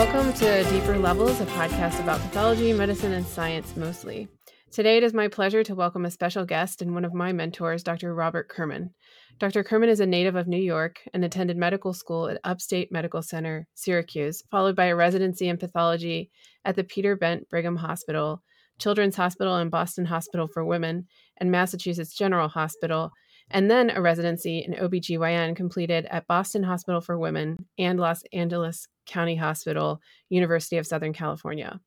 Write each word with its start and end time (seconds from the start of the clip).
Welcome 0.00 0.32
to 0.32 0.64
Deeper 0.70 0.96
Levels, 0.96 1.42
a 1.42 1.44
podcast 1.44 2.00
about 2.00 2.22
pathology, 2.22 2.72
medicine, 2.72 3.12
and 3.12 3.26
science 3.26 3.76
mostly. 3.76 4.28
Today, 4.70 4.96
it 4.96 5.02
is 5.02 5.12
my 5.12 5.28
pleasure 5.28 5.62
to 5.62 5.74
welcome 5.74 6.06
a 6.06 6.10
special 6.10 6.46
guest 6.46 6.80
and 6.80 6.94
one 6.94 7.04
of 7.04 7.12
my 7.12 7.34
mentors, 7.34 7.82
Dr. 7.82 8.14
Robert 8.14 8.48
Kurman. 8.48 8.94
Dr. 9.38 9.62
Kurman 9.62 9.90
is 9.90 10.00
a 10.00 10.06
native 10.06 10.36
of 10.36 10.48
New 10.48 10.56
York 10.56 11.00
and 11.12 11.22
attended 11.22 11.58
medical 11.58 11.92
school 11.92 12.30
at 12.30 12.40
Upstate 12.44 12.90
Medical 12.90 13.20
Center, 13.20 13.68
Syracuse, 13.74 14.42
followed 14.50 14.74
by 14.74 14.86
a 14.86 14.96
residency 14.96 15.48
in 15.50 15.58
pathology 15.58 16.30
at 16.64 16.76
the 16.76 16.84
Peter 16.84 17.14
Bent 17.14 17.46
Brigham 17.50 17.76
Hospital, 17.76 18.42
Children's 18.78 19.16
Hospital 19.16 19.56
and 19.56 19.70
Boston 19.70 20.06
Hospital 20.06 20.48
for 20.48 20.64
Women, 20.64 21.08
and 21.36 21.50
Massachusetts 21.50 22.16
General 22.16 22.48
Hospital, 22.48 23.10
and 23.50 23.70
then 23.70 23.90
a 23.90 24.00
residency 24.00 24.58
in 24.58 24.74
OBGYN 24.74 25.56
completed 25.56 26.06
at 26.10 26.26
Boston 26.26 26.62
Hospital 26.62 27.00
for 27.00 27.18
Women 27.18 27.66
and 27.78 27.98
Los 27.98 28.22
Angeles 28.32 28.86
County 29.06 29.36
Hospital, 29.36 30.00
University 30.28 30.76
of 30.76 30.86
Southern 30.86 31.12
California. 31.12 31.80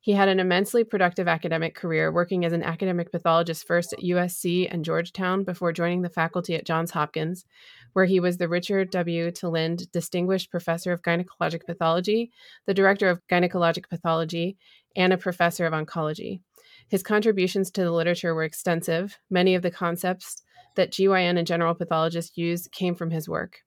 He 0.00 0.12
had 0.12 0.28
an 0.28 0.38
immensely 0.38 0.84
productive 0.84 1.26
academic 1.26 1.74
career, 1.74 2.12
working 2.12 2.44
as 2.44 2.52
an 2.52 2.62
academic 2.62 3.10
pathologist 3.10 3.66
first 3.66 3.92
at 3.92 4.04
USC 4.04 4.68
and 4.70 4.84
Georgetown 4.84 5.42
before 5.42 5.72
joining 5.72 6.02
the 6.02 6.08
faculty 6.08 6.54
at 6.54 6.64
Johns 6.64 6.92
Hopkins, 6.92 7.44
where 7.92 8.04
he 8.04 8.20
was 8.20 8.36
the 8.36 8.48
Richard 8.48 8.90
W. 8.90 9.32
TeLinde 9.32 9.90
Distinguished 9.90 10.50
Professor 10.50 10.92
of 10.92 11.02
Gynecologic 11.02 11.66
Pathology, 11.66 12.30
the 12.66 12.74
Director 12.74 13.08
of 13.08 13.20
Gynecologic 13.26 13.88
Pathology, 13.88 14.56
and 14.94 15.12
a 15.12 15.18
Professor 15.18 15.66
of 15.66 15.72
Oncology. 15.72 16.40
His 16.88 17.02
contributions 17.02 17.72
to 17.72 17.82
the 17.82 17.90
literature 17.90 18.32
were 18.32 18.44
extensive. 18.44 19.18
Many 19.28 19.56
of 19.56 19.62
the 19.62 19.72
concepts 19.72 20.40
that 20.76 20.92
GYN 20.92 21.38
and 21.38 21.46
general 21.46 21.74
pathologists 21.74 22.36
use 22.38 22.68
came 22.68 22.94
from 22.94 23.10
his 23.10 23.28
work. 23.28 23.62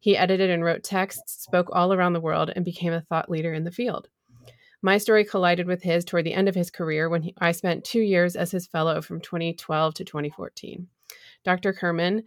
He 0.00 0.16
edited 0.16 0.50
and 0.50 0.64
wrote 0.64 0.82
texts, 0.82 1.42
spoke 1.42 1.68
all 1.72 1.92
around 1.92 2.12
the 2.12 2.20
world, 2.20 2.50
and 2.54 2.64
became 2.64 2.92
a 2.92 3.02
thought 3.02 3.30
leader 3.30 3.52
in 3.52 3.64
the 3.64 3.70
field. 3.70 4.08
My 4.82 4.98
story 4.98 5.24
collided 5.24 5.68
with 5.68 5.82
his 5.82 6.04
toward 6.04 6.24
the 6.24 6.34
end 6.34 6.48
of 6.48 6.56
his 6.56 6.70
career 6.70 7.08
when 7.08 7.22
he, 7.22 7.34
I 7.38 7.52
spent 7.52 7.84
two 7.84 8.00
years 8.00 8.34
as 8.34 8.50
his 8.50 8.66
fellow 8.66 9.00
from 9.00 9.20
2012 9.20 9.94
to 9.94 10.04
2014. 10.04 10.88
Dr. 11.44 11.72
Kurman, 11.72 12.24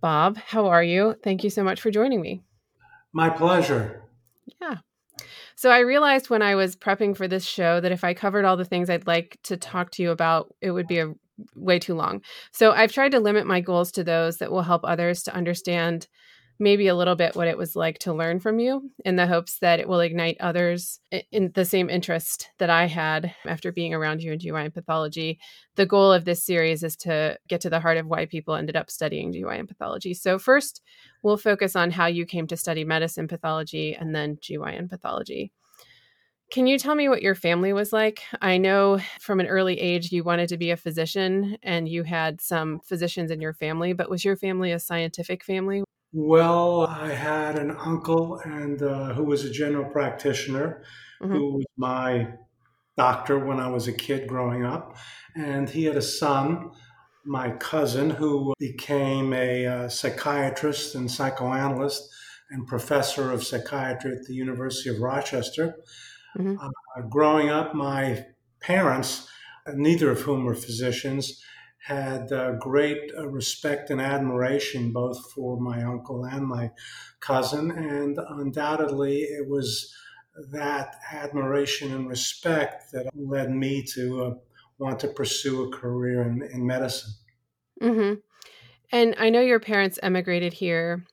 Bob, 0.00 0.38
how 0.38 0.66
are 0.66 0.82
you? 0.82 1.16
Thank 1.22 1.44
you 1.44 1.50
so 1.50 1.62
much 1.62 1.80
for 1.80 1.90
joining 1.90 2.22
me. 2.22 2.42
My 3.12 3.28
pleasure. 3.28 4.04
Yeah. 4.60 4.78
So 5.54 5.70
I 5.70 5.80
realized 5.80 6.30
when 6.30 6.40
I 6.40 6.54
was 6.54 6.76
prepping 6.76 7.16
for 7.16 7.28
this 7.28 7.44
show 7.44 7.80
that 7.80 7.92
if 7.92 8.04
I 8.04 8.14
covered 8.14 8.44
all 8.44 8.56
the 8.56 8.64
things 8.64 8.88
I'd 8.88 9.06
like 9.06 9.38
to 9.44 9.56
talk 9.56 9.90
to 9.92 10.02
you 10.02 10.10
about, 10.10 10.54
it 10.60 10.70
would 10.70 10.86
be 10.86 11.00
a 11.00 11.12
way 11.54 11.78
too 11.78 11.94
long. 11.94 12.22
So 12.52 12.72
I've 12.72 12.92
tried 12.92 13.12
to 13.12 13.20
limit 13.20 13.46
my 13.46 13.60
goals 13.60 13.92
to 13.92 14.04
those 14.04 14.38
that 14.38 14.50
will 14.50 14.62
help 14.62 14.82
others 14.84 15.22
to 15.24 15.34
understand 15.34 16.08
maybe 16.60 16.88
a 16.88 16.94
little 16.94 17.14
bit 17.14 17.36
what 17.36 17.46
it 17.46 17.56
was 17.56 17.76
like 17.76 17.98
to 18.00 18.12
learn 18.12 18.40
from 18.40 18.58
you 18.58 18.90
in 19.04 19.16
the 19.16 19.26
hopes 19.26 19.58
that 19.60 19.78
it 19.78 19.88
will 19.88 20.00
ignite 20.00 20.36
others 20.40 20.98
in 21.30 21.52
the 21.54 21.64
same 21.64 21.88
interest 21.88 22.48
that 22.58 22.70
I 22.70 22.86
had 22.86 23.32
after 23.46 23.70
being 23.70 23.94
around 23.94 24.22
you 24.22 24.32
in 24.32 24.38
GYN 24.38 24.74
pathology. 24.74 25.38
The 25.76 25.86
goal 25.86 26.12
of 26.12 26.24
this 26.24 26.44
series 26.44 26.82
is 26.82 26.96
to 26.96 27.38
get 27.48 27.60
to 27.60 27.70
the 27.70 27.80
heart 27.80 27.96
of 27.96 28.06
why 28.06 28.26
people 28.26 28.56
ended 28.56 28.76
up 28.76 28.90
studying 28.90 29.32
GYN 29.32 29.68
pathology. 29.68 30.14
So, 30.14 30.38
first, 30.38 30.82
we'll 31.22 31.36
focus 31.36 31.76
on 31.76 31.92
how 31.92 32.06
you 32.06 32.26
came 32.26 32.46
to 32.48 32.56
study 32.56 32.84
medicine 32.84 33.28
pathology 33.28 33.94
and 33.94 34.14
then 34.14 34.36
GYN 34.36 34.90
pathology. 34.90 35.52
Can 36.50 36.66
you 36.66 36.78
tell 36.78 36.94
me 36.94 37.10
what 37.10 37.20
your 37.20 37.34
family 37.34 37.74
was 37.74 37.92
like? 37.92 38.22
I 38.40 38.56
know 38.56 39.00
from 39.20 39.38
an 39.38 39.46
early 39.46 39.78
age 39.78 40.10
you 40.12 40.24
wanted 40.24 40.48
to 40.48 40.56
be 40.56 40.70
a 40.70 40.78
physician 40.78 41.58
and 41.62 41.86
you 41.86 42.04
had 42.04 42.40
some 42.40 42.80
physicians 42.80 43.30
in 43.30 43.42
your 43.42 43.52
family, 43.52 43.92
but 43.92 44.08
was 44.08 44.24
your 44.24 44.36
family 44.36 44.72
a 44.72 44.78
scientific 44.78 45.44
family? 45.44 45.84
Well, 46.12 46.86
I 46.86 47.08
had 47.08 47.58
an 47.58 47.76
uncle 47.78 48.40
and 48.44 48.82
uh, 48.82 49.12
who 49.12 49.24
was 49.24 49.44
a 49.44 49.50
general 49.50 49.90
practitioner, 49.90 50.82
mm-hmm. 51.22 51.32
who 51.32 51.54
was 51.56 51.66
my 51.76 52.28
doctor 52.96 53.38
when 53.38 53.60
I 53.60 53.68
was 53.68 53.86
a 53.86 53.92
kid 53.92 54.26
growing 54.26 54.64
up, 54.64 54.96
and 55.36 55.68
he 55.68 55.84
had 55.84 55.96
a 55.96 56.02
son, 56.02 56.70
my 57.26 57.50
cousin, 57.50 58.08
who 58.08 58.54
became 58.58 59.34
a 59.34 59.66
uh, 59.66 59.88
psychiatrist 59.90 60.94
and 60.94 61.10
psychoanalyst 61.10 62.08
and 62.50 62.66
professor 62.66 63.30
of 63.30 63.44
psychiatry 63.44 64.12
at 64.12 64.24
the 64.24 64.34
University 64.34 64.88
of 64.88 65.00
Rochester. 65.00 65.76
Mm-hmm. 66.36 66.56
Uh, 66.60 67.02
growing 67.08 67.48
up, 67.48 67.74
my 67.74 68.24
parents, 68.60 69.28
neither 69.74 70.10
of 70.10 70.20
whom 70.20 70.44
were 70.44 70.54
physicians, 70.54 71.42
had 71.78 72.32
uh, 72.32 72.52
great 72.52 73.10
uh, 73.16 73.26
respect 73.28 73.90
and 73.90 74.00
admiration 74.00 74.92
both 74.92 75.32
for 75.32 75.58
my 75.58 75.82
uncle 75.82 76.24
and 76.24 76.46
my 76.46 76.70
cousin, 77.20 77.70
and 77.70 78.18
undoubtedly 78.30 79.20
it 79.20 79.48
was 79.48 79.94
that 80.50 80.96
admiration 81.10 81.92
and 81.92 82.08
respect 82.08 82.92
that 82.92 83.06
led 83.14 83.50
me 83.50 83.82
to 83.82 84.22
uh, 84.22 84.34
want 84.78 85.00
to 85.00 85.08
pursue 85.08 85.64
a 85.64 85.70
career 85.70 86.22
in, 86.22 86.42
in 86.52 86.66
medicine. 86.66 87.12
Mm-hmm. 87.82 88.14
And 88.92 89.14
I 89.18 89.30
know 89.30 89.40
your 89.40 89.60
parents 89.60 89.98
emigrated 90.02 90.52
here 90.54 91.04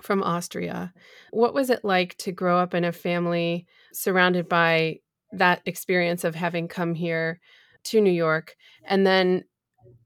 from 0.00 0.22
Austria. 0.22 0.92
What 1.30 1.54
was 1.54 1.70
it 1.70 1.84
like 1.84 2.16
to 2.18 2.32
grow 2.32 2.58
up 2.58 2.74
in 2.74 2.84
a 2.84 2.92
family 2.92 3.66
surrounded 3.92 4.48
by 4.48 4.98
that 5.32 5.62
experience 5.66 6.24
of 6.24 6.34
having 6.34 6.68
come 6.68 6.94
here 6.94 7.40
to 7.84 8.00
New 8.00 8.12
York 8.12 8.54
and 8.86 9.06
then 9.06 9.44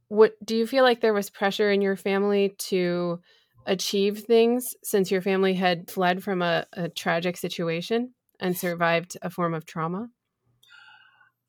what 0.08 0.34
do 0.44 0.56
you 0.56 0.66
feel 0.66 0.84
like 0.84 1.00
there 1.00 1.12
was 1.12 1.30
pressure 1.30 1.70
in 1.70 1.80
your 1.80 1.96
family 1.96 2.54
to 2.58 3.20
achieve 3.66 4.20
things 4.20 4.75
since 4.82 5.10
your 5.10 5.20
family 5.20 5.54
had 5.54 5.91
fled 5.91 6.22
from 6.22 6.42
a, 6.42 6.66
a 6.72 6.88
tragic 6.88 7.36
situation 7.36 8.14
and 8.38 8.56
survived 8.56 9.16
a 9.22 9.30
form 9.30 9.54
of 9.54 9.66
trauma? 9.66 10.08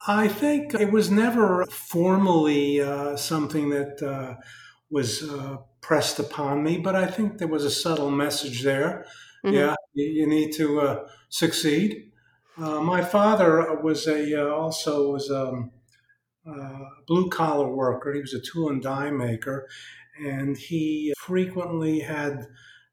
I 0.06 0.28
think 0.28 0.74
it 0.74 0.92
was 0.92 1.10
never 1.10 1.64
formally 1.66 2.80
uh, 2.80 3.16
something 3.16 3.70
that 3.70 4.02
uh, 4.02 4.34
was 4.90 5.28
uh, 5.28 5.58
pressed 5.80 6.18
upon 6.18 6.62
me, 6.62 6.78
but 6.78 6.94
I 6.94 7.06
think 7.06 7.38
there 7.38 7.48
was 7.48 7.64
a 7.64 7.70
subtle 7.70 8.10
message 8.10 8.62
there. 8.62 9.06
Mm-hmm. 9.44 9.56
Yeah, 9.56 9.74
you, 9.94 10.04
you, 10.04 10.26
need 10.26 10.52
to 10.54 10.80
uh, 10.80 11.08
succeed. 11.28 12.07
Uh, 12.60 12.80
my 12.80 13.04
father 13.04 13.78
was 13.82 14.06
a 14.06 14.42
uh, 14.42 14.48
also 14.48 15.12
was 15.12 15.30
um, 15.30 15.70
uh, 16.46 16.78
blue 17.06 17.28
collar 17.28 17.68
worker. 17.68 18.12
He 18.12 18.20
was 18.20 18.34
a 18.34 18.40
tool 18.40 18.68
and 18.68 18.82
die 18.82 19.10
maker, 19.10 19.68
and 20.24 20.56
he 20.56 21.14
frequently 21.18 22.00
had 22.00 22.46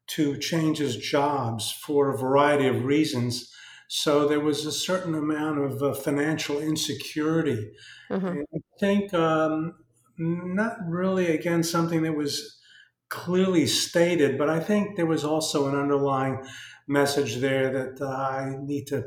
to 0.08 0.38
change 0.38 0.78
his 0.78 0.96
jobs 0.96 1.72
for 1.72 2.10
a 2.10 2.18
variety 2.18 2.68
of 2.68 2.84
reasons. 2.84 3.52
So 3.88 4.28
there 4.28 4.40
was 4.40 4.66
a 4.66 4.72
certain 4.72 5.14
amount 5.14 5.58
of 5.58 5.82
uh, 5.82 5.94
financial 5.94 6.60
insecurity. 6.60 7.72
Mm-hmm. 8.10 8.42
I 8.54 8.58
think 8.78 9.14
um, 9.14 9.74
not 10.18 10.76
really, 10.86 11.28
again, 11.28 11.62
something 11.62 12.02
that 12.02 12.16
was 12.16 12.60
clearly 13.08 13.66
stated, 13.66 14.38
but 14.38 14.48
I 14.48 14.60
think 14.60 14.96
there 14.96 15.06
was 15.06 15.24
also 15.24 15.68
an 15.68 15.76
underlying 15.76 16.44
message 16.88 17.36
there 17.36 17.72
that 17.72 18.00
uh, 18.00 18.08
I 18.08 18.56
need 18.60 18.86
to 18.88 19.04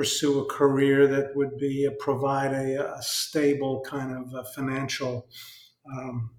pursue 0.00 0.40
a 0.40 0.46
career 0.46 1.06
that 1.06 1.36
would 1.36 1.58
be 1.58 1.86
uh, 1.86 1.90
provide 1.98 2.54
a, 2.54 2.94
a, 2.94 3.02
stable 3.02 3.82
kind 3.86 4.10
of 4.32 4.48
financial 4.54 5.28
um, 5.94 6.30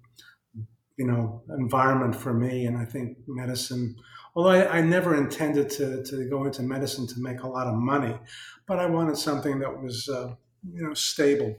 you 0.96 1.06
know 1.06 1.44
environment 1.58 2.14
for 2.16 2.34
me. 2.34 2.66
And 2.66 2.76
i 2.76 2.84
think 2.84 3.18
medicine 3.28 3.94
although 4.34 4.50
I, 4.50 4.78
I, 4.78 4.80
never 4.80 5.14
intended 5.14 5.70
to, 5.78 6.02
to 6.02 6.28
go 6.28 6.44
into 6.44 6.62
medicine 6.62 7.06
to 7.06 7.14
make 7.18 7.42
a 7.42 7.48
lot 7.56 7.68
of 7.68 7.76
money 7.76 8.18
but 8.66 8.80
i 8.80 8.86
wanted 8.86 9.16
something 9.16 9.60
that 9.60 9.72
was 9.80 10.08
uh, 10.08 10.34
you 10.74 10.82
know 10.84 10.94
stable 10.94 11.54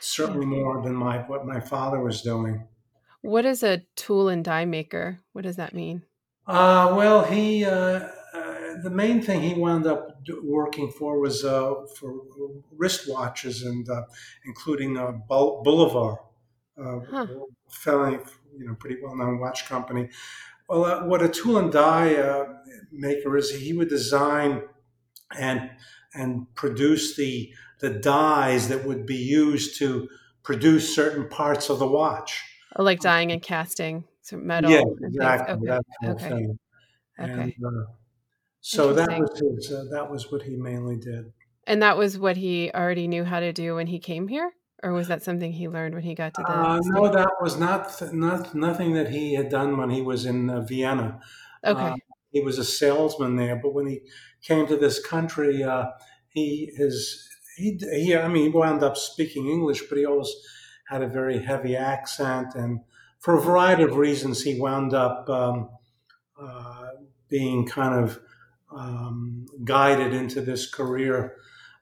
certainly 0.00 0.44
more 0.44 0.82
than 0.82 0.94
my 0.94 1.18
what 1.30 1.46
my 1.46 1.60
father 1.60 2.00
was 2.00 2.20
doing. 2.20 2.66
What 3.22 3.44
is 3.46 3.62
a 3.62 3.82
tool 3.96 4.28
and 4.28 4.44
die 4.44 4.66
maker? 4.66 5.20
What 5.32 5.44
does 5.44 5.56
that 5.56 5.74
mean? 5.74 6.02
Uh, 6.46 6.94
well 6.94 7.24
he 7.24 7.64
uh, 7.64 8.08
the 8.82 8.90
main 8.90 9.22
thing 9.22 9.40
he 9.42 9.54
wound 9.54 9.86
up 9.86 10.20
working 10.42 10.90
for 10.90 11.18
was 11.18 11.44
uh, 11.44 11.74
for 11.96 12.22
wristwatches 12.76 13.64
and 13.64 13.88
uh, 13.88 14.02
including 14.44 14.96
uh, 14.96 15.12
Bulova, 15.28 16.18
uh, 16.80 17.00
huh. 17.10 17.26
felony, 17.68 18.18
you 18.56 18.66
know, 18.66 18.74
pretty 18.74 18.96
well-known 19.02 19.38
watch 19.38 19.68
company. 19.68 20.08
Well, 20.68 20.84
uh, 20.84 21.06
what 21.06 21.22
a 21.22 21.28
tool 21.28 21.58
and 21.58 21.72
die 21.72 22.14
uh, 22.16 22.46
maker 22.92 23.36
is, 23.36 23.50
he 23.50 23.72
would 23.72 23.88
design 23.88 24.62
and 25.36 25.70
and 26.14 26.54
produce 26.54 27.16
the 27.16 27.52
the 27.80 27.90
dies 27.90 28.68
that 28.68 28.84
would 28.84 29.06
be 29.06 29.16
used 29.16 29.78
to 29.78 30.08
produce 30.42 30.94
certain 30.94 31.28
parts 31.28 31.70
of 31.70 31.78
the 31.78 31.86
watch. 31.86 32.42
Oh, 32.76 32.82
like 32.82 33.00
dyeing 33.00 33.32
and 33.32 33.42
casting, 33.42 34.04
so 34.22 34.36
metal. 34.36 34.70
Yeah, 34.70 34.82
exactly. 35.02 35.54
Okay. 35.54 35.66
That 35.66 35.84
kind 36.00 36.12
okay. 36.14 36.24
of 36.24 36.32
thing. 36.32 36.58
Okay. 37.20 37.54
And, 37.60 37.86
so 38.60 38.92
that 38.92 39.08
was 39.08 39.40
his, 39.40 39.72
uh, 39.72 39.84
that 39.90 40.10
was 40.10 40.30
what 40.30 40.42
he 40.42 40.56
mainly 40.56 40.96
did. 40.96 41.32
And 41.66 41.82
that 41.82 41.96
was 41.96 42.18
what 42.18 42.36
he 42.36 42.70
already 42.74 43.08
knew 43.08 43.24
how 43.24 43.40
to 43.40 43.52
do 43.52 43.74
when 43.74 43.86
he 43.86 43.98
came 43.98 44.28
here, 44.28 44.50
or 44.82 44.92
was 44.92 45.08
that 45.08 45.22
something 45.22 45.52
he 45.52 45.68
learned 45.68 45.94
when 45.94 46.02
he 46.02 46.14
got 46.14 46.34
to 46.34 46.42
the? 46.46 46.50
Uh, 46.50 46.78
no, 46.84 47.08
that 47.08 47.30
was 47.40 47.58
not 47.58 48.12
not 48.12 48.54
nothing 48.54 48.94
that 48.94 49.10
he 49.10 49.34
had 49.34 49.48
done 49.48 49.76
when 49.76 49.90
he 49.90 50.02
was 50.02 50.24
in 50.24 50.48
uh, 50.48 50.62
Vienna. 50.62 51.20
Okay. 51.64 51.80
Uh, 51.80 51.96
he 52.30 52.40
was 52.40 52.58
a 52.58 52.64
salesman 52.64 53.36
there, 53.36 53.56
but 53.56 53.74
when 53.74 53.86
he 53.86 54.00
came 54.42 54.66
to 54.66 54.76
this 54.76 55.04
country, 55.04 55.62
uh, 55.62 55.86
he 56.28 56.72
his 56.76 57.28
he, 57.56 57.78
he 57.92 58.16
I 58.16 58.28
mean 58.28 58.44
he 58.44 58.48
wound 58.48 58.82
up 58.82 58.96
speaking 58.96 59.48
English, 59.48 59.82
but 59.88 59.98
he 59.98 60.06
always 60.06 60.32
had 60.88 61.02
a 61.02 61.08
very 61.08 61.42
heavy 61.42 61.76
accent, 61.76 62.54
and 62.54 62.80
for 63.18 63.36
a 63.36 63.40
variety 63.40 63.82
of 63.82 63.96
reasons, 63.96 64.42
he 64.42 64.60
wound 64.60 64.94
up 64.94 65.28
um, 65.28 65.70
uh, 66.40 66.88
being 67.28 67.66
kind 67.66 68.04
of 68.04 68.20
um, 68.70 69.46
guided 69.64 70.12
into 70.12 70.40
this 70.40 70.70
career 70.70 71.36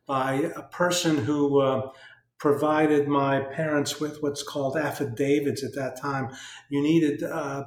by 0.06 0.53
a 0.56 0.62
person 0.62 1.17
who 1.17 1.61
uh, 1.61 1.91
provided 2.38 3.09
my 3.09 3.41
parents 3.41 4.00
with 4.00 4.23
what's 4.23 4.43
called 4.43 4.77
affidavits 4.77 5.65
at 5.65 5.75
that 5.75 6.00
time. 6.00 6.31
You 6.69 6.83
needed 6.83 7.23
uh, 7.23 7.65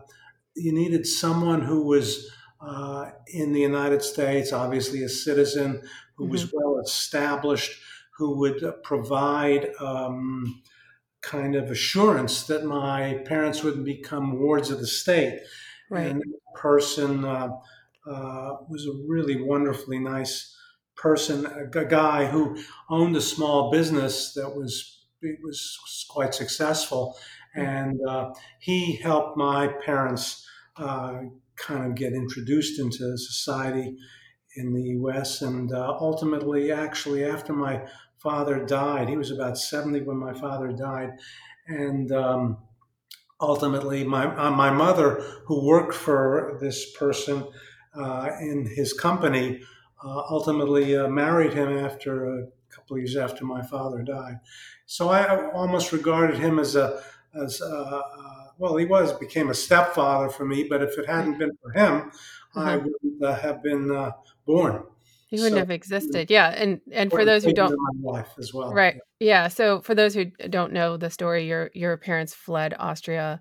you 0.56 0.74
needed 0.74 1.06
someone 1.06 1.62
who 1.62 1.84
was 1.84 2.30
uh, 2.62 3.12
in 3.28 3.54
the 3.54 3.62
United 3.62 4.02
States, 4.02 4.52
obviously 4.52 5.04
a 5.04 5.10
citizen 5.10 5.82
who 6.16 6.26
mm-hmm. 6.26 6.32
was 6.32 6.52
well 6.54 6.80
established, 6.80 7.80
who 8.18 8.38
would 8.40 8.62
provide 8.84 9.70
um, 9.80 10.62
kind 11.22 11.56
of 11.56 11.72
assurance 11.72 12.44
that 12.44 12.66
my 12.66 13.22
parents 13.26 13.64
wouldn't 13.64 13.86
become 13.86 14.40
wards 14.40 14.70
of 14.70 14.80
the 14.80 14.88
state. 14.88 15.42
Right. 15.90 16.08
And 16.08 16.22
that 16.22 16.60
person 16.60 17.26
uh, 18.10 18.58
was 18.68 18.86
a 18.86 19.08
really 19.08 19.42
wonderfully 19.42 20.00
nice 20.00 20.56
person, 20.96 21.46
a, 21.46 21.86
guy 21.86 22.26
who 22.26 22.58
owned 22.90 23.16
a 23.16 23.22
small 23.22 23.72
business 23.72 24.34
that 24.34 24.50
was 24.50 24.98
it 25.22 25.38
was 25.44 26.08
quite 26.10 26.34
successful, 26.34 27.18
hmm. 27.54 27.62
and 27.62 28.00
uh, 28.08 28.32
he 28.60 28.96
helped 28.96 29.38
my 29.38 29.68
parents 29.86 30.46
uh, 30.78 31.20
kind 31.56 31.86
of 31.86 31.96
get 31.96 32.14
introduced 32.14 32.80
into 32.80 33.18
society 33.18 33.96
in 34.56 34.74
the 34.74 34.82
U.S. 34.82 35.42
And 35.42 35.72
uh, 35.72 35.98
ultimately, 36.00 36.72
actually, 36.72 37.24
after 37.26 37.54
my 37.54 37.82
father 38.18 38.66
died, 38.66 39.10
he 39.10 39.18
was 39.18 39.32
about 39.32 39.58
seventy 39.58 40.02
when 40.02 40.18
my 40.18 40.34
father 40.34 40.72
died, 40.72 41.12
and 41.68 42.12
um, 42.12 42.58
ultimately, 43.40 44.04
my 44.04 44.26
uh, 44.36 44.52
my 44.52 44.70
mother, 44.70 45.24
who 45.46 45.66
worked 45.66 45.94
for 45.94 46.58
this 46.62 46.92
person 46.94 47.46
uh, 47.96 48.30
in 48.42 48.66
his 48.66 48.94
company 48.94 49.62
uh, 50.04 50.24
ultimately 50.30 50.96
uh, 50.96 51.08
married 51.08 51.54
him 51.54 51.78
after 51.78 52.40
a 52.40 52.48
couple 52.70 52.96
of 52.96 53.02
years 53.02 53.18
after 53.18 53.46
my 53.46 53.62
father 53.62 54.02
died. 54.04 54.40
So 54.86 55.10
I 55.10 55.52
almost 55.52 55.92
regarded 55.92 56.38
him 56.38 56.60
as 56.60 56.76
a 56.76 57.02
as 57.36 57.62
a, 57.62 57.66
uh, 57.66 58.46
well, 58.58 58.76
he 58.76 58.86
was 58.86 59.14
became 59.14 59.50
a 59.50 59.54
stepfather 59.54 60.30
for 60.30 60.46
me. 60.46 60.64
But 60.64 60.82
if 60.82 60.98
it 60.98 61.08
hadn't 61.08 61.38
been 61.38 61.52
for 61.62 61.72
him, 61.72 62.12
mm-hmm. 62.12 62.60
I 62.60 62.78
wouldn't 62.78 63.24
uh, 63.24 63.36
have 63.36 63.62
been 63.62 63.92
uh, 63.92 64.12
born. 64.46 64.84
He 65.28 65.36
wouldn't 65.38 65.54
so, 65.54 65.60
have 65.60 65.70
existed. 65.70 66.32
Yeah, 66.32 66.50
and 66.50 66.82
and 66.92 67.12
for 67.12 67.24
those 67.24 67.44
who 67.44 67.54
don't, 67.54 67.76
life 68.02 68.30
as 68.40 68.52
well. 68.52 68.74
Right. 68.74 68.96
Yeah. 69.20 69.48
So 69.50 69.80
for 69.82 69.94
those 69.94 70.16
who 70.16 70.26
don't 70.26 70.74
know 70.74 70.98
the 70.98 71.12
story, 71.12 71.48
your 71.48 71.70
your 71.76 71.98
parents 71.98 72.34
fled 72.34 72.74
Austria 72.80 73.40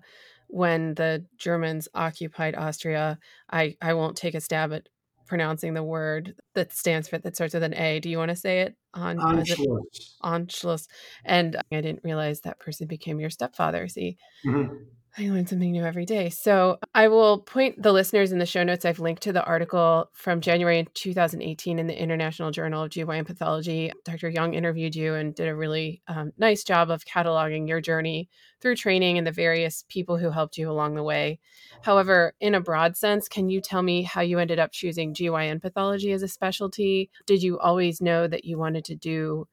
when 0.49 0.95
the 0.95 1.25
Germans 1.37 1.87
occupied 1.93 2.55
Austria. 2.55 3.19
I 3.51 3.75
I 3.81 3.93
won't 3.93 4.17
take 4.17 4.35
a 4.35 4.41
stab 4.41 4.73
at 4.73 4.89
pronouncing 5.27 5.75
the 5.75 5.83
word 5.83 6.33
that 6.55 6.73
stands 6.73 7.07
for 7.07 7.19
that 7.19 7.35
starts 7.35 7.53
with 7.53 7.63
an 7.63 7.75
A. 7.75 7.99
Do 7.99 8.09
you 8.09 8.17
want 8.17 8.29
to 8.29 8.35
say 8.35 8.61
it 8.61 8.75
on 8.93 9.17
Anschluss? 9.17 10.15
Anschluss. 10.23 10.87
And 11.23 11.55
I 11.71 11.81
didn't 11.81 12.03
realize 12.03 12.41
that 12.41 12.59
person 12.59 12.87
became 12.87 13.19
your 13.19 13.29
stepfather. 13.29 13.87
See, 13.87 14.17
mm-hmm. 14.45 14.73
I 15.19 15.27
learn 15.27 15.45
something 15.45 15.73
new 15.73 15.83
every 15.83 16.05
day. 16.05 16.29
So 16.29 16.79
I 16.95 17.09
will 17.09 17.39
point 17.39 17.83
the 17.83 17.91
listeners 17.91 18.31
in 18.31 18.39
the 18.39 18.45
show 18.45 18.63
notes. 18.63 18.85
I've 18.85 19.01
linked 19.01 19.21
to 19.23 19.33
the 19.33 19.43
article 19.43 20.09
from 20.13 20.39
January 20.39 20.87
2018 20.93 21.77
in 21.77 21.87
the 21.87 22.01
International 22.01 22.51
Journal 22.51 22.83
of 22.83 22.91
GYN 22.91 23.25
Pathology. 23.25 23.91
Dr. 24.05 24.29
Young 24.29 24.53
interviewed 24.53 24.95
you 24.95 25.15
and 25.15 25.35
did 25.35 25.49
a 25.49 25.55
really 25.55 26.01
um, 26.07 26.31
nice 26.37 26.63
job 26.63 26.89
of 26.89 27.03
cataloging 27.03 27.67
your 27.67 27.81
journey 27.81 28.29
through 28.61 28.77
training 28.77 29.17
and 29.17 29.27
the 29.27 29.31
various 29.33 29.83
people 29.89 30.17
who 30.17 30.29
helped 30.29 30.57
you 30.57 30.71
along 30.71 30.95
the 30.95 31.03
way. 31.03 31.39
However, 31.81 32.33
in 32.39 32.55
a 32.55 32.61
broad 32.61 32.95
sense, 32.95 33.27
can 33.27 33.49
you 33.49 33.59
tell 33.59 33.81
me 33.81 34.03
how 34.03 34.21
you 34.21 34.39
ended 34.39 34.57
up 34.57 34.71
choosing 34.71 35.13
GYN 35.13 35.61
pathology 35.61 36.13
as 36.13 36.23
a 36.23 36.29
specialty? 36.29 37.11
Did 37.25 37.43
you 37.43 37.59
always 37.59 37.99
know 37.99 38.25
that 38.25 38.45
you 38.45 38.57
wanted 38.57 38.85
to 38.85 38.95
do 38.95 39.47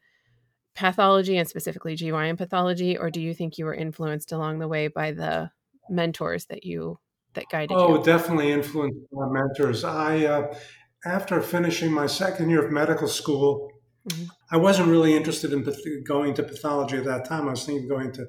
pathology 0.76 1.38
and 1.38 1.48
specifically 1.48 1.96
GYN 1.96 2.38
pathology, 2.38 2.96
or 2.96 3.10
do 3.10 3.20
you 3.20 3.34
think 3.34 3.58
you 3.58 3.64
were 3.64 3.74
influenced 3.74 4.30
along 4.30 4.60
the 4.60 4.68
way 4.68 4.86
by 4.86 5.10
the 5.10 5.50
mentors 5.88 6.46
that 6.46 6.64
you 6.64 6.98
that 7.34 7.44
guided 7.50 7.76
oh, 7.76 7.88
you? 7.88 7.98
Oh, 7.98 8.02
definitely 8.02 8.52
influenced 8.52 8.98
by 9.12 9.26
mentors. 9.30 9.84
I 9.84 10.24
uh, 10.24 10.54
after 11.04 11.40
finishing 11.40 11.92
my 11.92 12.06
second 12.06 12.50
year 12.50 12.64
of 12.64 12.72
medical 12.72 13.08
school, 13.08 13.70
mm-hmm. 14.08 14.24
I 14.50 14.56
wasn't 14.56 14.88
really 14.88 15.14
interested 15.14 15.52
in 15.52 15.64
going 16.04 16.34
to 16.34 16.42
pathology 16.42 16.96
at 16.96 17.04
that 17.04 17.24
time. 17.24 17.46
I 17.46 17.50
was 17.50 17.64
thinking 17.64 17.84
of 17.84 17.90
going 17.90 18.12
to 18.12 18.26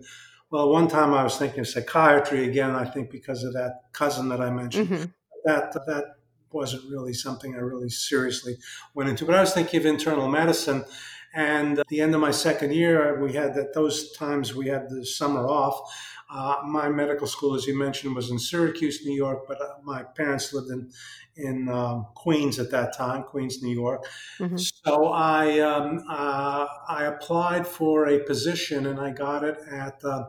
well, 0.50 0.70
one 0.70 0.88
time 0.88 1.14
I 1.14 1.24
was 1.24 1.38
thinking 1.38 1.60
of 1.60 1.68
psychiatry 1.68 2.48
again. 2.48 2.72
I 2.72 2.86
think 2.86 3.12
because 3.12 3.44
of 3.44 3.54
that 3.54 3.82
cousin 3.92 4.30
that 4.30 4.40
I 4.40 4.50
mentioned. 4.50 4.90
Mm-hmm. 4.90 5.06
That 5.46 5.74
that 5.74 6.06
wasn't 6.52 6.90
really 6.90 7.14
something 7.14 7.56
I 7.56 7.60
really 7.60 7.90
seriously 7.90 8.58
went 8.94 9.10
into. 9.10 9.26
But 9.26 9.36
I 9.36 9.42
was 9.42 9.54
thinking 9.54 9.80
of 9.80 9.86
internal 9.86 10.28
medicine, 10.28 10.86
and 11.34 11.80
at 11.80 11.88
the 11.88 12.02
end 12.02 12.16
of 12.16 12.22
my 12.22 12.32
second 12.32 12.74
year, 12.74 13.20
we 13.22 13.34
had 13.34 13.54
that 13.56 13.74
those 13.74 14.12
times 14.14 14.56
we 14.56 14.68
had 14.68 14.90
the 14.90 15.06
summer 15.06 15.48
off. 15.48 15.80
Uh, 16.30 16.58
my 16.66 16.90
medical 16.90 17.26
school, 17.26 17.56
as 17.56 17.66
you 17.66 17.78
mentioned, 17.78 18.14
was 18.14 18.32
in 18.32 18.38
Syracuse, 18.38 19.06
New 19.06 19.16
York, 19.16 19.48
but 19.48 19.62
uh, 19.62 19.76
my 19.84 20.04
parents 20.04 20.54
lived 20.54 20.70
in 20.70 20.92
in 21.38 21.70
um, 21.70 22.08
Queens 22.16 22.60
at 22.60 22.72
that 22.72 22.98
time, 22.98 23.24
Queens, 23.24 23.62
New 23.62 23.74
York. 23.74 24.06
Mm-hmm. 24.40 24.58
So 24.58 25.08
I 25.08 25.60
um, 25.60 26.04
uh, 26.10 26.66
I 26.90 27.06
applied 27.06 27.68
for 27.68 28.08
a 28.08 28.20
position 28.20 28.88
and 28.88 29.00
I 29.00 29.12
got 29.12 29.44
it 29.44 29.58
at 29.72 30.04
uh, 30.04 30.26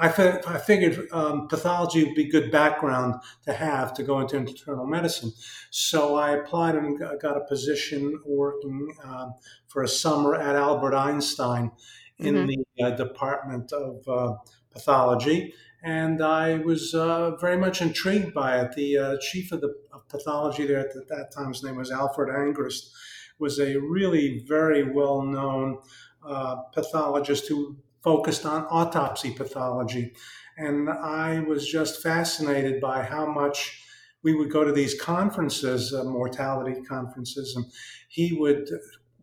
I, 0.00 0.08
fi- 0.08 0.40
I 0.46 0.58
figured 0.58 1.08
um, 1.12 1.46
pathology 1.48 2.04
would 2.04 2.14
be 2.14 2.24
good 2.24 2.50
background 2.50 3.16
to 3.44 3.52
have 3.52 3.92
to 3.94 4.02
go 4.02 4.20
into 4.20 4.38
internal 4.38 4.86
medicine. 4.86 5.32
So 5.70 6.16
I 6.16 6.30
applied 6.30 6.74
and 6.74 6.98
got 6.98 7.36
a 7.36 7.44
position 7.46 8.18
working 8.24 8.94
um, 9.04 9.34
for 9.68 9.82
a 9.82 9.88
summer 9.88 10.34
at 10.34 10.56
Albert 10.56 10.94
Einstein 10.94 11.70
in 12.18 12.34
mm-hmm. 12.34 12.46
the 12.78 12.84
uh, 12.84 12.90
Department 12.96 13.72
of 13.72 14.08
uh, 14.08 14.36
Pathology. 14.70 15.52
And 15.82 16.22
I 16.22 16.58
was 16.58 16.94
uh, 16.94 17.36
very 17.36 17.56
much 17.56 17.80
intrigued 17.80 18.34
by 18.34 18.60
it. 18.60 18.72
The 18.72 18.98
uh, 18.98 19.16
chief 19.20 19.52
of 19.52 19.60
the 19.60 19.74
of 19.92 20.06
pathology 20.08 20.66
there 20.66 20.80
at 20.80 20.92
that 21.08 21.32
time, 21.34 21.48
his 21.48 21.62
name 21.62 21.76
was 21.76 21.90
Alfred 21.90 22.28
Angrist, 22.28 22.90
was 23.38 23.58
a 23.58 23.76
really 23.76 24.44
very 24.46 24.92
well 24.92 25.22
known 25.22 25.78
uh, 26.22 26.56
pathologist 26.74 27.48
who 27.48 27.76
focused 28.02 28.46
on 28.46 28.64
autopsy 28.70 29.32
pathology. 29.32 30.14
And 30.56 30.90
I 30.90 31.40
was 31.40 31.68
just 31.68 32.02
fascinated 32.02 32.80
by 32.80 33.02
how 33.02 33.26
much 33.26 33.82
we 34.22 34.34
would 34.34 34.50
go 34.50 34.64
to 34.64 34.72
these 34.72 35.00
conferences, 35.00 35.94
uh, 35.94 36.04
mortality 36.04 36.82
conferences, 36.82 37.56
and 37.56 37.64
he 38.08 38.32
would 38.32 38.68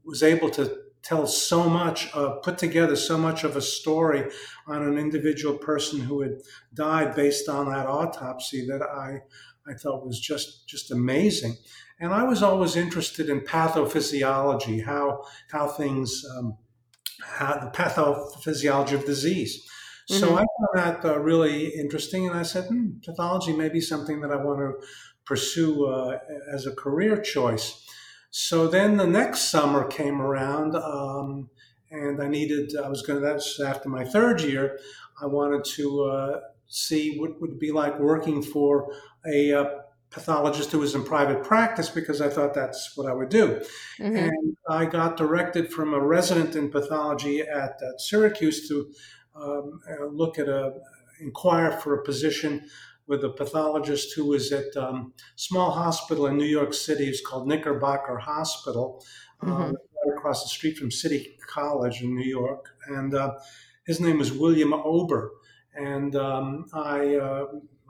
was 0.04 0.24
able 0.24 0.50
to 0.50 0.76
tell 1.04 1.28
so 1.28 1.70
much, 1.70 2.14
uh, 2.16 2.32
put 2.44 2.58
together 2.58 2.96
so 2.96 3.18
much 3.18 3.44
of 3.44 3.56
a 3.56 3.62
story 3.62 4.30
on 4.68 4.84
an 4.84 4.98
individual 4.98 5.58
person 5.58 6.00
who 6.00 6.22
had 6.22 6.42
died 6.74 7.16
based 7.16 7.48
on 7.48 7.70
that 7.70 7.88
autopsy 7.88 8.66
that 8.68 8.82
I 8.82 9.22
I 9.70 9.74
thought 9.74 10.06
was 10.06 10.20
just 10.20 10.68
just 10.68 10.92
amazing. 10.92 11.56
And 12.00 12.14
I 12.14 12.24
was 12.24 12.44
always 12.44 12.76
interested 12.76 13.30
in 13.30 13.42
pathophysiology, 13.42 14.84
how 14.86 15.24
how 15.52 15.68
things 15.68 16.24
um, 16.38 16.58
how 17.24 17.60
the 17.60 17.72
pathophysiology 17.72 18.94
of 18.94 19.06
disease. 19.06 19.66
Mm-hmm. 20.10 20.20
So 20.20 20.36
I 20.36 20.46
found 20.46 20.76
that 20.76 21.06
uh, 21.06 21.20
really 21.20 21.68
interesting, 21.68 22.28
and 22.28 22.38
I 22.38 22.44
said, 22.44 22.66
hmm, 22.66 23.00
pathology 23.04 23.54
may 23.54 23.70
be 23.70 23.82
something 23.82 24.22
that 24.22 24.32
I 24.32 24.38
want 24.38 24.60
to 24.60 24.88
pursue 25.26 25.86
uh, 25.86 26.20
as 26.54 26.66
a 26.66 26.76
career 26.76 27.22
choice. 27.22 27.84
So 28.30 28.68
then 28.68 28.98
the 28.98 29.08
next 29.08 29.50
summer 29.50 29.86
came 29.86 30.22
around, 30.22 30.76
um, 30.76 31.50
and 31.92 32.22
I 32.22 32.28
needed. 32.28 32.72
I 32.82 32.88
was 32.88 33.02
going 33.02 33.20
to. 33.20 33.26
That's 33.26 33.60
after 33.60 33.90
my 33.90 34.06
third 34.06 34.42
year. 34.42 34.80
I 35.22 35.26
wanted 35.26 35.66
to 35.76 36.04
uh, 36.04 36.40
see 36.68 37.18
what 37.18 37.42
would 37.42 37.58
be 37.60 37.72
like 37.72 38.00
working 38.00 38.42
for 38.42 38.94
a 39.26 39.54
uh, 39.54 39.66
pathologist 40.18 40.72
who 40.72 40.80
was 40.80 40.96
in 40.96 41.04
private 41.04 41.44
practice 41.44 41.90
because 41.90 42.22
I 42.22 42.30
thought 42.30 42.54
that's 42.54 42.98
what 42.98 43.08
I 43.08 43.14
would 43.14 43.30
do. 43.30 43.62
Mm-hmm. 44.00 44.16
And 44.16 44.58
I 44.70 44.86
got 44.86 45.16
directed 45.16 45.72
from 45.72 45.94
a 45.94 46.00
resident 46.00 46.56
in 46.56 46.70
pathology 46.70 47.42
at, 47.42 47.80
at 47.82 48.02
Syracuse 48.02 48.68
to 48.68 48.92
um, 49.36 49.80
uh, 49.90 50.06
look 50.06 50.40
at 50.40 50.48
a 50.48 50.74
inquire 51.20 51.72
for 51.72 51.96
a 51.96 52.04
position 52.04 52.68
with 53.08 53.24
a 53.24 53.30
pathologist 53.30 54.14
who 54.16 54.26
was 54.26 54.52
at 54.52 54.76
a 54.76 54.88
um, 54.90 55.14
small 55.36 55.72
hospital 55.72 56.28
in 56.28 56.38
New 56.38 56.46
York 56.46 56.74
City. 56.74 57.06
It's 57.08 57.26
called 57.26 57.48
Knickerbocker 57.48 58.18
Hospital, 58.18 59.04
um, 59.42 59.50
mm-hmm. 59.50 59.62
right 59.62 60.18
across 60.18 60.44
the 60.44 60.50
street 60.50 60.78
from 60.78 60.92
City 60.92 61.38
College 61.48 62.02
in 62.02 62.14
New 62.16 62.30
York. 62.30 62.66
And 62.88 63.14
uh, 63.14 63.36
his 63.86 64.00
name 64.00 64.18
was 64.18 64.32
William 64.32 64.74
Ober. 64.74 65.32
And 65.76 66.16
um, 66.16 66.66
I 66.74 67.16
uh, 67.16 67.46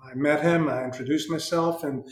I 0.10 0.16
met 0.16 0.42
him, 0.42 0.70
I 0.70 0.84
introduced 0.84 1.30
myself, 1.30 1.84
and 1.84 2.08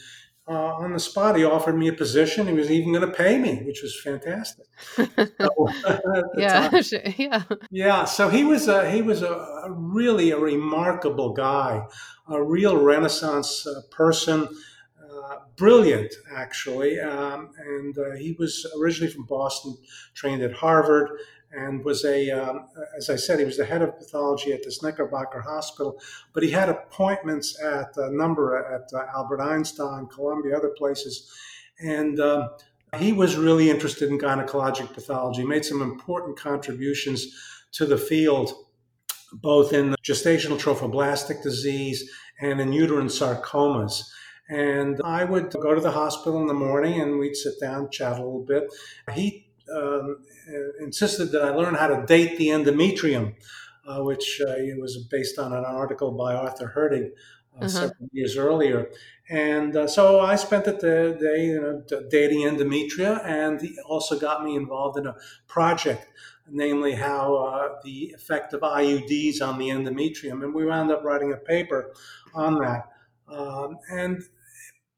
uh, 0.48 0.76
on 0.76 0.94
the 0.94 1.00
spot, 1.00 1.36
he 1.36 1.44
offered 1.44 1.76
me 1.76 1.88
a 1.88 1.94
position. 1.94 2.46
He 2.46 2.54
was 2.54 2.70
even 2.70 2.94
going 2.94 3.08
to 3.08 3.16
pay 3.16 3.40
me, 3.40 3.64
which 3.64 3.82
was 3.82 4.00
fantastic. 4.00 4.66
So, 5.40 5.70
yeah, 6.38 6.70
yeah, 7.18 7.44
yeah. 7.72 8.06
So 8.06 8.30
he 8.30 8.44
was 8.44 8.68
a, 8.68 8.90
he 8.90 9.02
was 9.02 9.22
a, 9.22 9.32
a 9.32 9.72
really 9.72 10.32
a 10.32 10.38
remarkable 10.38 11.34
guy, 11.34 11.86
a 12.30 12.42
real 12.42 12.78
Renaissance 12.78 13.66
uh, 13.66 13.82
person. 13.92 14.48
Uh, 15.02 15.38
brilliant, 15.56 16.14
actually, 16.36 17.00
um, 17.00 17.52
and 17.58 17.98
uh, 17.98 18.12
he 18.16 18.36
was 18.38 18.66
originally 18.80 19.12
from 19.12 19.26
Boston, 19.26 19.76
trained 20.14 20.42
at 20.42 20.54
Harvard, 20.54 21.10
and 21.56 21.84
was 21.84 22.04
a, 22.06 22.30
um, 22.32 22.68
as 22.98 23.10
I 23.10 23.16
said, 23.16 23.40
he 23.40 23.46
was 23.46 23.58
the 23.58 23.66
head 23.66 23.82
of 23.82 23.98
pathology 23.98 24.52
at 24.52 24.64
this 24.64 24.84
Knickerbocker 24.84 25.42
Hospital, 25.42 26.00
but 26.34 26.44
he 26.44 26.52
had 26.52 26.70
appointments 26.70 27.60
at 27.62 27.96
a 27.98 28.12
number 28.12 28.58
at 28.58 28.90
uh, 28.94 29.06
Albert 29.16 29.42
Einstein, 29.42 30.08
Columbia, 30.08 30.58
other 30.58 30.74
places, 30.78 31.32
and 31.80 32.20
um, 32.20 32.50
he 32.98 33.14
was 33.14 33.36
really 33.36 33.70
interested 33.70 34.10
in 34.10 34.20
gynecologic 34.20 34.94
pathology, 34.94 35.44
made 35.44 35.66
some 35.66 35.82
important 35.82 36.38
contributions 36.38 37.28
to 37.74 37.86
the 37.86 37.98
field, 37.98 38.54
both 39.34 39.74
in 39.74 39.96
gestational 40.04 40.60
trophoblastic 40.60 41.44
disease 41.44 42.10
and 42.40 42.62
in 42.62 42.72
uterine 42.72 43.08
sarcomas. 43.08 44.04
And 44.48 45.02
I 45.04 45.24
would 45.24 45.52
go 45.52 45.74
to 45.74 45.82
the 45.82 45.92
hospital 45.92 46.40
in 46.40 46.48
the 46.48 46.54
morning 46.54 47.02
and 47.02 47.18
we'd 47.18 47.36
sit 47.36 47.60
down, 47.60 47.90
chat 47.90 48.14
a 48.14 48.24
little 48.24 48.46
bit. 48.46 48.72
He 49.14 49.45
um, 49.74 50.18
insisted 50.80 51.32
that 51.32 51.44
I 51.44 51.50
learn 51.50 51.76
how 51.76 51.88
to 51.88 52.06
date 52.06 52.38
the 52.38 52.48
endometrium, 52.48 53.36
uh, 53.88 54.04
which 54.04 54.42
uh, 54.42 54.54
was 54.78 54.98
based 55.10 55.40
on 55.40 55.54
an 55.54 55.66
article 55.66 56.12
by 56.12 56.34
Arthur 56.34 56.74
Hertig 56.76 57.12
uh, 57.56 57.60
uh-huh. 57.60 57.68
several 57.68 58.10
years 58.12 58.38
earlier. 58.38 58.90
And 59.30 59.76
uh, 59.76 59.88
so 59.88 60.20
I 60.20 60.36
spent 60.36 60.66
the 60.66 60.74
day 60.74 61.46
you 61.48 61.62
know, 61.62 62.02
dating 62.10 62.42
endometria, 62.42 63.24
and 63.26 63.60
he 63.60 63.78
also 63.86 64.20
got 64.20 64.44
me 64.44 64.56
involved 64.56 65.00
in 65.00 65.08
a 65.08 65.16
project, 65.48 66.06
namely 66.48 66.94
how 66.94 67.36
uh, 67.36 67.70
the 67.84 68.12
effect 68.14 68.54
of 68.54 68.62
IUDs 68.62 69.42
on 69.42 69.58
the 69.58 69.70
endometrium. 69.70 70.44
And 70.44 70.54
we 70.54 70.66
wound 70.66 70.92
up 70.92 71.04
writing 71.04 71.34
a 71.34 71.38
paper 71.38 71.94
on 72.36 72.60
that. 72.60 72.90
Um, 73.28 73.78
and 73.90 74.22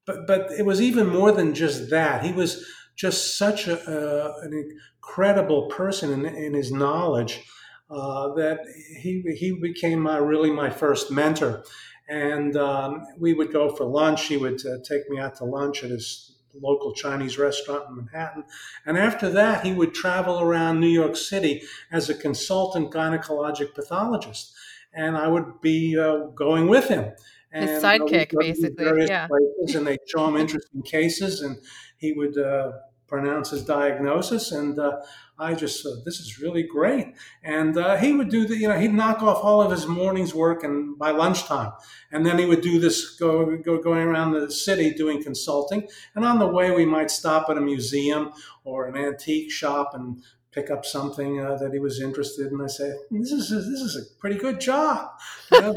but 0.06 0.28
but 0.28 0.52
it 0.52 0.66
was 0.66 0.82
even 0.82 1.08
more 1.08 1.32
than 1.32 1.54
just 1.54 1.90
that. 1.90 2.26
He 2.26 2.34
was 2.34 2.66
just 2.98 3.38
such 3.38 3.68
a, 3.68 3.80
uh, 3.88 4.34
an 4.42 4.54
incredible 4.54 5.68
person 5.68 6.12
in, 6.12 6.26
in 6.26 6.54
his 6.54 6.72
knowledge 6.72 7.46
uh, 7.90 8.34
that 8.34 8.60
he, 9.00 9.24
he 9.38 9.52
became 9.52 10.02
my, 10.02 10.18
really 10.18 10.52
my 10.52 10.70
first 10.70 11.10
mentor. 11.10 11.64
And 12.10 12.58
um, 12.58 13.06
we 13.18 13.34
would 13.34 13.54
go 13.54 13.74
for 13.74 13.86
lunch. 13.86 14.26
He 14.26 14.38
would 14.38 14.66
uh, 14.66 14.80
take 14.84 15.10
me 15.10 15.20
out 15.20 15.36
to 15.36 15.46
lunch 15.46 15.84
at 15.84 15.92
his 15.92 16.34
local 16.60 16.94
Chinese 16.94 17.38
restaurant 17.38 17.90
in 17.90 17.98
Manhattan. 17.98 18.44
And 18.86 18.98
after 18.98 19.30
that, 19.30 19.64
he 19.64 19.74
would 19.74 19.94
travel 19.94 20.42
around 20.42 20.80
New 20.80 20.88
York 20.88 21.16
City 21.16 21.62
as 21.92 22.10
a 22.10 22.16
consultant 22.16 22.92
gynecologic 22.92 23.76
pathologist. 23.76 24.54
And 24.94 25.16
I 25.16 25.28
would 25.28 25.62
be 25.62 25.98
uh, 25.98 26.28
going 26.28 26.68
with 26.68 26.88
him. 26.88 27.12
And 27.52 27.70
His 27.70 27.84
sidekick, 27.84 28.34
basically. 28.38 29.06
Yeah. 29.06 29.28
Places, 29.28 29.76
and 29.76 29.88
they'd 29.88 30.00
show 30.08 30.28
him 30.28 30.36
interesting 30.36 30.82
cases, 30.82 31.42
and 31.42 31.58
he 31.98 32.14
would 32.14 32.38
uh, 32.38 32.72
pronounce 33.08 33.52
his 33.52 33.64
diagnosis. 33.64 34.52
And 34.52 34.78
uh, 34.78 35.02
I 35.40 35.54
just 35.54 35.82
said, 35.82 36.04
this 36.06 36.20
is 36.20 36.40
really 36.40 36.64
great. 36.64 37.14
And 37.44 37.78
uh, 37.78 37.98
he 37.98 38.14
would 38.14 38.30
do 38.30 38.46
the, 38.46 38.58
you 38.58 38.68
know, 38.68 38.78
he'd 38.78 38.94
knock 38.94 39.22
off 39.22 39.44
all 39.44 39.62
of 39.62 39.72
his 39.72 39.88
morning's 39.88 40.34
work 40.34 40.64
and 40.64 40.98
by 40.98 41.12
lunchtime. 41.12 41.72
And 42.12 42.26
then 42.26 42.38
he 42.38 42.46
would 42.46 42.62
do 42.62 42.80
this, 42.80 43.16
go, 43.16 43.58
go 43.58 43.82
going 43.82 44.08
around 44.08 44.34
the 44.34 44.52
city 44.52 44.94
doing 44.94 45.24
consulting. 45.24 45.88
And 46.16 46.26
on 46.26 46.40
the 46.40 46.48
way, 46.48 46.72
we 46.72 46.86
might 46.86 47.12
stop 47.12 47.50
at 47.50 47.58
a 47.58 47.62
museum 47.62 48.32
or 48.64 48.88
an 48.88 48.98
antique 48.98 49.52
shop 49.52 49.92
and 49.94 50.24
pick 50.52 50.72
up 50.72 50.86
something 50.86 51.40
uh, 51.40 51.56
that 51.58 51.72
he 51.72 51.80
was 51.80 52.02
interested 52.02 52.52
in. 52.52 52.60
I 52.60 52.68
say, 52.68 52.92
this 53.12 53.32
is 53.32 53.52
a, 53.52 53.56
this 53.56 53.82
is 53.82 53.96
a 53.96 54.20
pretty 54.20 54.38
good 54.38 54.60
job. 54.60 55.12
You 55.52 55.62
know, 55.62 55.74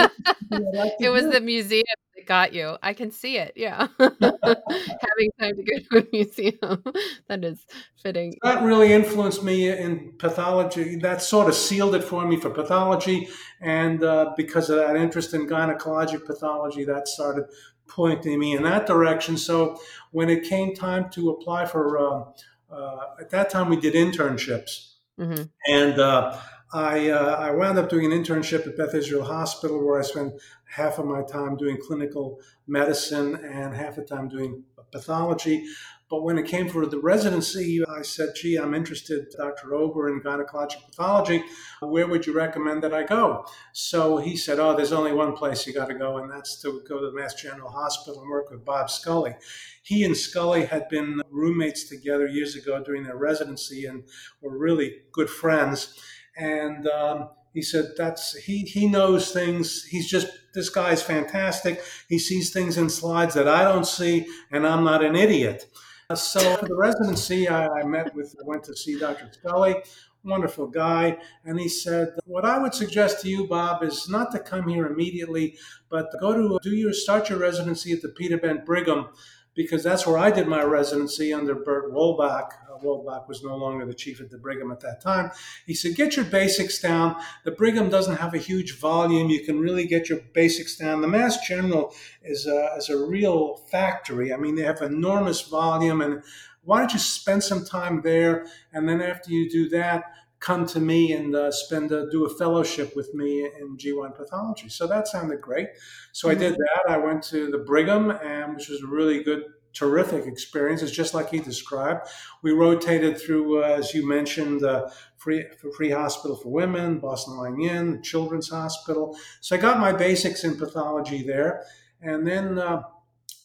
like 0.72 0.92
it 1.00 1.10
was 1.10 1.24
do. 1.24 1.32
the 1.32 1.40
museum 1.40 1.84
got 2.26 2.52
you. 2.52 2.76
I 2.82 2.92
can 2.94 3.10
see 3.10 3.36
it. 3.36 3.52
Yeah, 3.56 3.88
having 3.98 5.30
time 5.38 5.56
to 5.56 5.62
go 5.62 5.78
to 5.78 5.98
a 5.98 6.06
museum 6.12 6.84
that 7.28 7.44
is 7.44 7.66
fitting. 8.02 8.34
That 8.42 8.62
really 8.62 8.92
influenced 8.92 9.42
me 9.42 9.68
in 9.70 10.12
pathology. 10.18 10.96
That 10.96 11.22
sort 11.22 11.48
of 11.48 11.54
sealed 11.54 11.94
it 11.94 12.04
for 12.04 12.26
me 12.26 12.36
for 12.36 12.50
pathology, 12.50 13.28
and 13.60 14.02
uh, 14.02 14.32
because 14.36 14.70
of 14.70 14.76
that 14.76 14.96
interest 14.96 15.34
in 15.34 15.46
gynecologic 15.46 16.26
pathology, 16.26 16.84
that 16.84 17.08
started 17.08 17.44
pointing 17.88 18.38
me 18.38 18.54
in 18.54 18.62
that 18.62 18.86
direction. 18.86 19.36
So 19.36 19.80
when 20.12 20.30
it 20.30 20.44
came 20.44 20.74
time 20.74 21.10
to 21.10 21.30
apply 21.30 21.66
for 21.66 21.98
uh, 21.98 22.24
uh, 22.72 23.06
at 23.20 23.30
that 23.30 23.50
time 23.50 23.68
we 23.68 23.76
did 23.76 23.94
internships, 23.94 24.94
mm-hmm. 25.18 25.42
and 25.68 25.98
uh, 25.98 26.38
I 26.72 27.10
uh, 27.10 27.36
I 27.36 27.50
wound 27.50 27.78
up 27.78 27.88
doing 27.88 28.12
an 28.12 28.22
internship 28.22 28.66
at 28.66 28.76
Beth 28.76 28.94
Israel 28.94 29.24
Hospital 29.24 29.84
where 29.84 29.98
I 29.98 30.02
spent 30.02 30.34
half 30.68 30.98
of 30.98 31.06
my 31.06 31.22
time 31.22 31.56
doing 31.56 31.78
clinical 31.80 32.40
medicine 32.66 33.34
and 33.36 33.74
half 33.74 33.96
the 33.96 34.02
time 34.02 34.28
doing 34.28 34.62
pathology. 34.92 35.66
But 36.08 36.24
when 36.24 36.38
it 36.38 36.46
came 36.46 36.68
for 36.68 36.86
the 36.86 36.98
residency, 36.98 37.84
I 37.84 38.02
said, 38.02 38.30
gee, 38.34 38.56
I'm 38.56 38.74
interested, 38.74 39.26
Dr. 39.36 39.74
Ober, 39.76 40.08
in 40.08 40.20
gynecologic 40.20 40.84
pathology. 40.86 41.44
Where 41.80 42.08
would 42.08 42.26
you 42.26 42.32
recommend 42.32 42.82
that 42.82 42.92
I 42.92 43.04
go? 43.04 43.46
So 43.72 44.16
he 44.16 44.36
said, 44.36 44.58
oh, 44.58 44.74
there's 44.74 44.90
only 44.90 45.12
one 45.12 45.34
place 45.34 45.68
you 45.68 45.72
got 45.72 45.86
to 45.86 45.94
go, 45.94 46.18
and 46.18 46.28
that's 46.28 46.60
to 46.62 46.82
go 46.88 46.98
to 46.98 47.06
the 47.06 47.16
Mass 47.16 47.34
General 47.34 47.70
Hospital 47.70 48.20
and 48.20 48.28
work 48.28 48.50
with 48.50 48.64
Bob 48.64 48.90
Scully. 48.90 49.36
He 49.84 50.02
and 50.02 50.16
Scully 50.16 50.64
had 50.64 50.88
been 50.88 51.22
roommates 51.30 51.88
together 51.88 52.26
years 52.26 52.56
ago 52.56 52.82
during 52.82 53.04
their 53.04 53.16
residency 53.16 53.86
and 53.86 54.02
were 54.40 54.58
really 54.58 55.02
good 55.12 55.30
friends. 55.30 55.96
And 56.36 56.86
um, 56.88 57.30
he 57.52 57.62
said 57.62 57.92
that's 57.96 58.34
he 58.36 58.60
he 58.60 58.86
knows 58.86 59.32
things. 59.32 59.84
He's 59.84 60.08
just 60.08 60.28
this 60.54 60.68
guy's 60.68 61.02
fantastic. 61.02 61.82
He 62.08 62.18
sees 62.18 62.52
things 62.52 62.76
in 62.76 62.88
slides 62.88 63.34
that 63.34 63.48
I 63.48 63.64
don't 63.64 63.86
see, 63.86 64.26
and 64.50 64.66
I'm 64.66 64.84
not 64.84 65.04
an 65.04 65.16
idiot. 65.16 65.66
So 66.14 66.56
for 66.56 66.66
the 66.66 66.76
residency, 66.76 67.46
I, 67.46 67.68
I 67.68 67.84
met 67.84 68.14
with, 68.16 68.34
I 68.40 68.44
went 68.44 68.64
to 68.64 68.74
see 68.74 68.98
Dr. 68.98 69.30
Scully, 69.32 69.76
wonderful 70.24 70.66
guy, 70.66 71.16
and 71.44 71.58
he 71.58 71.68
said, 71.68 72.14
"What 72.24 72.44
I 72.44 72.58
would 72.58 72.74
suggest 72.74 73.20
to 73.22 73.28
you, 73.28 73.46
Bob, 73.46 73.82
is 73.84 74.08
not 74.08 74.32
to 74.32 74.40
come 74.40 74.68
here 74.68 74.86
immediately, 74.86 75.56
but 75.88 76.10
go 76.20 76.34
to 76.34 76.58
do 76.62 76.74
your 76.74 76.92
start 76.92 77.30
your 77.30 77.38
residency 77.38 77.92
at 77.92 78.02
the 78.02 78.08
Peter 78.08 78.38
Bent 78.38 78.66
Brigham." 78.66 79.08
Because 79.54 79.82
that's 79.82 80.06
where 80.06 80.16
I 80.16 80.30
did 80.30 80.46
my 80.46 80.62
residency 80.62 81.32
under 81.32 81.54
Burt 81.56 81.92
Wolbach, 81.92 82.52
Wolbach 82.82 83.28
was 83.28 83.42
no 83.42 83.56
longer 83.56 83.86
the 83.86 83.94
chief 83.94 84.20
at 84.20 84.30
the 84.30 84.38
Brigham 84.38 84.70
at 84.70 84.80
that 84.80 85.00
time. 85.00 85.30
He 85.66 85.74
said, 85.74 85.96
Get 85.96 86.16
your 86.16 86.24
basics 86.24 86.80
down. 86.80 87.16
The 87.44 87.50
Brigham 87.50 87.88
doesn't 87.90 88.16
have 88.16 88.34
a 88.34 88.38
huge 88.38 88.78
volume. 88.78 89.30
You 89.30 89.44
can 89.44 89.60
really 89.60 89.86
get 89.86 90.08
your 90.08 90.20
basics 90.34 90.76
down. 90.76 91.00
The 91.00 91.08
Mass 91.08 91.46
General 91.46 91.94
is 92.22 92.46
a, 92.46 92.74
is 92.76 92.88
a 92.88 92.98
real 92.98 93.56
factory. 93.70 94.32
I 94.32 94.36
mean, 94.36 94.54
they 94.54 94.62
have 94.62 94.82
enormous 94.82 95.40
volume. 95.42 96.00
And 96.00 96.22
why 96.62 96.80
don't 96.80 96.92
you 96.92 96.98
spend 96.98 97.42
some 97.42 97.64
time 97.64 98.02
there? 98.02 98.46
And 98.72 98.88
then 98.88 99.00
after 99.00 99.30
you 99.30 99.50
do 99.50 99.68
that, 99.70 100.04
come 100.40 100.66
to 100.66 100.80
me 100.80 101.12
and 101.12 101.36
uh, 101.36 101.52
spend 101.52 101.92
a, 101.92 102.10
do 102.10 102.24
a 102.24 102.28
fellowship 102.28 102.96
with 102.96 103.14
me 103.14 103.44
in 103.44 103.76
GYN 103.76 104.16
pathology. 104.16 104.68
So 104.68 104.86
that 104.86 105.06
sounded 105.06 105.40
great. 105.40 105.68
So 106.12 106.28
mm-hmm. 106.28 106.36
I 106.36 106.40
did 106.40 106.54
that. 106.54 106.82
I 106.88 106.96
went 106.96 107.22
to 107.24 107.50
the 107.50 107.58
Brigham, 107.58 108.10
and 108.10 108.56
which 108.56 108.68
was 108.68 108.82
a 108.82 108.86
really 108.86 109.22
good 109.22 109.44
terrific 109.72 110.26
experiences, 110.26 110.90
just 110.90 111.14
like 111.14 111.30
he 111.30 111.38
described. 111.38 112.08
We 112.42 112.52
rotated 112.52 113.20
through, 113.20 113.62
uh, 113.62 113.66
as 113.66 113.94
you 113.94 114.08
mentioned, 114.08 114.64
uh, 114.64 114.90
free 115.16 115.44
free 115.76 115.90
hospital 115.90 116.36
for 116.36 116.50
women, 116.50 116.98
Boston 116.98 117.36
Lying-In, 117.36 118.02
Children's 118.02 118.50
Hospital. 118.50 119.16
So 119.40 119.56
I 119.56 119.58
got 119.58 119.78
my 119.78 119.92
basics 119.92 120.44
in 120.44 120.56
pathology 120.56 121.22
there, 121.22 121.64
and 122.00 122.26
then 122.26 122.58
uh, 122.58 122.82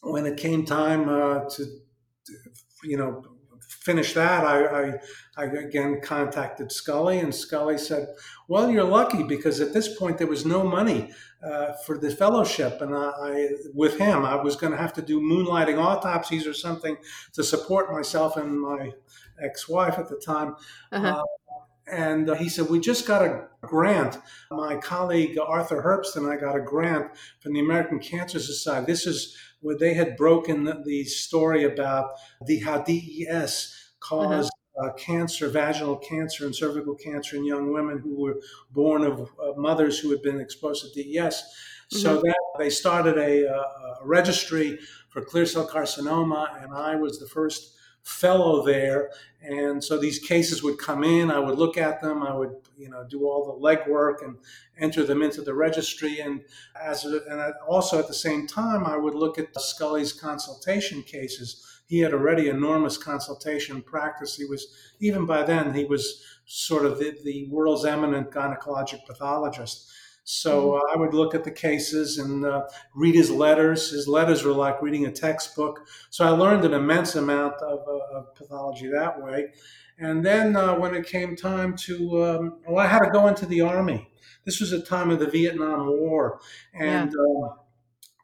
when 0.02 0.26
it 0.26 0.38
came 0.38 0.66
time 0.66 1.10
uh, 1.10 1.50
to, 1.50 1.66
you 2.84 2.98
know, 2.98 3.24
finish 3.86 4.14
that, 4.16 4.44
I, 4.44 4.66
I, 4.66 4.94
I, 5.38 5.44
again 5.46 6.02
contacted 6.02 6.72
Scully, 6.72 7.20
and 7.20 7.34
Scully 7.34 7.78
said, 7.78 8.08
"Well, 8.48 8.70
you're 8.72 8.84
lucky 8.84 9.24
because 9.24 9.62
at 9.62 9.74
this 9.74 9.96
point 9.98 10.18
there 10.18 10.28
was 10.28 10.44
no 10.46 10.64
money 10.64 11.12
uh, 11.46 11.74
for 11.86 11.98
the 11.98 12.10
fellowship, 12.10 12.82
and 12.82 12.96
I, 12.96 13.12
I 13.22 13.50
with 13.74 13.98
him, 13.98 14.26
I 14.26 14.36
was 14.36 14.56
going 14.56 14.72
to 14.72 14.78
have 14.78 14.94
to 14.94 15.04
do 15.04 15.22
moonlighting 15.22 15.78
autopsies 15.78 16.48
or 16.48 16.54
something 16.54 16.98
to 17.34 17.44
support 17.44 17.92
myself 17.92 18.38
and 18.38 18.60
my 18.60 18.92
ex-wife 19.42 20.00
at 20.00 20.10
the 20.10 20.18
time." 20.18 20.56
Uh-huh. 20.92 21.08
Uh, 21.08 21.24
and 21.88 22.30
he 22.38 22.50
said, 22.50 22.70
We 22.70 22.80
just 22.80 23.08
got 23.08 23.22
a 23.22 23.48
grant. 23.62 24.18
My 24.52 24.76
colleague 24.78 25.38
Arthur 25.40 25.82
Herbst 25.82 26.16
and 26.16 26.32
I 26.32 26.38
got 26.38 26.56
a 26.56 26.62
grant 26.62 27.12
from 27.40 27.54
the 27.54 27.60
American 27.60 28.00
Cancer 28.00 28.40
Society. 28.40 28.86
This 28.86 29.06
is 29.06 29.38
where 29.62 29.78
they 29.78 29.94
had 29.94 30.18
broken 30.18 30.64
the, 30.64 30.82
the 30.86 31.04
story 31.06 31.64
about 31.64 32.12
the 32.46 32.60
how 32.60 32.80
DES 32.80 33.94
caused 34.00 34.52
uh-huh. 34.78 34.90
uh, 34.90 34.94
cancer, 34.94 35.50
vaginal 35.50 35.98
cancer, 35.98 36.46
and 36.46 36.56
cervical 36.56 36.96
cancer 36.96 37.36
in 37.36 37.46
young 37.46 37.72
women 37.72 38.00
who 38.00 38.20
were 38.20 38.40
born 38.72 39.04
of 39.04 39.22
uh, 39.22 39.54
mothers 39.58 40.00
who 40.00 40.12
had 40.12 40.22
been 40.22 40.40
exposed 40.40 40.94
to 40.94 41.04
DES. 41.04 41.44
So 41.88 42.16
that 42.16 42.36
they 42.58 42.72
started 42.72 43.20
a, 43.20 43.44
a, 43.46 43.60
a 43.60 43.98
registry 44.04 44.80
for 45.10 45.22
clear 45.22 45.46
cell 45.46 45.68
carcinoma, 45.68 46.64
and 46.64 46.74
I 46.74 46.96
was 46.96 47.20
the 47.20 47.28
first 47.28 47.76
fellow 48.06 48.64
there. 48.64 49.10
And 49.42 49.84
so 49.84 49.98
these 49.98 50.20
cases 50.20 50.64
would 50.64 50.78
come 50.78 51.04
in, 51.04 51.30
I 51.32 51.40
would 51.40 51.58
look 51.58 51.78
at 51.78 52.02
them, 52.02 52.24
I 52.24 52.34
would, 52.34 52.56
you 52.78 52.90
know, 52.90 53.04
do 53.04 53.26
all 53.26 53.46
the 53.46 53.60
legwork 53.60 54.24
and 54.24 54.38
enter 54.78 55.04
them 55.04 55.22
into 55.22 55.42
the 55.42 55.54
registry. 55.54 56.20
And 56.20 56.44
as 56.80 57.06
a, 57.06 57.22
and 57.30 57.54
also 57.68 58.00
at 58.00 58.08
the 58.08 58.14
same 58.14 58.48
time, 58.48 58.86
I 58.86 58.96
would 58.96 59.16
look 59.16 59.38
at 59.40 59.60
Scully's 59.60 60.14
consultation 60.14 61.02
cases. 61.02 61.82
He 61.88 62.00
had 62.00 62.14
already 62.14 62.48
enormous 62.48 62.98
consultation 62.98 63.82
practice. 63.82 64.36
He 64.36 64.46
was 64.46 64.68
even 65.00 65.26
by 65.26 65.44
then 65.44 65.74
he 65.74 65.86
was 65.86 66.24
sort 66.46 66.86
of 66.86 67.00
the, 67.00 67.18
the 67.24 67.48
world's 67.50 67.86
eminent 67.86 68.32
gynecologic 68.32 69.06
pathologist. 69.06 69.92
So 70.26 70.72
mm-hmm. 70.72 70.76
uh, 70.76 70.94
I 70.94 70.98
would 70.98 71.14
look 71.14 71.34
at 71.34 71.44
the 71.44 71.52
cases 71.52 72.18
and 72.18 72.46
uh, 72.46 72.64
read 72.94 73.16
his 73.16 73.32
letters. 73.32 73.92
His 73.92 74.08
letters 74.08 74.44
were 74.44 74.52
like 74.52 74.82
reading 74.82 75.06
a 75.06 75.12
textbook. 75.12 75.88
So 76.10 76.26
I 76.26 76.30
learned 76.30 76.66
an 76.66 76.74
immense 76.74 77.16
amount 77.16 77.54
of, 77.62 77.80
uh, 77.88 78.18
of 78.18 78.36
pathology 78.36 78.90
that 78.90 79.22
way. 79.24 79.54
And 79.98 80.26
then 80.26 80.56
uh, 80.56 80.76
when 80.76 80.94
it 80.94 81.06
came 81.08 81.36
time 81.36 81.78
to, 81.78 82.26
um, 82.26 82.60
well, 82.68 82.84
I 82.84 82.88
had 82.88 83.00
to 83.00 83.12
go 83.12 83.28
into 83.28 83.46
the 83.46 83.62
army. 83.62 84.10
This 84.44 84.60
was 84.60 84.74
a 84.74 84.82
time 84.82 85.10
of 85.10 85.20
the 85.20 85.30
Vietnam 85.30 85.88
War, 85.88 86.40
and 86.74 87.12
yeah. 87.12 87.48
Um, 87.48 87.60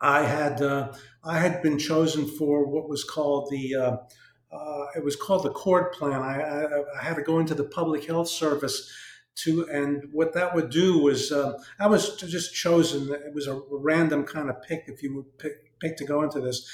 I 0.01 0.23
had 0.23 0.61
uh, 0.61 0.93
I 1.23 1.39
had 1.39 1.63
been 1.63 1.79
chosen 1.79 2.27
for 2.27 2.67
what 2.67 2.87
was 2.87 3.03
called 3.03 3.49
the 3.49 3.75
uh, 3.75 3.97
it 4.95 5.03
was 5.03 5.15
called 5.15 5.43
the 5.43 5.49
Cord 5.49 5.93
Plan. 5.93 6.21
I, 6.21 6.41
I, 6.41 6.99
I 6.99 7.03
had 7.03 7.15
to 7.15 7.23
go 7.23 7.39
into 7.39 7.55
the 7.55 7.63
Public 7.63 8.05
Health 8.05 8.27
Service 8.27 8.91
to 9.43 9.67
and 9.69 10.09
what 10.11 10.33
that 10.33 10.55
would 10.55 10.69
do 10.69 10.99
was 10.99 11.31
uh, 11.31 11.57
I 11.79 11.87
was 11.87 12.15
just 12.15 12.53
chosen. 12.53 13.11
It 13.13 13.33
was 13.33 13.47
a 13.47 13.61
random 13.69 14.23
kind 14.25 14.49
of 14.49 14.61
pick 14.61 14.83
if 14.87 15.01
you 15.03 15.15
would 15.15 15.37
pick, 15.37 15.79
pick 15.79 15.97
to 15.97 16.05
go 16.05 16.23
into 16.23 16.39
this, 16.39 16.69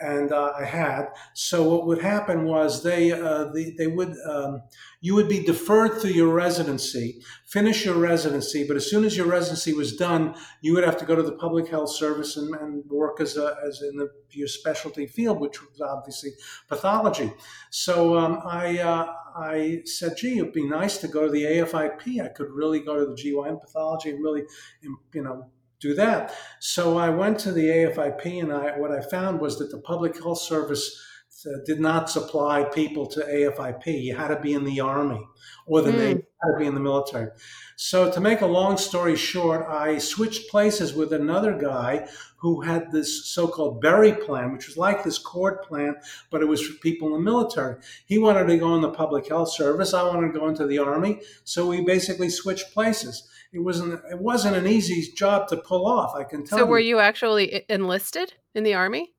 and 0.00 0.32
uh, 0.32 0.52
I 0.58 0.64
had. 0.64 1.06
So 1.34 1.68
what 1.68 1.86
would 1.86 2.00
happen 2.00 2.44
was 2.44 2.82
they 2.82 3.12
uh, 3.12 3.44
the, 3.52 3.74
they 3.76 3.86
would 3.86 4.14
um, 4.26 4.62
you 5.00 5.14
would 5.14 5.28
be 5.28 5.42
deferred 5.44 6.00
through 6.00 6.10
your 6.10 6.32
residency, 6.32 7.20
finish 7.46 7.84
your 7.84 7.94
residency, 7.94 8.66
but 8.66 8.76
as 8.76 8.90
soon 8.90 9.04
as 9.04 9.16
your 9.16 9.26
residency 9.26 9.72
was 9.72 9.96
done, 9.96 10.34
you 10.60 10.74
would 10.74 10.84
have 10.84 10.96
to 10.98 11.04
go 11.04 11.14
to 11.14 11.22
the 11.22 11.32
public 11.32 11.68
health 11.68 11.90
service 11.90 12.36
and, 12.36 12.54
and 12.56 12.84
work 12.90 13.20
as 13.20 13.36
a, 13.36 13.56
as 13.66 13.82
in 13.82 13.96
the, 13.96 14.08
your 14.30 14.48
specialty 14.48 15.06
field, 15.06 15.40
which 15.40 15.60
was 15.60 15.80
obviously 15.80 16.30
pathology. 16.68 17.32
So 17.70 18.16
um, 18.16 18.40
I 18.44 18.78
uh, 18.78 19.12
I 19.36 19.82
said, 19.84 20.16
gee, 20.16 20.38
it'd 20.38 20.52
be 20.52 20.68
nice 20.68 20.98
to 20.98 21.08
go 21.08 21.24
to 21.24 21.30
the 21.30 21.44
AFIP. 21.44 22.22
I 22.22 22.28
could 22.28 22.50
really 22.50 22.80
go 22.80 22.98
to 22.98 23.06
the 23.06 23.14
GYN 23.14 23.60
pathology 23.60 24.10
and 24.10 24.22
really, 24.22 24.42
you 24.82 25.22
know, 25.22 25.50
do 25.80 25.94
that. 25.94 26.34
So 26.58 26.98
I 26.98 27.10
went 27.10 27.38
to 27.40 27.52
the 27.52 27.66
AFIP, 27.66 28.42
and 28.42 28.52
I, 28.52 28.78
what 28.78 28.92
I 28.92 29.00
found 29.00 29.40
was 29.40 29.58
that 29.58 29.70
the 29.70 29.80
Public 29.80 30.22
Health 30.22 30.40
Service 30.40 31.06
uh, 31.46 31.50
did 31.64 31.80
not 31.80 32.10
supply 32.10 32.64
people 32.64 33.06
to 33.06 33.20
AFIP. 33.20 34.02
You 34.02 34.14
had 34.14 34.28
to 34.28 34.38
be 34.38 34.52
in 34.52 34.64
the 34.64 34.80
Army 34.80 35.26
or 35.66 35.80
the 35.80 35.90
mm. 35.90 35.96
Navy, 35.96 36.22
had 36.42 36.52
to 36.52 36.58
be 36.58 36.66
in 36.66 36.74
the 36.74 36.80
military. 36.80 37.30
So 37.76 38.12
to 38.12 38.20
make 38.20 38.42
a 38.42 38.46
long 38.46 38.76
story 38.76 39.16
short, 39.16 39.66
I 39.66 39.96
switched 39.96 40.50
places 40.50 40.92
with 40.92 41.14
another 41.14 41.56
guy 41.56 42.08
who 42.36 42.60
had 42.60 42.90
this 42.90 43.32
so-called 43.32 43.80
Berry 43.80 44.12
plan, 44.12 44.52
which 44.52 44.66
was 44.66 44.76
like 44.76 45.02
this 45.02 45.18
Cord 45.18 45.62
plan, 45.62 45.94
but 46.30 46.42
it 46.42 46.46
was 46.46 46.60
for 46.60 46.74
people 46.80 47.08
in 47.08 47.14
the 47.14 47.30
military. 47.30 47.76
He 48.04 48.18
wanted 48.18 48.46
to 48.46 48.58
go 48.58 48.74
in 48.74 48.82
the 48.82 48.90
public 48.90 49.28
health 49.28 49.52
service. 49.52 49.94
I 49.94 50.02
wanted 50.02 50.32
to 50.32 50.38
go 50.38 50.48
into 50.48 50.66
the 50.66 50.78
army. 50.78 51.20
So 51.44 51.66
we 51.66 51.82
basically 51.82 52.28
switched 52.28 52.74
places 52.74 53.26
it 53.52 53.58
wasn't 53.58 54.00
it 54.10 54.18
wasn't 54.18 54.56
an 54.56 54.66
easy 54.66 55.12
job 55.16 55.48
to 55.48 55.56
pull 55.56 55.86
off. 55.86 56.14
I 56.14 56.24
can 56.24 56.44
tell. 56.44 56.58
So 56.58 56.64
you. 56.64 56.70
were 56.70 56.78
you 56.78 56.98
actually 56.98 57.64
enlisted 57.68 58.34
in 58.54 58.64
the 58.64 58.74
army? 58.74 59.12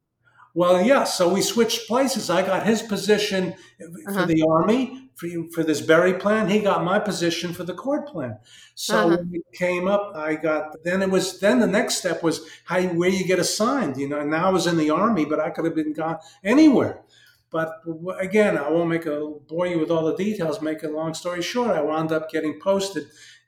Well, 0.54 0.80
yes. 0.80 0.88
Yeah, 0.88 1.04
so 1.06 1.34
we 1.34 1.42
switched 1.42 1.88
places. 1.88 2.30
I 2.30 2.42
got 2.42 2.66
his 2.66 2.82
position 2.82 3.54
uh-huh. 3.80 4.22
for 4.22 4.26
the 4.26 4.44
army 4.50 5.10
for 5.16 5.28
for 5.54 5.64
this 5.64 5.82
Berry 5.82 6.14
plan. 6.14 6.50
He 6.50 6.60
got 6.60 6.84
my 6.84 7.00
position 7.00 7.54
for 7.54 7.64
the 7.64 7.74
Court 7.74 8.08
plan. 8.08 8.38
So 8.76 8.98
uh-huh. 8.98 9.18
when 9.18 9.32
it 9.34 9.58
came 9.58 9.88
up, 9.88 10.14
I 10.16 10.36
got. 10.36 10.84
Then 10.84 11.02
it 11.02 11.10
was. 11.10 11.40
Then 11.40 11.60
the 11.60 11.68
next 11.68 11.96
step 11.96 12.24
was 12.24 12.48
how 12.66 12.82
where 12.82 13.10
you 13.10 13.26
get 13.26 13.40
assigned. 13.40 13.98
You 13.98 14.10
know, 14.10 14.24
now 14.24 14.48
I 14.48 14.52
was 14.52 14.68
in 14.68 14.78
the 14.78 14.90
army, 14.90 15.26
but 15.26 15.40
I 15.40 15.50
could 15.50 15.66
have 15.66 15.76
been 15.76 15.94
gone 15.94 16.20
anywhere. 16.44 17.02
But 17.50 17.82
again, 18.18 18.58
I 18.58 18.70
won't 18.70 18.90
make 18.90 19.06
a 19.06 19.28
bore 19.48 19.68
you 19.68 19.78
with 19.78 19.92
all 19.92 20.06
the 20.06 20.16
details. 20.16 20.62
Make 20.62 20.84
a 20.84 20.88
long 20.88 21.14
story 21.14 21.42
short, 21.42 21.72
I 21.72 21.82
wound 21.82 22.14
up 22.14 22.32
getting 22.32 22.60
posted 22.62 23.08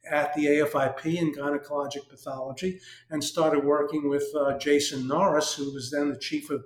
at 0.10 0.34
the 0.34 0.46
AFIP 0.46 1.06
in 1.06 1.34
gynecologic 1.34 2.10
pathology 2.10 2.80
and 3.10 3.24
started 3.24 3.63
working 3.63 4.10
with 4.10 4.26
uh, 4.38 4.58
Jason 4.58 5.08
Norris, 5.08 5.54
who 5.54 5.74
was 5.74 5.92
then 5.92 6.10
the 6.10 6.18
chief 6.18 6.50
of 6.50 6.66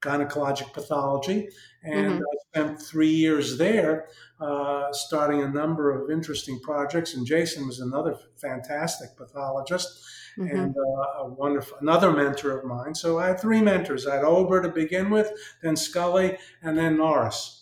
gynecologic 0.00 0.72
pathology. 0.72 1.48
And 1.84 2.14
mm-hmm. 2.14 2.22
I 2.22 2.62
spent 2.64 2.82
three 2.82 3.10
years 3.10 3.58
there, 3.58 4.08
uh, 4.40 4.92
starting 4.92 5.42
a 5.42 5.48
number 5.48 5.90
of 5.90 6.10
interesting 6.10 6.60
projects. 6.60 7.14
And 7.14 7.26
Jason 7.26 7.66
was 7.66 7.80
another 7.80 8.16
fantastic 8.36 9.16
pathologist 9.16 10.04
mm-hmm. 10.38 10.56
and 10.56 10.76
uh, 10.76 11.22
a 11.22 11.28
wonderful, 11.28 11.78
another 11.80 12.12
mentor 12.12 12.58
of 12.58 12.64
mine. 12.64 12.94
So 12.94 13.18
I 13.18 13.28
had 13.28 13.40
three 13.40 13.60
mentors. 13.60 14.06
I 14.06 14.16
had 14.16 14.24
Ober 14.24 14.62
to 14.62 14.68
begin 14.68 15.10
with, 15.10 15.30
then 15.62 15.76
Scully, 15.76 16.38
and 16.62 16.76
then 16.76 16.96
Norris. 16.96 17.61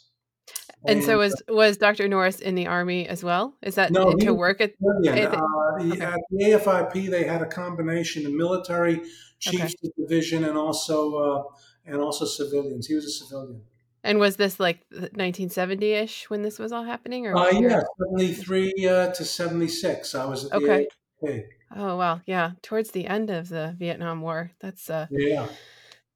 And 0.87 1.05
so 1.05 1.19
was 1.19 1.43
was 1.49 1.77
Dr. 1.77 2.09
Norris 2.09 2.41
in 2.41 2.55
the 2.55 2.67
army 2.67 3.07
as 3.07 3.23
well? 3.23 3.55
Is 3.63 3.75
that 3.75 3.93
no, 3.93 4.13
to 4.15 4.33
work 4.33 4.61
at, 4.61 4.71
at, 5.07 5.35
uh, 5.35 5.41
okay. 5.81 6.01
at 6.01 6.21
the 6.31 6.45
AFIP? 6.45 7.11
They 7.11 7.25
had 7.25 7.43
a 7.43 7.47
combination 7.47 8.25
of 8.25 8.33
military 8.33 9.03
chiefs 9.39 9.75
okay. 9.75 9.89
of 9.89 10.09
division 10.09 10.45
and 10.45 10.57
also 10.57 11.15
uh, 11.17 11.43
and 11.85 12.01
also 12.01 12.25
civilians. 12.25 12.87
He 12.87 12.95
was 12.95 13.05
a 13.05 13.11
civilian. 13.11 13.63
And 14.03 14.19
was 14.19 14.37
this 14.37 14.59
like 14.59 14.87
1970-ish 14.91 16.31
when 16.31 16.41
this 16.41 16.59
was 16.59 16.73
all 16.73 16.85
happening, 16.85 17.27
or 17.27 17.37
uh, 17.37 17.51
yeah, 17.51 17.83
73 18.17 18.89
uh, 18.89 19.13
to 19.13 19.25
76. 19.27 20.15
I 20.15 20.25
was 20.25 20.47
at 20.47 20.51
the 20.53 20.57
okay. 20.57 20.89
AFIP. 21.23 21.45
Oh 21.77 21.97
wow, 21.97 22.23
yeah, 22.25 22.53
towards 22.63 22.93
the 22.93 23.07
end 23.07 23.29
of 23.29 23.51
the 23.51 23.77
Vietnam 23.79 24.23
War. 24.23 24.53
That's 24.61 24.89
uh, 24.89 25.07
yeah 25.11 25.49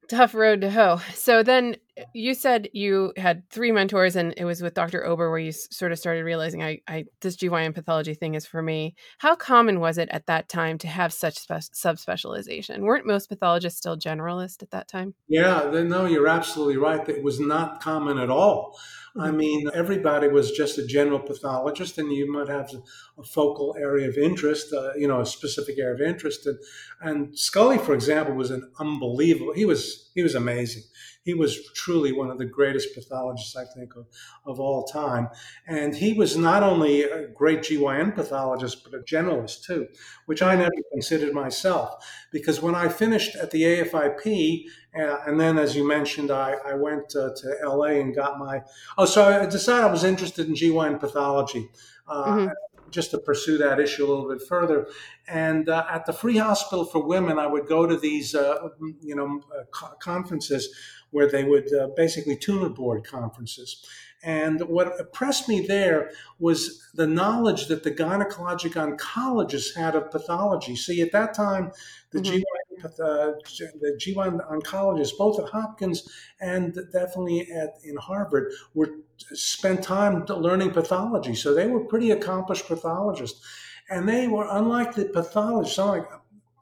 tough 0.09 0.35
road 0.35 0.61
to 0.63 0.71
hoe. 0.71 1.01
So 1.15 1.43
then 1.43 1.77
you 2.13 2.35
said 2.35 2.69
you 2.73 3.13
had 3.17 3.49
three 3.51 3.73
mentors 3.73 4.17
and 4.17 4.35
it 4.37 4.45
was 4.45 4.63
with 4.63 4.75
Dr. 4.75 5.05
Ober 5.05 5.31
where 5.31 5.39
you 5.39 5.53
sort 5.53 5.93
of 5.93 5.99
started 5.99 6.25
realizing 6.25 6.63
I, 6.63 6.81
I 6.89 7.05
this 7.21 7.37
GYN 7.37 7.75
pathology 7.75 8.15
thing 8.15 8.35
is 8.35 8.47
for 8.47 8.63
me. 8.63 8.95
How 9.19 9.35
common 9.37 9.81
was 9.81 9.99
it 9.99 10.09
at 10.11 10.27
that 10.27 10.49
time 10.49 10.79
to 10.79 10.89
have 10.89 11.13
such 11.13 11.39
spe- 11.39 11.73
subspecialization? 11.75 12.81
Weren't 12.81 13.07
most 13.07 13.29
pathologists 13.29 13.79
still 13.79 13.97
generalist 13.97 14.63
at 14.63 14.71
that 14.71 14.89
time? 14.89 15.15
Yeah, 15.29 15.71
no, 15.73 16.07
you're 16.07 16.29
absolutely 16.29 16.77
right. 16.77 17.09
It 17.09 17.23
was 17.23 17.39
not 17.39 17.81
common 17.81 18.19
at 18.19 18.31
all. 18.31 18.77
I 19.17 19.29
mm-hmm. 19.29 19.37
mean, 19.37 19.71
everybody 19.73 20.27
was 20.27 20.51
just 20.51 20.77
a 20.79 20.85
general 20.87 21.21
pathologist, 21.21 21.99
and 21.99 22.13
you 22.13 22.31
might 22.31 22.49
have 22.49 22.73
a 23.17 23.23
focal 23.23 23.77
area 23.79 24.09
of 24.09 24.19
interest, 24.19 24.73
uh, 24.73 24.91
you 24.97 25.07
know, 25.07 25.21
a 25.21 25.27
specific 25.27 25.79
area 25.79 25.95
of 25.95 26.01
interest. 26.01 26.47
And, 26.47 26.59
and 27.01 27.39
Scully, 27.39 27.79
for 27.79 27.95
example, 27.95 28.35
was 28.35 28.51
an 28.51 28.69
unbelievable. 28.81 29.53
He 29.53 29.65
was 29.65 30.11
he 30.15 30.23
was 30.23 30.35
amazing. 30.35 30.83
He 31.25 31.33
was 31.35 31.73
truly 31.73 32.13
one 32.13 32.31
of 32.31 32.39
the 32.39 32.45
greatest 32.45 32.95
pathologists, 32.95 33.57
I 33.57 33.65
think, 33.65 33.97
of, 33.97 34.07
of 34.45 34.61
all 34.61 34.85
time. 34.85 35.29
And 35.67 35.97
he 35.97 36.13
was 36.13 36.37
not 36.37 36.63
only 36.63 37.03
a 37.03 37.29
great 37.29 37.61
GYN 37.61 38.15
pathologist, 38.15 38.85
but 38.85 38.95
a 38.95 39.03
generalist 39.03 39.65
too, 39.65 39.89
which 40.27 40.43
I 40.43 40.55
never 40.55 40.71
considered 40.93 41.33
myself. 41.33 42.05
Because 42.31 42.61
when 42.61 42.75
I 42.75 42.89
finished 42.89 43.37
at 43.37 43.51
the 43.51 43.63
AFIP, 43.63 44.67
uh, 44.97 45.17
and 45.27 45.41
then, 45.41 45.59
as 45.59 45.75
you 45.75 45.89
mentioned, 45.89 46.31
I, 46.31 46.57
I 46.65 46.75
went 46.75 47.17
uh, 47.17 47.31
to 47.35 47.57
LA 47.65 48.01
and 48.01 48.15
got 48.15 48.39
my. 48.39 48.63
Oh, 48.99 49.07
so 49.07 49.25
I 49.25 49.47
decided 49.47 49.87
I 49.87 49.91
was 49.91 50.05
interested 50.05 50.47
in 50.47 50.55
GYN 50.55 51.01
pathology. 51.01 51.69
Uh, 52.07 52.25
mm-hmm 52.27 52.53
just 52.95 53.11
to 53.11 53.19
pursue 53.19 53.59
that 53.59 53.81
issue 53.81 54.07
a 54.07 54.09
little 54.09 54.29
bit 54.29 54.41
further. 54.47 54.87
And 55.27 55.69
uh, 55.69 55.85
at 55.91 56.07
the 56.07 56.13
Free 56.13 56.37
Hospital 56.37 56.85
for 56.85 57.05
Women, 57.05 57.41
I 57.41 57.47
would 57.47 57.67
go 57.67 57.87
to 57.87 57.97
these, 57.97 58.37
uh, 58.37 58.69
you 59.01 59.17
know, 59.17 59.43
uh, 59.53 59.89
conferences 59.99 60.73
where 61.15 61.31
they 61.31 61.45
would 61.45 61.73
uh, 61.73 61.87
basically 61.97 62.37
tumor 62.37 62.69
board 62.69 63.07
conferences. 63.07 63.87
And 64.25 64.61
what 64.63 64.99
impressed 64.99 65.49
me 65.49 65.61
there 65.65 66.11
was 66.41 66.91
the 66.95 67.07
knowledge 67.07 67.69
that 67.69 67.85
the 67.85 67.93
gynecologic 67.93 68.73
oncologists 68.73 69.77
had 69.77 69.95
of 69.95 70.11
pathology. 70.11 70.75
See, 70.75 71.01
at 71.03 71.13
that 71.13 71.33
time, 71.33 71.71
the 72.11 72.21
mm-hmm. 72.21 72.37
GYN, 72.37 72.85
uh, 72.85 73.33
the 73.81 73.97
GYN 73.97 74.41
oncologists, 74.51 75.17
both 75.17 75.39
at 75.39 75.51
Hopkins 75.51 76.11
and 76.41 76.77
definitely 76.93 77.49
at 77.53 77.75
in 77.85 77.97
Harvard, 77.97 78.53
were 78.75 78.91
spent 79.35 79.85
time 79.85 80.25
learning 80.27 80.73
pathology. 80.73 81.37
So 81.37 81.55
they 81.55 81.69
were 81.69 81.85
pretty 81.85 82.11
accomplished 82.11 82.67
pathologists, 82.67 83.41
and 83.89 84.09
they 84.09 84.27
were 84.27 84.49
unlike 84.51 84.95
the 84.95 85.05
pathologists. 85.05 85.79
Unlike 85.79 86.07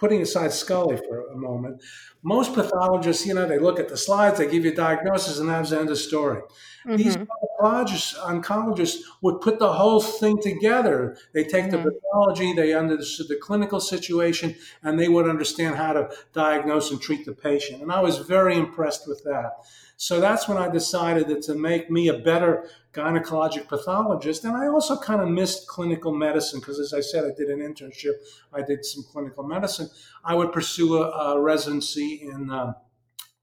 putting 0.03 0.21
aside 0.21 0.53
Scully 0.53 0.97
for 0.97 1.29
a 1.29 1.37
moment, 1.37 1.81
most 2.25 2.55
pathologists, 2.55 3.25
you 3.25 3.35
know, 3.35 3.47
they 3.47 3.61
look 3.61 3.79
at 3.79 3.89
the 3.89 3.97
slides, 3.97 4.37
they 4.37 4.51
give 4.51 4.65
you 4.65 4.73
a 4.73 4.75
diagnosis, 4.75 5.39
and 5.39 5.49
that's 5.49 5.71
the 5.71 5.77
end 5.79 5.89
of 5.91 5.91
the 5.91 5.97
story. 5.97 6.41
Mm-hmm. 6.85 6.97
These 6.97 7.17
pathologists, 7.17 8.19
oncologists 8.19 8.97
would 9.21 9.41
put 9.41 9.61
the 9.61 9.73
whole 9.73 10.01
thing 10.01 10.43
together. 10.43 11.17
They 11.33 11.45
take 11.45 11.67
mm-hmm. 11.67 11.85
the 11.85 11.93
pathology, 11.93 12.53
they 12.53 12.75
understood 12.75 13.29
the 13.29 13.37
clinical 13.37 13.79
situation, 13.79 14.57
and 14.83 14.99
they 14.99 15.09
would 15.09 15.29
understand 15.29 15.77
how 15.77 15.93
to 15.93 16.11
diagnose 16.33 16.91
and 16.91 17.01
treat 17.01 17.25
the 17.25 17.33
patient. 17.33 17.81
And 17.81 17.93
I 17.93 18.01
was 18.01 18.19
very 18.19 18.57
impressed 18.57 19.07
with 19.07 19.23
that. 19.23 19.53
So 19.97 20.19
that's 20.19 20.49
when 20.49 20.59
I 20.59 20.69
decided 20.69 21.29
that 21.29 21.43
to 21.43 21.55
make 21.55 21.93
me 21.93 22.09
a 22.09 22.19
better 22.19 22.69
gynecologic 22.93 23.69
pathologist. 23.69 24.45
And 24.45 24.57
I 24.57 24.69
also 24.69 24.99
kind 24.99 25.21
of 25.21 25.29
missed 25.29 25.67
clinical 25.67 26.15
medicine 26.15 26.61
because, 26.61 26.79
as 26.79 26.93
I 26.93 27.01
said, 27.01 27.25
I 27.25 27.31
did 27.37 27.49
an 27.49 27.61
internship, 27.61 28.15
I 28.53 28.63
did 28.63 28.85
some 28.85 29.05
clinical 29.11 29.45
medicine. 29.45 29.89
I 30.25 30.35
would 30.35 30.53
pursue 30.53 31.03
a, 31.03 31.09
a 31.09 31.41
residency 31.41 32.23
in 32.23 32.51
uh, 32.51 32.75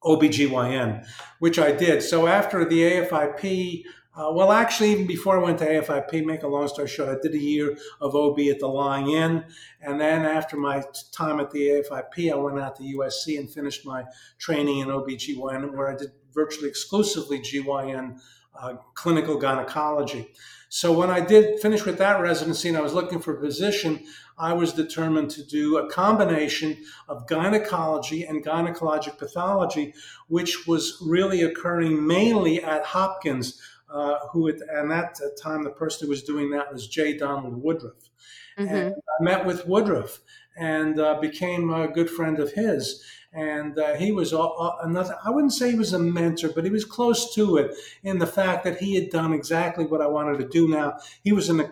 OBGYN, 0.03 1.05
which 1.39 1.59
I 1.59 1.71
did. 1.71 2.03
So 2.03 2.27
after 2.27 2.63
the 2.63 2.81
AFIP, 2.81 3.83
uh, 4.15 4.31
well, 4.33 4.51
actually, 4.51 4.91
even 4.91 5.07
before 5.07 5.39
I 5.39 5.43
went 5.43 5.59
to 5.59 5.65
AFIP, 5.65 6.25
make 6.25 6.43
a 6.43 6.47
long 6.47 6.67
story 6.67 6.87
short, 6.87 7.09
I 7.09 7.21
did 7.21 7.33
a 7.33 7.39
year 7.39 7.77
of 8.01 8.15
OB 8.15 8.39
at 8.39 8.59
the 8.59 8.67
Lying 8.67 9.11
In. 9.11 9.45
And 9.81 9.99
then 9.99 10.25
after 10.25 10.57
my 10.57 10.83
time 11.11 11.39
at 11.39 11.51
the 11.51 11.83
AFIP, 11.89 12.31
I 12.31 12.35
went 12.35 12.59
out 12.59 12.75
to 12.77 12.83
USC 12.83 13.39
and 13.39 13.49
finished 13.49 13.85
my 13.85 14.03
training 14.37 14.79
in 14.79 14.87
OBGYN, 14.87 15.73
where 15.73 15.89
I 15.89 15.95
did 15.95 16.11
virtually 16.33 16.69
exclusively 16.69 17.39
GYN 17.39 18.19
uh, 18.57 18.75
clinical 18.93 19.37
gynecology. 19.37 20.31
So 20.69 20.93
when 20.93 21.09
I 21.09 21.19
did 21.19 21.59
finish 21.59 21.85
with 21.85 21.97
that 21.97 22.21
residency 22.21 22.69
and 22.69 22.77
I 22.77 22.81
was 22.81 22.93
looking 22.93 23.19
for 23.19 23.35
a 23.35 23.41
position, 23.41 24.05
I 24.37 24.53
was 24.53 24.71
determined 24.71 25.31
to 25.31 25.43
do 25.43 25.77
a 25.77 25.89
combination 25.89 26.77
of 27.07 27.27
gynecology 27.27 28.23
and 28.23 28.45
gynecologic 28.45 29.17
pathology, 29.17 29.93
which 30.27 30.67
was 30.67 30.97
really 31.01 31.41
occurring 31.41 32.05
mainly 32.05 32.63
at 32.63 32.85
Hopkins, 32.85 33.59
uh, 33.89 34.19
who 34.31 34.47
at, 34.47 34.61
and 34.69 34.91
at 34.93 35.15
that 35.15 35.37
time 35.41 35.63
the 35.63 35.71
person 35.71 36.05
who 36.05 36.11
was 36.11 36.23
doing 36.23 36.51
that 36.51 36.71
was 36.71 36.87
J. 36.87 37.17
Donald 37.17 37.61
Woodruff. 37.61 38.09
Mm-hmm. 38.57 38.75
And 38.75 38.95
I 38.95 39.23
met 39.23 39.45
with 39.45 39.67
Woodruff 39.67 40.21
and 40.59 40.99
uh, 40.99 41.19
became 41.19 41.73
a 41.73 41.87
good 41.87 42.09
friend 42.09 42.39
of 42.39 42.51
his. 42.51 43.03
And 43.31 43.77
uh, 43.77 43.93
he 43.93 44.11
was 44.11 44.33
another 44.33 45.15
i 45.23 45.29
wouldn't 45.29 45.53
say 45.53 45.69
he 45.69 45.77
was 45.77 45.93
a 45.93 45.99
mentor 45.99 46.49
but 46.49 46.65
he 46.65 46.71
was 46.71 46.83
close 46.83 47.33
to 47.35 47.57
it 47.57 47.75
in 48.01 48.17
the 48.17 48.25
fact 48.25 48.63
that 48.63 48.79
he 48.79 48.95
had 48.95 49.11
done 49.11 49.33
exactly 49.33 49.85
what 49.85 50.01
i 50.01 50.07
wanted 50.07 50.39
to 50.39 50.47
do 50.47 50.67
now. 50.67 50.97
He 51.23 51.31
was 51.31 51.47
an, 51.47 51.59
a 51.59 51.69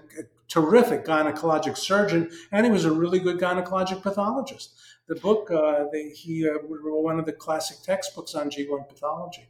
terrific 0.47 1.04
gynecologic 1.04 1.76
surgeon 1.76 2.30
and 2.52 2.65
he 2.65 2.71
was 2.71 2.86
a 2.86 2.91
really 2.91 3.19
good 3.19 3.39
gynecologic 3.39 4.04
pathologist. 4.04 4.76
The 5.08 5.15
book 5.15 5.50
uh, 5.50 5.86
the, 5.91 6.12
he 6.15 6.47
uh, 6.47 6.60
wrote 6.62 7.02
one 7.02 7.17
of 7.17 7.26
the 7.26 7.34
classic 7.34 7.78
textbooks 7.82 8.36
on 8.36 8.52
GYN 8.52 8.88
pathology. 8.88 9.47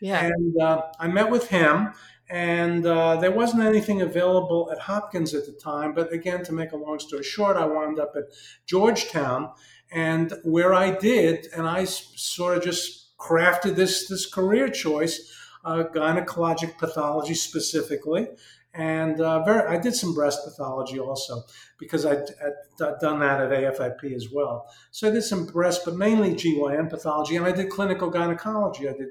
Yeah. 0.00 0.26
And 0.26 0.62
uh, 0.62 0.82
i 1.00 1.08
met 1.08 1.28
with 1.28 1.48
him 1.48 1.92
and 2.30 2.84
uh, 2.84 3.16
there 3.16 3.32
wasn't 3.32 3.62
anything 3.62 4.02
available 4.02 4.70
at 4.70 4.78
Hopkins 4.80 5.34
at 5.34 5.46
the 5.46 5.52
time. 5.52 5.94
But 5.94 6.12
again, 6.12 6.44
to 6.44 6.52
make 6.52 6.72
a 6.72 6.76
long 6.76 6.98
story 6.98 7.22
short, 7.22 7.56
I 7.56 7.66
wound 7.66 7.98
up 7.98 8.12
at 8.16 8.24
Georgetown, 8.66 9.52
and 9.90 10.34
where 10.44 10.74
I 10.74 10.90
did, 10.90 11.46
and 11.56 11.66
I 11.66 11.84
sort 11.84 12.56
of 12.56 12.62
just 12.62 13.16
crafted 13.18 13.76
this 13.76 14.08
this 14.08 14.26
career 14.26 14.68
choice, 14.68 15.34
uh, 15.64 15.84
gynecologic 15.94 16.76
pathology 16.78 17.34
specifically, 17.34 18.28
and 18.74 19.20
uh, 19.20 19.42
very, 19.42 19.66
I 19.66 19.80
did 19.80 19.94
some 19.94 20.14
breast 20.14 20.44
pathology 20.44 21.00
also 21.00 21.42
because 21.78 22.04
I, 22.04 22.16
had 22.16 22.98
done 23.00 23.20
that 23.20 23.40
at 23.40 23.50
AFIP 23.50 24.14
as 24.14 24.28
well. 24.30 24.70
So 24.90 25.08
I 25.08 25.10
did 25.10 25.22
some 25.22 25.46
breast, 25.46 25.82
but 25.84 25.96
mainly 25.96 26.34
GYN 26.34 26.90
pathology, 26.90 27.36
and 27.36 27.46
I 27.46 27.52
did 27.52 27.70
clinical 27.70 28.10
gynecology. 28.10 28.88
I 28.88 28.92
did 28.92 29.08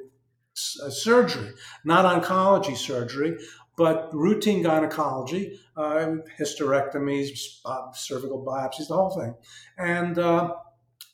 surgery, 0.57 1.51
not 1.83 2.05
oncology 2.05 2.75
surgery, 2.75 3.37
but 3.77 4.09
routine 4.13 4.63
gynecology, 4.63 5.59
uh, 5.77 6.15
hysterectomies, 6.39 7.59
uh, 7.63 7.91
cervical 7.93 8.43
biopsies, 8.43 8.87
the 8.87 8.95
whole 8.95 9.11
thing, 9.11 9.35
and 9.77 10.17
uh, 10.17 10.53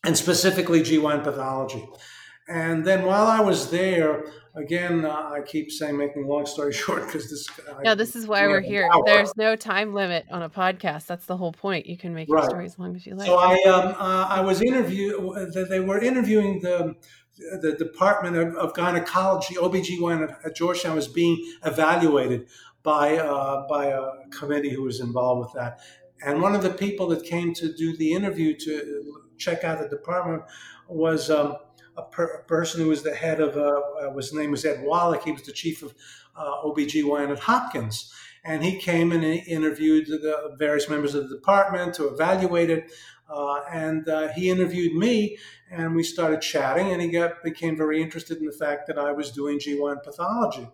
and 0.06 0.18
specifically 0.18 0.82
GYN 0.82 1.24
pathology. 1.24 1.86
And 2.48 2.84
then 2.84 3.06
while 3.06 3.28
I 3.28 3.40
was 3.40 3.72
there, 3.72 4.26
again, 4.56 5.06
uh, 5.06 5.32
I 5.34 5.42
keep 5.46 5.72
saying, 5.72 5.98
making 5.98 6.28
long 6.28 6.46
story 6.46 6.74
short, 6.84 7.06
because 7.06 7.30
this. 7.30 7.48
Yeah, 7.84 7.96
this 7.96 8.16
is 8.16 8.28
why 8.28 8.48
we're 8.48 8.62
here. 8.62 8.90
There's 9.06 9.36
no 9.38 9.56
time 9.56 9.94
limit 9.94 10.26
on 10.30 10.42
a 10.44 10.50
podcast. 10.50 11.06
That's 11.06 11.26
the 11.26 11.38
whole 11.38 11.54
point. 11.54 11.86
You 11.86 11.98
can 11.98 12.14
make 12.14 12.30
right. 12.30 12.42
your 12.42 12.50
story 12.50 12.66
as 12.66 12.78
long 12.78 12.96
as 12.96 13.06
you 13.06 13.16
like. 13.16 13.28
So 13.28 13.38
I, 13.38 13.56
um, 13.64 13.96
uh, 13.98 14.28
I 14.30 14.42
was 14.42 14.62
interview. 14.62 15.34
They 15.70 15.80
were 15.80 16.00
interviewing 16.00 16.60
the 16.62 16.96
the 17.38 17.76
Department 17.78 18.36
of, 18.38 18.56
of 18.56 18.74
Gynecology, 18.74 19.56
OBGYN 19.56 20.38
at 20.46 20.56
Georgetown 20.56 20.96
was 20.96 21.08
being 21.08 21.44
evaluated 21.66 22.48
by 22.84 23.18
uh, 23.18 23.68
by 23.68 23.88
a 23.88 24.28
committee 24.30 24.70
who 24.70 24.84
was 24.84 25.00
involved 25.00 25.42
with 25.42 25.54
that. 25.54 25.80
And 26.26 26.42
one 26.42 26.56
of 26.56 26.64
the 26.64 26.70
people 26.70 27.08
that 27.08 27.24
came 27.24 27.54
to 27.56 27.74
do 27.74 27.96
the 27.98 28.14
interview 28.14 28.56
to 28.58 29.22
check 29.38 29.64
out 29.64 29.80
the 29.80 29.90
department 29.90 30.44
was 30.88 31.30
um, 31.30 31.58
a, 31.98 32.04
per- 32.04 32.36
a, 32.36 32.44
person 32.44 32.82
who 32.82 32.90
was 32.90 33.04
the 33.04 33.14
head 33.14 33.42
of, 33.42 33.58
uh, 33.58 33.82
uh, 34.02 34.14
his 34.16 34.34
name 34.34 34.52
was 34.52 34.64
Ed 34.64 34.84
Wallach. 34.84 35.24
He 35.24 35.32
was 35.32 35.44
the 35.44 35.52
chief 35.52 35.84
of 35.84 35.94
uh, 36.36 36.64
OBGYN 36.64 37.32
at 37.32 37.40
Hopkins. 37.40 38.14
And 38.46 38.64
he 38.64 38.78
came 38.78 39.12
and 39.12 39.24
he 39.24 39.38
interviewed 39.40 40.08
the 40.08 40.56
various 40.58 40.90
members 40.90 41.16
of 41.16 41.30
the 41.30 41.36
department 41.36 41.94
to 41.96 42.08
evaluate 42.08 42.70
it. 42.70 42.92
Uh, 43.30 43.62
and 43.72 44.08
uh, 44.08 44.28
he 44.30 44.50
interviewed 44.50 44.94
me, 44.94 45.38
and 45.74 45.96
we 45.96 46.04
started 46.04 46.42
chatting. 46.42 46.92
And 46.92 47.02
he 47.02 47.10
got 47.10 47.44
became 47.44 47.76
very 47.76 48.02
interested 48.02 48.38
in 48.38 48.46
the 48.46 48.52
fact 48.52 48.88
that 48.88 48.98
I 48.98 49.12
was 49.12 49.32
doing 49.32 49.60
GYN 49.60 50.04
pathology. 50.04 50.70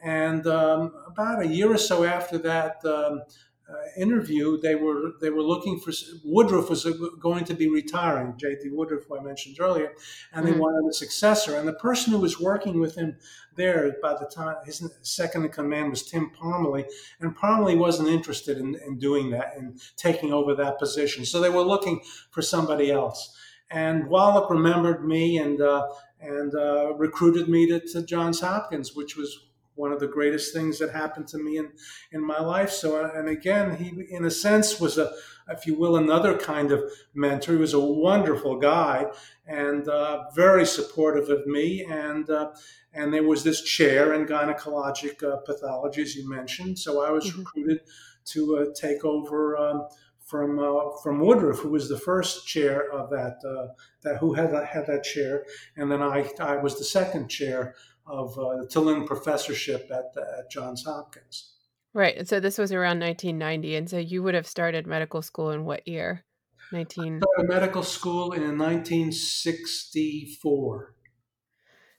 And 0.00 0.46
um, 0.46 0.92
about 1.06 1.42
a 1.42 1.46
year 1.46 1.72
or 1.72 1.78
so 1.78 2.04
after 2.04 2.38
that, 2.38 2.84
um, 2.84 3.22
uh, 3.70 4.00
interview, 4.00 4.58
they 4.58 4.74
were 4.74 5.12
they 5.20 5.28
were 5.28 5.42
looking 5.42 5.78
for 5.78 5.92
Woodruff 6.24 6.70
was 6.70 6.86
going 7.20 7.44
to 7.44 7.52
be 7.52 7.68
retiring. 7.68 8.32
J.D. 8.38 8.70
Woodruff, 8.70 9.04
who 9.06 9.18
I 9.18 9.22
mentioned 9.22 9.58
earlier, 9.60 9.92
and 10.32 10.46
they 10.46 10.52
mm-hmm. 10.52 10.60
wanted 10.60 10.88
a 10.88 10.92
successor. 10.94 11.54
And 11.56 11.68
the 11.68 11.74
person 11.74 12.14
who 12.14 12.18
was 12.18 12.40
working 12.40 12.80
with 12.80 12.94
him 12.94 13.18
there 13.56 13.94
by 14.00 14.14
the 14.14 14.24
time 14.24 14.56
his 14.64 14.82
second 15.02 15.44
in 15.44 15.50
command 15.50 15.90
was 15.90 16.02
Tim 16.02 16.30
Parmley, 16.30 16.86
and 17.20 17.36
Parmley 17.36 17.76
wasn't 17.76 18.08
interested 18.08 18.56
in, 18.56 18.74
in 18.86 18.98
doing 18.98 19.28
that 19.30 19.52
and 19.58 19.78
taking 19.96 20.32
over 20.32 20.54
that 20.54 20.78
position. 20.78 21.26
So 21.26 21.38
they 21.38 21.50
were 21.50 21.60
looking 21.60 22.00
for 22.30 22.40
somebody 22.40 22.90
else. 22.90 23.36
And 23.70 24.08
Wallach 24.08 24.50
remembered 24.50 25.06
me 25.06 25.38
and 25.38 25.60
uh, 25.60 25.88
and 26.20 26.54
uh, 26.54 26.94
recruited 26.94 27.48
me 27.48 27.68
to, 27.68 27.80
to 27.80 28.02
Johns 28.02 28.40
Hopkins, 28.40 28.94
which 28.94 29.16
was 29.16 29.48
one 29.78 29.92
of 29.92 30.00
the 30.00 30.08
greatest 30.08 30.52
things 30.52 30.78
that 30.80 30.90
happened 30.90 31.28
to 31.28 31.38
me 31.38 31.56
in, 31.56 31.70
in 32.10 32.20
my 32.20 32.40
life. 32.40 32.70
So, 32.70 33.04
and 33.04 33.28
again, 33.28 33.76
he, 33.76 34.06
in 34.10 34.24
a 34.24 34.30
sense, 34.30 34.80
was 34.80 34.98
a, 34.98 35.12
if 35.48 35.66
you 35.66 35.78
will, 35.78 35.96
another 35.96 36.36
kind 36.36 36.72
of 36.72 36.82
mentor. 37.14 37.52
He 37.52 37.58
was 37.58 37.74
a 37.74 37.80
wonderful 37.80 38.58
guy 38.58 39.06
and 39.46 39.88
uh, 39.88 40.30
very 40.34 40.66
supportive 40.66 41.28
of 41.30 41.46
me. 41.46 41.84
And 41.84 42.28
uh, 42.28 42.50
and 42.92 43.14
there 43.14 43.22
was 43.22 43.44
this 43.44 43.62
chair 43.62 44.14
in 44.14 44.26
gynecologic 44.26 45.22
uh, 45.22 45.36
pathology, 45.38 46.02
as 46.02 46.16
you 46.16 46.28
mentioned. 46.28 46.78
So 46.78 47.04
I 47.04 47.10
was 47.10 47.26
mm-hmm. 47.26 47.40
recruited 47.40 47.80
to 48.26 48.58
uh, 48.58 48.64
take 48.74 49.04
over. 49.04 49.56
Um, 49.56 49.88
from 50.28 50.58
uh, 50.58 50.96
from 51.02 51.20
Woodruff, 51.20 51.60
who 51.60 51.70
was 51.70 51.88
the 51.88 51.98
first 51.98 52.46
chair 52.46 52.92
of 52.92 53.08
that 53.10 53.38
uh, 53.44 53.68
that 54.02 54.18
who 54.18 54.34
had 54.34 54.52
had 54.52 54.86
that 54.86 55.02
chair, 55.02 55.44
and 55.76 55.90
then 55.90 56.02
I 56.02 56.30
I 56.38 56.56
was 56.56 56.78
the 56.78 56.84
second 56.84 57.28
chair 57.28 57.74
of 58.06 58.38
uh, 58.38 58.58
the 58.58 58.66
TeLinde 58.66 59.06
Professorship 59.06 59.90
at, 59.90 60.12
at 60.38 60.50
Johns 60.50 60.84
Hopkins. 60.84 61.54
Right. 61.94 62.16
And 62.16 62.28
so 62.28 62.40
this 62.40 62.58
was 62.58 62.72
around 62.72 63.00
1990. 63.00 63.76
And 63.76 63.90
so 63.90 63.98
you 63.98 64.22
would 64.22 64.34
have 64.34 64.46
started 64.46 64.86
medical 64.86 65.22
school 65.22 65.50
in 65.50 65.64
what 65.64 65.88
year? 65.88 66.24
19... 66.72 67.16
I 67.16 67.18
started 67.18 67.48
medical 67.48 67.82
school 67.82 68.32
in 68.32 68.58
1964. 68.58 70.94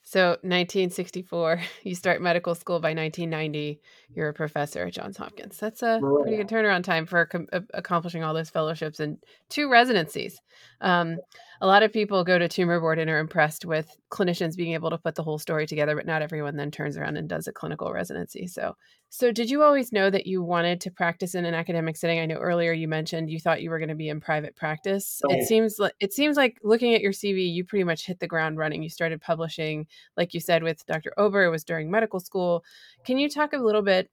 So 0.10 0.30
1964, 0.42 1.62
you 1.84 1.94
start 1.94 2.20
medical 2.20 2.56
school 2.56 2.80
by 2.80 2.96
1990. 2.96 3.80
You're 4.16 4.30
a 4.30 4.34
professor 4.34 4.88
at 4.88 4.94
Johns 4.94 5.18
Hopkins. 5.18 5.60
That's 5.60 5.84
a 5.84 6.00
right. 6.02 6.24
pretty 6.24 6.38
good 6.38 6.48
turnaround 6.48 6.84
time 6.84 7.06
for 7.06 7.28
com- 7.28 7.46
accomplishing 7.76 8.24
all 8.24 8.34
those 8.34 8.50
fellowships 8.50 9.00
and 9.00 9.20
two 9.50 9.70
residencies. 9.70 10.42
Um, 10.82 11.18
a 11.62 11.68
lot 11.68 11.84
of 11.84 11.92
people 11.92 12.24
go 12.24 12.40
to 12.40 12.48
tumor 12.48 12.80
board 12.80 13.00
and 13.00 13.10
are 13.10 13.20
impressed 13.20 13.66
with 13.66 13.98
clinicians 14.10 14.56
being 14.56 14.74
able 14.74 14.90
to 14.90 14.98
put 14.98 15.16
the 15.16 15.24
whole 15.24 15.38
story 15.38 15.68
together, 15.68 15.96
but 15.96 16.06
not 16.06 16.22
everyone 16.22 16.56
then 16.56 16.72
turns 16.72 16.96
around 16.96 17.18
and 17.18 17.28
does 17.28 17.48
a 17.48 17.52
clinical 17.52 17.92
residency. 17.92 18.48
So, 18.48 18.76
so 19.10 19.32
did 19.32 19.50
you 19.50 19.62
always 19.62 19.92
know 19.92 20.10
that 20.10 20.26
you 20.26 20.42
wanted 20.42 20.80
to 20.82 20.92
practice 20.92 21.36
in 21.36 21.44
an 21.44 21.54
academic 21.54 21.98
setting? 21.98 22.20
I 22.20 22.26
know 22.26 22.38
earlier 22.38 22.72
you 22.72 22.88
mentioned 22.88 23.30
you 23.30 23.40
thought 23.40 23.62
you 23.62 23.70
were 23.70 23.80
going 23.80 23.90
to 23.90 23.96
be 23.96 24.08
in 24.08 24.22
private 24.22 24.56
practice. 24.56 25.22
Right. 25.28 25.40
It 25.40 25.48
seems 25.48 25.80
like 25.80 25.94
it 26.00 26.14
seems 26.14 26.38
like 26.38 26.60
looking 26.64 26.94
at 26.94 27.02
your 27.02 27.12
CV, 27.12 27.52
you 27.54 27.66
pretty 27.66 27.84
much 27.84 28.06
hit 28.06 28.20
the 28.20 28.28
ground 28.28 28.58
running. 28.58 28.82
You 28.82 28.90
started 28.90 29.20
publishing, 29.22 29.86
like 30.16 30.34
you 30.34 30.40
said, 30.40 30.64
with 30.64 30.86
Dr. 30.86 31.12
Ober. 31.18 31.44
It 31.44 31.50
was 31.50 31.66
during 31.66 31.92
medical 31.92 32.22
school. 32.22 32.64
Can 33.06 33.18
you 33.18 33.30
talk 33.30 33.52
a 33.52 33.58
little 33.58 33.82
bit 33.82 34.10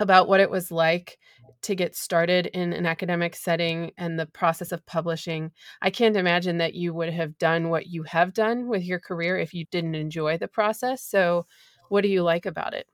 about 0.00 0.28
what 0.28 0.40
it 0.40 0.50
was 0.50 0.72
like 0.72 1.18
to 1.64 1.74
get 1.74 1.96
started 1.96 2.46
in 2.46 2.72
an 2.72 2.86
academic 2.86 3.34
setting 3.34 3.92
and 3.98 4.18
the 4.18 4.26
process 4.26 4.72
of 4.72 4.84
publishing. 4.86 5.50
I 5.82 5.90
can't 5.90 6.16
imagine 6.16 6.58
that 6.58 6.74
you 6.74 6.94
would 6.94 7.12
have 7.12 7.38
done 7.38 7.70
what 7.70 7.86
you 7.86 8.02
have 8.04 8.32
done 8.32 8.68
with 8.68 8.84
your 8.84 9.00
career 9.00 9.38
if 9.38 9.54
you 9.54 9.64
didn't 9.70 9.94
enjoy 9.94 10.38
the 10.38 10.48
process. 10.48 11.02
So, 11.02 11.46
what 11.88 12.02
do 12.02 12.08
you 12.08 12.22
like 12.22 12.46
about 12.46 12.74
it? 12.74 12.86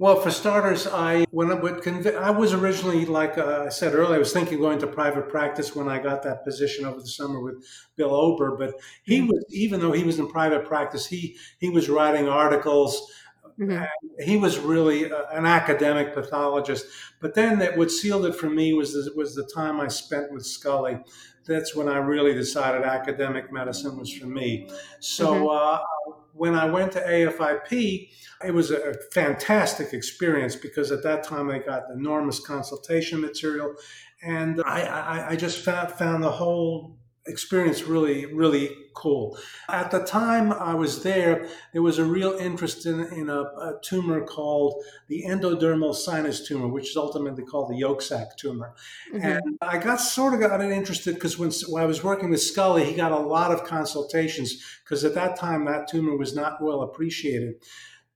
Well, 0.00 0.18
for 0.18 0.30
starters, 0.30 0.86
I 0.86 1.26
when 1.30 1.50
I, 1.50 1.54
would 1.54 1.82
conv- 1.82 2.16
I 2.16 2.30
was 2.30 2.54
originally, 2.54 3.04
like 3.04 3.36
uh, 3.36 3.64
I 3.66 3.68
said 3.68 3.94
earlier, 3.94 4.14
I 4.14 4.18
was 4.18 4.32
thinking 4.32 4.58
going 4.58 4.78
to 4.78 4.86
private 4.86 5.28
practice 5.28 5.76
when 5.76 5.88
I 5.88 5.98
got 5.98 6.22
that 6.22 6.42
position 6.42 6.86
over 6.86 7.00
the 7.00 7.06
summer 7.06 7.38
with 7.38 7.62
Bill 7.96 8.14
Ober. 8.14 8.56
But 8.56 8.76
he 9.02 9.18
mm-hmm. 9.18 9.26
was, 9.26 9.44
even 9.50 9.78
though 9.78 9.92
he 9.92 10.02
was 10.02 10.18
in 10.18 10.26
private 10.26 10.64
practice, 10.64 11.04
he 11.04 11.36
he 11.58 11.68
was 11.68 11.90
writing 11.90 12.28
articles. 12.28 13.12
Mm-hmm. 13.60 13.84
he 14.24 14.38
was 14.38 14.58
really 14.58 15.04
a, 15.04 15.28
an 15.32 15.44
academic 15.44 16.14
pathologist. 16.14 16.86
But 17.20 17.34
then, 17.34 17.58
that 17.58 17.76
what 17.76 17.90
sealed 17.90 18.24
it 18.24 18.34
for 18.34 18.48
me 18.48 18.72
was 18.72 18.94
the, 18.94 19.12
was 19.14 19.34
the 19.34 19.44
time 19.54 19.80
I 19.80 19.88
spent 19.88 20.32
with 20.32 20.46
Scully. 20.46 20.98
That's 21.46 21.74
when 21.74 21.88
I 21.88 21.98
really 21.98 22.32
decided 22.32 22.82
academic 22.82 23.52
medicine 23.52 23.98
was 23.98 24.12
for 24.12 24.26
me. 24.26 24.70
So 25.00 25.34
mm-hmm. 25.34 25.48
uh, 25.48 26.14
when 26.32 26.54
I 26.54 26.64
went 26.66 26.92
to 26.92 27.00
AFIP 27.00 28.08
it 28.44 28.54
was 28.54 28.70
a 28.70 28.94
fantastic 29.12 29.92
experience 29.92 30.56
because 30.56 30.90
at 30.90 31.02
that 31.02 31.22
time 31.22 31.50
I 31.50 31.58
got 31.58 31.90
enormous 31.92 32.40
consultation 32.40 33.20
material, 33.20 33.74
and 34.22 34.62
I, 34.64 34.82
I, 34.82 35.28
I 35.30 35.36
just 35.36 35.58
found, 35.64 35.92
found 35.92 36.22
the 36.22 36.30
whole 36.30 36.96
experience 37.26 37.82
really, 37.82 38.26
really 38.26 38.70
cool. 38.94 39.38
At 39.68 39.90
the 39.90 40.00
time 40.00 40.52
I 40.52 40.74
was 40.74 41.02
there, 41.02 41.48
there 41.72 41.82
was 41.82 41.98
a 41.98 42.04
real 42.04 42.32
interest 42.32 42.86
in, 42.86 43.00
in 43.12 43.28
a, 43.28 43.40
a, 43.40 43.78
tumor 43.82 44.22
called 44.24 44.82
the 45.08 45.24
endodermal 45.26 45.94
sinus 45.94 46.46
tumor, 46.46 46.68
which 46.68 46.90
is 46.90 46.96
ultimately 46.96 47.44
called 47.44 47.70
the 47.70 47.76
yolk 47.76 48.02
sac 48.02 48.36
tumor. 48.36 48.74
Mm-hmm. 49.12 49.26
And 49.26 49.58
I 49.60 49.78
got 49.78 50.00
sort 50.00 50.34
of 50.34 50.40
got 50.40 50.60
interested 50.60 51.14
because 51.14 51.38
when, 51.38 51.50
when 51.68 51.82
I 51.82 51.86
was 51.86 52.04
working 52.04 52.30
with 52.30 52.42
Scully, 52.42 52.84
he 52.84 52.94
got 52.94 53.12
a 53.12 53.18
lot 53.18 53.52
of 53.52 53.64
consultations 53.64 54.62
because 54.84 55.04
at 55.04 55.14
that 55.14 55.36
time 55.36 55.64
that 55.66 55.88
tumor 55.88 56.16
was 56.16 56.34
not 56.34 56.62
well 56.62 56.82
appreciated. 56.82 57.54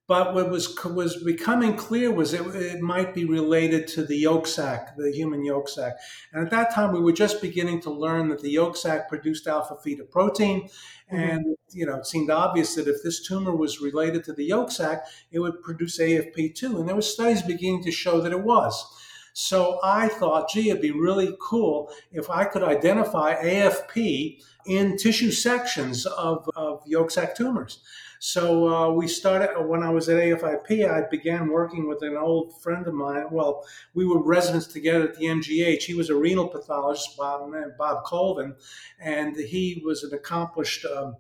But 0.07 0.35
what 0.35 0.51
was 0.51 0.77
was 0.85 1.23
becoming 1.23 1.77
clear 1.77 2.12
was 2.12 2.35
it, 2.35 2.43
it 2.55 2.81
might 2.83 3.14
be 3.14 3.25
related 3.25 3.87
to 3.88 4.05
the 4.05 4.19
yolk 4.19 4.47
sac, 4.47 4.97
the 4.97 5.11
human 5.11 5.45
yolk 5.45 5.67
sac. 5.67 5.95
And 6.33 6.45
at 6.45 6.51
that 6.51 6.75
time, 6.75 6.93
we 6.93 7.01
were 7.01 7.12
just 7.12 7.40
beginning 7.40 7.81
to 7.83 7.90
learn 7.90 8.29
that 8.29 8.40
the 8.40 8.51
yolk 8.51 8.77
sac 8.77 9.09
produced 9.09 9.47
alpha 9.47 9.77
fetoprotein, 9.77 10.64
mm-hmm. 10.64 11.17
and 11.17 11.57
you 11.71 11.87
know 11.87 11.97
it 11.97 12.07
seemed 12.07 12.29
obvious 12.29 12.75
that 12.75 12.87
if 12.87 13.03
this 13.03 13.27
tumor 13.27 13.57
was 13.57 13.81
related 13.81 14.25
to 14.25 14.35
the 14.35 14.45
yolk 14.45 14.71
sac, 14.71 15.07
it 15.33 15.38
would 15.38 15.62
produce 15.62 15.99
AFP2. 15.99 16.79
And 16.79 16.87
there 16.87 16.97
were 16.97 17.03
studies 17.03 17.40
beginning 17.40 17.83
to 17.85 17.90
show 17.90 18.21
that 18.21 18.33
it 18.33 18.43
was. 18.43 18.87
So 19.33 19.81
I 19.83 20.09
thought, 20.09 20.49
gee, 20.49 20.71
it'd 20.71 20.81
be 20.81 20.93
really 20.93 21.37
cool 21.40 21.90
if 22.12 22.31
I 22.31 22.45
could 22.45 22.62
identify 22.62 23.35
AFP 23.35 24.40
in 24.67 24.97
tissue 24.97 25.33
sections 25.33 26.07
of, 26.07 26.49
of 26.55 26.83
yolk 26.87 27.11
sac 27.11 27.35
tumors. 27.35 27.83
So 28.26 28.74
uh, 28.74 28.90
we 28.90 29.06
started 29.06 29.50
when 29.66 29.82
I 29.82 29.90
was 29.90 30.08
at 30.08 30.16
AFIP. 30.16 30.90
I 30.90 31.06
began 31.10 31.50
working 31.50 31.87
with 31.87 32.00
an 32.00 32.16
old 32.16 32.58
friend 32.62 32.87
of 32.87 32.94
mine. 32.94 33.26
Well, 33.30 33.66
we 33.92 34.06
were 34.06 34.22
residents 34.22 34.66
together 34.66 35.10
at 35.10 35.16
the 35.16 35.26
MGH. 35.26 35.82
He 35.82 35.92
was 35.92 36.08
a 36.08 36.16
renal 36.16 36.48
pathologist, 36.48 37.18
Bob, 37.18 37.52
Bob 37.76 38.04
Colvin, 38.04 38.56
and 38.98 39.37
he 39.37 39.82
was 39.84 40.04
an 40.04 40.14
accomplished. 40.14 40.87
Um, 40.87 41.16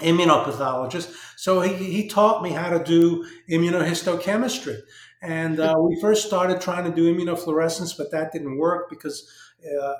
immunopathologist. 0.00 1.14
So 1.36 1.60
he, 1.60 1.74
he 1.74 2.08
taught 2.08 2.42
me 2.42 2.50
how 2.50 2.76
to 2.76 2.82
do 2.82 3.24
immunohistochemistry. 3.48 4.80
And 5.22 5.60
uh, 5.60 5.76
we 5.78 6.00
first 6.00 6.26
started 6.26 6.60
trying 6.60 6.90
to 6.90 6.96
do 6.96 7.14
immunofluorescence, 7.14 7.96
but 7.96 8.10
that 8.10 8.32
didn't 8.32 8.58
work 8.58 8.90
because 8.90 9.30
uh, 9.64 9.94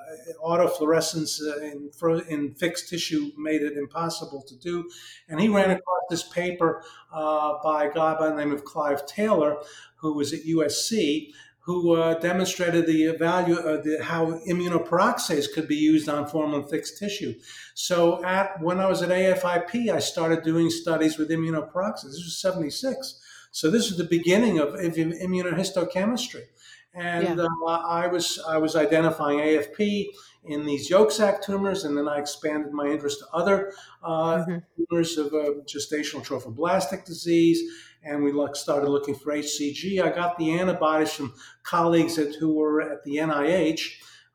autofluorescence 0.44 1.40
in, 1.62 1.90
in 2.28 2.54
fixed 2.54 2.88
tissue 2.88 3.30
made 3.36 3.62
it 3.62 3.76
impossible 3.76 4.42
to 4.42 4.56
do. 4.56 4.88
And 5.28 5.40
he 5.40 5.48
ran 5.48 5.70
across 5.70 6.02
this 6.10 6.22
paper 6.22 6.82
uh, 7.12 7.54
by 7.62 7.84
a 7.84 7.92
guy 7.92 8.18
by 8.18 8.28
the 8.28 8.36
name 8.36 8.52
of 8.52 8.64
Clive 8.64 9.06
Taylor, 9.06 9.58
who 9.96 10.14
was 10.14 10.32
at 10.32 10.44
USC, 10.44 11.32
who 11.60 11.94
uh, 11.94 12.14
demonstrated 12.14 12.86
the 12.86 13.16
value 13.16 13.56
of 13.56 13.84
the, 13.84 14.02
how 14.02 14.40
immunoperoxidase 14.48 15.52
could 15.54 15.68
be 15.68 15.76
used 15.76 16.08
on 16.08 16.26
formalin 16.26 16.68
fixed 16.68 16.98
tissue. 16.98 17.34
So 17.74 18.24
at 18.24 18.60
when 18.60 18.80
I 18.80 18.88
was 18.88 19.00
at 19.02 19.10
AFIP, 19.10 19.88
I 19.90 20.00
started 20.00 20.42
doing 20.42 20.70
studies 20.70 21.18
with 21.18 21.30
immunoperoxidase. 21.30 22.02
This 22.04 22.24
was 22.24 22.40
76. 22.40 23.20
So 23.52 23.70
this 23.70 23.90
is 23.90 23.96
the 23.96 24.04
beginning 24.04 24.58
of 24.58 24.70
immunohistochemistry 24.70 26.46
and 26.94 27.38
yeah. 27.38 27.46
uh, 27.66 27.82
I 27.86 28.06
was 28.06 28.38
I 28.46 28.58
was 28.58 28.76
identifying 28.76 29.38
AFP 29.38 30.06
in 30.44 30.66
these 30.66 30.90
yolk 30.90 31.10
sac 31.10 31.42
tumors, 31.42 31.84
and 31.84 31.96
then 31.96 32.08
I 32.08 32.18
expanded 32.18 32.72
my 32.72 32.86
interest 32.86 33.20
to 33.20 33.26
other 33.32 33.72
uh, 34.02 34.38
mm-hmm. 34.38 34.58
tumors 34.76 35.16
of 35.16 35.26
uh, 35.28 35.60
gestational 35.64 36.26
trophoblastic 36.26 37.04
disease, 37.04 37.62
and 38.02 38.22
we 38.22 38.32
look, 38.32 38.56
started 38.56 38.88
looking 38.88 39.14
for 39.14 39.32
HCG. 39.32 40.02
I 40.02 40.14
got 40.14 40.36
the 40.38 40.52
antibodies 40.58 41.12
from 41.12 41.34
colleagues 41.62 42.18
at, 42.18 42.34
who 42.34 42.54
were 42.54 42.82
at 42.82 43.04
the 43.04 43.16
NIH. 43.16 43.82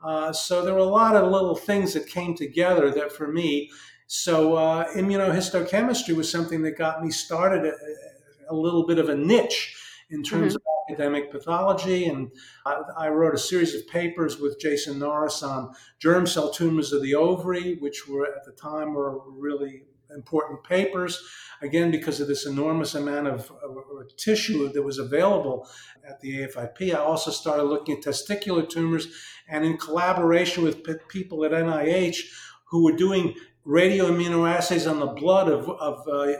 Uh, 0.03 0.31
so 0.31 0.63
there 0.63 0.73
were 0.73 0.79
a 0.79 0.85
lot 0.85 1.15
of 1.15 1.31
little 1.31 1.55
things 1.55 1.93
that 1.93 2.07
came 2.07 2.35
together 2.35 2.91
that 2.91 3.11
for 3.11 3.27
me. 3.27 3.69
So 4.05 4.53
uh, 4.55 4.87
immunohistochemistry 4.93 6.15
was 6.15 6.31
something 6.31 6.61
that 6.61 6.77
got 6.77 7.03
me 7.03 7.11
started 7.11 7.65
a, 7.65 7.73
a 8.49 8.55
little 8.55 8.85
bit 8.85 8.99
of 8.99 9.09
a 9.09 9.15
niche 9.15 9.75
in 10.09 10.23
terms 10.23 10.53
mm-hmm. 10.53 10.55
of 10.55 10.76
academic 10.89 11.31
pathology. 11.31 12.05
And 12.05 12.31
I, 12.65 12.81
I, 12.97 13.09
wrote 13.09 13.35
a 13.35 13.37
series 13.37 13.75
of 13.75 13.87
papers 13.87 14.39
with 14.39 14.59
Jason 14.59 14.99
Norris 14.99 15.43
on 15.43 15.73
germ 15.99 16.25
cell 16.25 16.51
tumors 16.51 16.93
of 16.93 17.01
the 17.01 17.15
ovary, 17.15 17.75
which 17.75 18.07
were 18.07 18.25
at 18.25 18.45
the 18.45 18.51
time 18.51 18.93
were 18.93 19.21
really 19.29 19.83
important 20.15 20.63
papers. 20.63 21.21
Again, 21.61 21.91
because 21.91 22.21
of 22.21 22.27
this 22.27 22.45
enormous 22.45 22.95
amount 22.95 23.27
of 23.27 23.51
tissue 24.17 24.69
that 24.71 24.81
was 24.81 24.99
available 24.99 25.67
at 26.07 26.19
the 26.21 26.45
AFIP, 26.45 26.93
I 26.93 26.99
also 26.99 27.31
started 27.31 27.63
looking 27.63 27.97
at 27.97 28.03
testicular 28.03 28.67
tumors. 28.67 29.07
And 29.49 29.65
in 29.65 29.77
collaboration 29.77 30.63
with 30.63 30.83
p- 30.83 30.95
people 31.09 31.43
at 31.45 31.51
NIH 31.51 32.17
who 32.65 32.83
were 32.83 32.95
doing 32.95 33.33
radioimmunoassays 33.65 34.89
on 34.89 34.99
the 34.99 35.07
blood 35.07 35.49
of, 35.49 35.69
of 35.69 36.07
uh, 36.07 36.33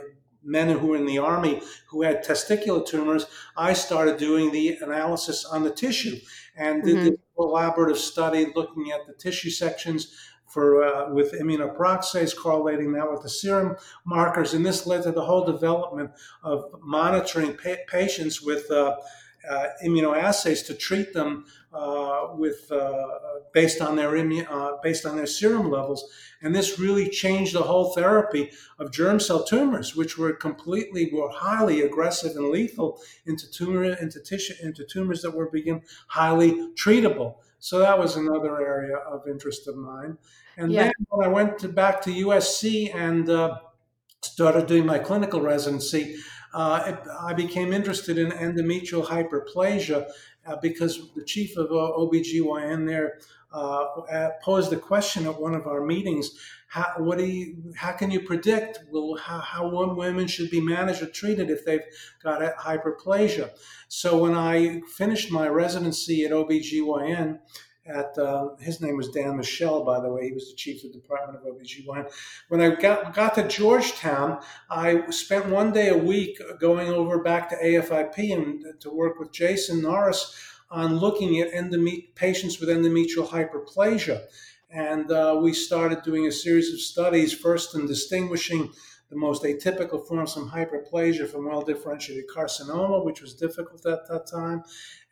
men 0.48 0.78
who 0.78 0.88
were 0.88 0.96
in 0.96 1.06
the 1.06 1.18
army 1.18 1.60
who 1.88 2.02
had 2.02 2.24
testicular 2.24 2.84
tumors, 2.84 3.26
I 3.56 3.72
started 3.72 4.16
doing 4.16 4.50
the 4.50 4.78
analysis 4.80 5.44
on 5.44 5.62
the 5.62 5.70
tissue 5.70 6.18
and 6.56 6.82
did 6.82 6.96
mm-hmm. 6.96 7.04
the 7.04 7.18
collaborative 7.38 7.96
study 7.96 8.50
looking 8.54 8.90
at 8.90 9.06
the 9.06 9.12
tissue 9.12 9.50
sections 9.50 10.14
for 10.46 10.82
uh, 10.82 11.12
with 11.12 11.32
immunoperoxidase, 11.32 12.34
correlating 12.34 12.92
that 12.92 13.10
with 13.10 13.22
the 13.22 13.28
serum 13.28 13.76
markers, 14.06 14.54
and 14.54 14.64
this 14.64 14.86
led 14.86 15.02
to 15.02 15.12
the 15.12 15.24
whole 15.24 15.44
development 15.44 16.10
of 16.42 16.64
monitoring 16.82 17.54
pa- 17.54 17.84
patients 17.86 18.40
with 18.40 18.70
uh, 18.70 18.96
uh, 19.48 19.66
immunoassays 19.84 20.66
to 20.66 20.74
treat 20.74 21.12
them 21.12 21.44
uh, 21.72 22.28
with 22.34 22.70
uh, 22.72 23.06
based 23.52 23.80
on 23.80 23.96
their 23.96 24.12
immu- 24.12 24.50
uh, 24.50 24.76
based 24.82 25.04
on 25.04 25.16
their 25.16 25.26
serum 25.26 25.70
levels, 25.70 26.04
and 26.42 26.54
this 26.54 26.78
really 26.78 27.08
changed 27.08 27.54
the 27.54 27.62
whole 27.62 27.92
therapy 27.92 28.50
of 28.78 28.90
germ 28.90 29.20
cell 29.20 29.44
tumors, 29.44 29.94
which 29.94 30.16
were 30.16 30.32
completely 30.32 31.10
were 31.12 31.30
highly 31.30 31.82
aggressive 31.82 32.36
and 32.36 32.48
lethal 32.50 33.00
into 33.26 33.50
tumor 33.50 33.84
into 33.84 34.20
tissue 34.20 34.54
into 34.62 34.84
tumors 34.84 35.22
that 35.22 35.34
were 35.34 35.50
being 35.50 35.82
highly 36.06 36.70
treatable. 36.74 37.36
So 37.58 37.80
that 37.80 37.98
was 37.98 38.16
another 38.16 38.60
area 38.60 38.96
of 38.96 39.26
interest 39.28 39.66
of 39.68 39.76
mine. 39.76 40.16
And 40.56 40.72
yeah. 40.72 40.84
then 40.84 40.92
when 41.08 41.26
I 41.26 41.28
went 41.28 41.58
to, 41.60 41.68
back 41.68 42.00
to 42.02 42.10
USC 42.10 42.94
and 42.94 43.28
uh, 43.28 43.58
started 44.22 44.66
doing 44.66 44.86
my 44.86 44.98
clinical 44.98 45.40
residency, 45.40 46.16
uh, 46.54 46.82
it, 46.86 46.98
I 47.20 47.34
became 47.34 47.72
interested 47.72 48.16
in 48.16 48.30
endometrial 48.30 49.04
hyperplasia 49.04 50.10
uh, 50.48 50.56
because 50.62 51.12
the 51.14 51.24
chief 51.24 51.56
of 51.56 51.66
uh, 51.70 51.92
OBGYN 51.98 52.86
there 52.86 53.18
uh, 53.52 54.30
posed 54.42 54.70
the 54.70 54.76
question 54.76 55.26
at 55.26 55.40
one 55.40 55.54
of 55.54 55.66
our 55.66 55.84
meetings 55.84 56.38
how, 56.68 56.92
what 56.98 57.16
do 57.16 57.24
you, 57.24 57.72
how 57.76 57.92
can 57.92 58.10
you 58.10 58.20
predict 58.20 58.80
well, 58.90 59.16
how, 59.16 59.38
how 59.38 59.94
women 59.94 60.26
should 60.26 60.50
be 60.50 60.60
managed 60.60 61.02
or 61.02 61.06
treated 61.06 61.50
if 61.50 61.64
they've 61.64 61.84
got 62.22 62.42
hyperplasia? 62.58 63.50
So 63.88 64.18
when 64.18 64.34
I 64.34 64.82
finished 64.82 65.32
my 65.32 65.48
residency 65.48 66.24
at 66.26 66.30
OBGYN, 66.30 67.38
at 67.88 68.16
uh, 68.18 68.50
his 68.60 68.80
name 68.80 68.96
was 68.96 69.08
Dan 69.08 69.38
Mishell, 69.38 69.84
by 69.84 70.00
the 70.00 70.10
way. 70.10 70.26
He 70.26 70.32
was 70.32 70.50
the 70.50 70.56
chief 70.56 70.84
of 70.84 70.92
the 70.92 70.98
Department 70.98 71.38
of 71.38 71.54
OBGYN. 71.54 72.10
When 72.48 72.60
I 72.60 72.74
got, 72.74 73.14
got 73.14 73.34
to 73.36 73.48
Georgetown, 73.48 74.40
I 74.70 75.08
spent 75.10 75.46
one 75.46 75.72
day 75.72 75.88
a 75.88 75.96
week 75.96 76.40
going 76.60 76.88
over 76.88 77.22
back 77.22 77.48
to 77.50 77.56
AFIP 77.56 78.32
and 78.32 78.80
to 78.80 78.90
work 78.90 79.18
with 79.18 79.32
Jason 79.32 79.82
Norris 79.82 80.34
on 80.70 80.96
looking 80.96 81.40
at 81.40 81.52
endomet- 81.52 82.14
patients 82.14 82.60
with 82.60 82.68
endometrial 82.68 83.28
hyperplasia. 83.28 84.22
And 84.70 85.10
uh, 85.10 85.40
we 85.42 85.54
started 85.54 86.02
doing 86.02 86.26
a 86.26 86.32
series 86.32 86.72
of 86.74 86.80
studies, 86.80 87.32
first 87.32 87.74
in 87.74 87.86
distinguishing 87.86 88.70
the 89.10 89.16
most 89.16 89.42
atypical 89.42 90.06
forms 90.06 90.34
from 90.34 90.50
hyperplasia 90.50 91.28
from 91.28 91.46
well 91.46 91.62
differentiated 91.62 92.24
carcinoma, 92.28 93.04
which 93.04 93.22
was 93.22 93.34
difficult 93.34 93.84
at 93.86 94.06
that 94.08 94.26
time, 94.26 94.62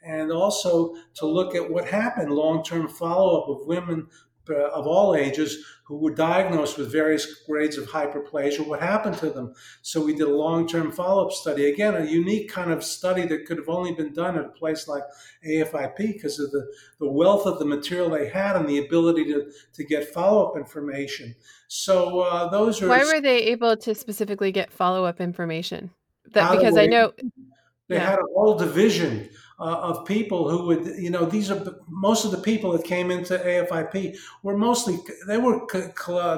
and 0.05 0.31
also 0.31 0.95
to 1.15 1.27
look 1.27 1.55
at 1.55 1.71
what 1.71 1.87
happened 1.87 2.31
long 2.31 2.63
term 2.63 2.89
follow 2.89 3.43
up 3.43 3.49
of 3.49 3.67
women 3.67 4.07
of 4.51 4.87
all 4.87 5.15
ages 5.15 5.65
who 5.87 5.99
were 5.99 6.15
diagnosed 6.15 6.79
with 6.79 6.91
various 6.91 7.43
grades 7.47 7.79
of 7.79 7.89
hyperplasia, 7.89 8.67
what 8.67 8.81
happened 8.81 9.17
to 9.17 9.31
them. 9.31 9.55
So 9.83 10.05
we 10.05 10.15
did 10.15 10.27
a 10.27 10.35
long 10.35 10.67
term 10.67 10.91
follow 10.91 11.27
up 11.27 11.33
study. 11.33 11.71
Again, 11.71 11.95
a 11.95 12.05
unique 12.05 12.51
kind 12.51 12.73
of 12.73 12.83
study 12.83 13.25
that 13.27 13.47
could 13.47 13.57
have 13.57 13.69
only 13.69 13.93
been 13.93 14.13
done 14.13 14.37
at 14.37 14.47
a 14.47 14.49
place 14.49 14.89
like 14.89 15.05
AFIP 15.47 15.97
because 15.97 16.41
of 16.41 16.51
the, 16.51 16.67
the 16.99 17.09
wealth 17.09 17.47
of 17.47 17.61
the 17.61 17.65
material 17.65 18.11
they 18.11 18.29
had 18.29 18.57
and 18.57 18.69
the 18.69 18.79
ability 18.79 19.27
to, 19.27 19.51
to 19.75 19.85
get 19.85 20.13
follow 20.13 20.49
up 20.49 20.57
information. 20.57 21.37
So 21.69 22.21
uh, 22.21 22.49
those 22.49 22.83
are. 22.83 22.89
Why 22.89 23.05
were 23.05 23.21
they 23.21 23.39
able 23.45 23.77
to 23.77 23.95
specifically 23.95 24.51
get 24.51 24.73
follow 24.73 25.05
up 25.05 25.21
information? 25.21 25.91
That, 26.33 26.51
because 26.51 26.77
I 26.77 26.87
know. 26.87 27.13
They 27.89 27.95
yeah. 27.95 28.11
had 28.11 28.19
a 28.19 28.27
whole 28.35 28.57
division 28.59 29.29
uh, 29.59 29.79
of 29.81 30.05
people 30.05 30.51
who 30.51 30.67
would, 30.67 30.87
you 30.99 31.11
know, 31.11 31.25
these 31.25 31.51
are 31.51 31.81
most 31.89 32.25
of 32.25 32.31
the 32.31 32.39
people 32.39 32.73
that 32.73 32.85
came 32.85 33.11
into 33.11 33.39
AFIP 33.39 34.17
were 34.43 34.57
mostly 34.57 34.99
they 35.27 35.39
were 35.39 35.67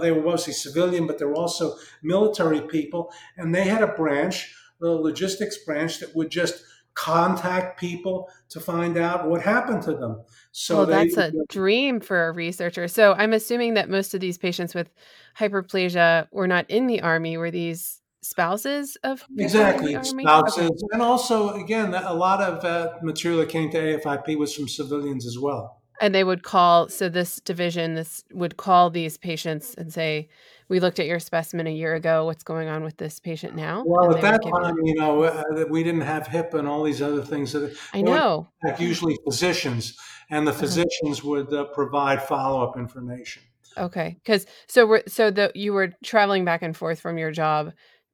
they 0.01 0.13
were 0.13 0.23
mostly 0.23 0.53
civilian, 0.53 1.07
but 1.07 1.19
they 1.19 1.25
were 1.25 1.35
also 1.35 1.75
military 2.03 2.61
people, 2.61 3.13
and 3.37 3.55
they 3.55 3.65
had 3.65 3.83
a 3.83 3.89
branch, 3.89 4.55
the 4.81 4.91
logistics 4.91 5.59
branch, 5.65 5.99
that 5.99 6.15
would 6.15 6.31
just 6.31 6.63
contact 6.95 7.79
people 7.79 8.29
to 8.49 8.59
find 8.59 8.97
out 8.97 9.29
what 9.29 9.41
happened 9.41 9.83
to 9.83 9.95
them. 9.95 10.21
So 10.51 10.79
well, 10.79 10.87
they, 10.87 11.09
that's 11.09 11.17
a 11.17 11.33
dream 11.49 12.01
for 12.01 12.29
a 12.29 12.33
researcher. 12.33 12.89
So 12.89 13.15
I'm 13.15 13.33
assuming 13.33 13.75
that 13.75 13.89
most 13.89 14.15
of 14.15 14.21
these 14.21 14.37
patients 14.37 14.75
with 14.75 14.91
hyperplasia 15.39 16.27
were 16.33 16.49
not 16.49 16.69
in 16.69 16.87
the 16.89 17.01
army. 17.01 17.37
Were 17.37 17.53
these 17.53 17.98
spouses 18.23 18.97
of 19.05 19.25
exactly 19.37 19.97
spouses 20.03 20.71
okay. 20.71 20.77
and 20.93 21.03
also 21.03 21.51
again 21.51 21.95
a 21.95 22.13
lot 22.13 22.43
of 22.43 22.65
uh, 22.65 22.95
material 23.03 23.41
that 23.41 23.49
came 23.49 23.71
to 23.71 23.79
afip 23.79 24.37
was 24.37 24.55
from 24.55 24.67
civilians 24.67 25.25
as 25.25 25.39
well 25.39 25.81
and 26.01 26.15
they 26.15 26.25
would 26.25 26.43
call 26.43 26.89
so 26.89 27.09
this 27.09 27.41
division 27.41 27.95
this 27.95 28.25
would 28.33 28.57
call 28.57 28.91
these 28.91 29.17
patients 29.17 29.75
and 29.77 29.93
say 29.93 30.29
we 30.69 30.81
looked 30.81 30.99
at 30.99 31.07
your 31.07 31.21
specimen 31.21 31.67
a 31.67 31.73
year 31.73 31.95
ago 31.95 32.25
what's 32.25 32.43
going 32.43 32.69
on 32.69 32.83
with 32.83 32.97
this 32.97 33.21
patient 33.21 33.55
now 33.55 33.85
well 33.87 34.15
at 34.15 34.21
that 34.21 34.43
time 34.43 34.75
you 34.83 34.95
know 34.95 35.23
uh, 35.23 35.65
we 35.71 35.83
didn't 35.83 36.01
have 36.01 36.27
hip 36.27 36.55
and 36.55 36.67
all 36.67 36.83
these 36.83 37.01
other 37.01 37.23
things 37.23 37.53
that 37.53 37.77
i 37.93 38.01
know 38.01 38.49
like 38.65 38.81
usually 38.81 39.17
physicians 39.25 39.97
and 40.31 40.47
the 40.47 40.51
uh-huh. 40.51 40.61
physicians 40.61 41.21
uh-huh. 41.21 41.29
would 41.29 41.53
uh, 41.53 41.65
provide 41.67 42.23
follow-up 42.23 42.77
information 42.77 43.43
okay 43.77 44.17
because 44.25 44.45
so 44.67 44.87
we're 44.87 45.03
so 45.07 45.31
that 45.31 45.55
you 45.55 45.73
were 45.73 45.93
traveling 46.03 46.45
back 46.45 46.63
and 46.63 46.77
forth 46.77 47.01
from 47.01 47.17
your 47.17 47.31
job 47.31 47.73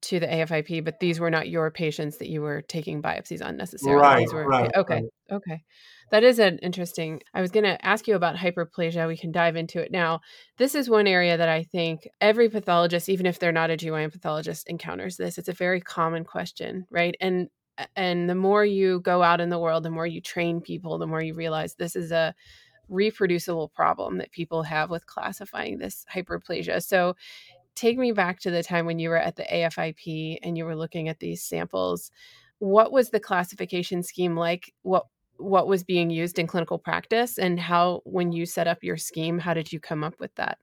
to 0.08 0.20
the 0.20 0.26
AFIP, 0.26 0.84
but 0.84 1.00
these 1.00 1.20
were 1.20 1.30
not 1.30 1.48
your 1.48 1.70
patients 1.70 2.18
that 2.18 2.28
you 2.28 2.40
were 2.40 2.62
taking 2.62 3.02
biopsies 3.02 3.44
on 3.44 3.56
necessarily. 3.56 4.00
Right. 4.00 4.32
Were, 4.32 4.46
right 4.46 4.70
okay. 4.76 4.94
Right. 4.94 5.04
Okay. 5.30 5.62
That 6.10 6.22
is 6.22 6.38
an 6.38 6.58
interesting. 6.58 7.22
I 7.32 7.40
was 7.40 7.50
going 7.50 7.64
to 7.64 7.82
ask 7.84 8.06
you 8.06 8.14
about 8.14 8.36
hyperplasia. 8.36 9.08
We 9.08 9.16
can 9.16 9.32
dive 9.32 9.56
into 9.56 9.80
it 9.80 9.90
now. 9.90 10.20
This 10.58 10.74
is 10.74 10.88
one 10.88 11.06
area 11.06 11.36
that 11.36 11.48
I 11.48 11.62
think 11.62 12.06
every 12.20 12.48
pathologist, 12.48 13.08
even 13.08 13.26
if 13.26 13.38
they're 13.38 13.52
not 13.52 13.70
a 13.70 13.76
GYN 13.76 14.12
pathologist, 14.12 14.68
encounters 14.68 15.16
this. 15.16 15.38
It's 15.38 15.48
a 15.48 15.52
very 15.52 15.80
common 15.80 16.24
question, 16.24 16.86
right? 16.90 17.14
And 17.20 17.48
and 17.96 18.30
the 18.30 18.36
more 18.36 18.64
you 18.64 19.00
go 19.00 19.22
out 19.22 19.40
in 19.40 19.48
the 19.48 19.58
world, 19.58 19.82
the 19.82 19.90
more 19.90 20.06
you 20.06 20.20
train 20.20 20.60
people, 20.60 20.98
the 20.98 21.08
more 21.08 21.20
you 21.20 21.34
realize 21.34 21.74
this 21.74 21.96
is 21.96 22.12
a 22.12 22.34
reproducible 22.88 23.68
problem 23.68 24.18
that 24.18 24.30
people 24.30 24.62
have 24.62 24.90
with 24.90 25.06
classifying 25.06 25.78
this 25.78 26.04
hyperplasia. 26.14 26.82
So 26.82 27.16
take 27.74 27.98
me 27.98 28.12
back 28.12 28.40
to 28.40 28.50
the 28.50 28.62
time 28.62 28.86
when 28.86 28.98
you 28.98 29.08
were 29.08 29.18
at 29.18 29.36
the 29.36 29.44
AFIP 29.44 30.38
and 30.42 30.56
you 30.56 30.64
were 30.64 30.76
looking 30.76 31.08
at 31.08 31.20
these 31.20 31.42
samples. 31.42 32.10
What 32.58 32.92
was 32.92 33.10
the 33.10 33.20
classification 33.20 34.02
scheme 34.02 34.36
like? 34.36 34.72
What 34.82 35.06
what 35.36 35.66
was 35.66 35.82
being 35.82 36.10
used 36.10 36.38
in 36.38 36.46
clinical 36.46 36.78
practice 36.78 37.38
and 37.38 37.58
how 37.58 38.00
when 38.04 38.30
you 38.32 38.46
set 38.46 38.68
up 38.68 38.84
your 38.84 38.96
scheme 38.96 39.38
how 39.38 39.52
did 39.52 39.72
you 39.72 39.80
come 39.80 40.04
up 40.04 40.14
with 40.20 40.32
that 40.36 40.58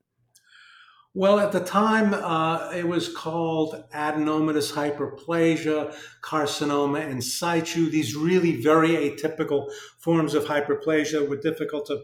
well, 1.13 1.41
at 1.41 1.51
the 1.51 1.59
time, 1.59 2.13
uh, 2.13 2.71
it 2.73 2.87
was 2.87 3.13
called 3.13 3.83
adenomatous 3.93 4.71
hyperplasia, 4.71 5.93
carcinoma 6.21 7.05
in 7.05 7.21
situ. 7.21 7.89
These 7.89 8.15
really 8.15 8.61
very 8.61 8.91
atypical 8.91 9.69
forms 9.99 10.33
of 10.33 10.45
hyperplasia 10.45 11.27
were 11.27 11.35
difficult 11.35 11.87
to 11.87 12.01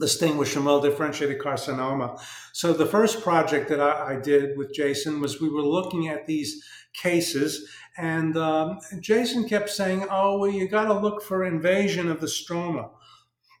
distinguished 0.00 0.54
from 0.54 0.64
well 0.64 0.80
differentiated 0.80 1.38
carcinoma. 1.38 2.20
So 2.52 2.72
the 2.72 2.86
first 2.86 3.22
project 3.22 3.68
that 3.68 3.80
I, 3.80 4.14
I, 4.14 4.20
did 4.20 4.56
with 4.56 4.72
Jason 4.72 5.20
was 5.20 5.40
we 5.40 5.50
were 5.50 5.62
looking 5.62 6.08
at 6.08 6.26
these 6.26 6.64
cases, 6.94 7.68
and 7.96 8.36
um, 8.36 8.80
Jason 9.00 9.48
kept 9.48 9.70
saying, 9.70 10.06
"Oh, 10.10 10.38
well, 10.38 10.50
you 10.50 10.68
got 10.68 10.86
to 10.86 10.94
look 10.94 11.22
for 11.22 11.44
invasion 11.44 12.08
of 12.08 12.20
the 12.20 12.26
stroma." 12.26 12.90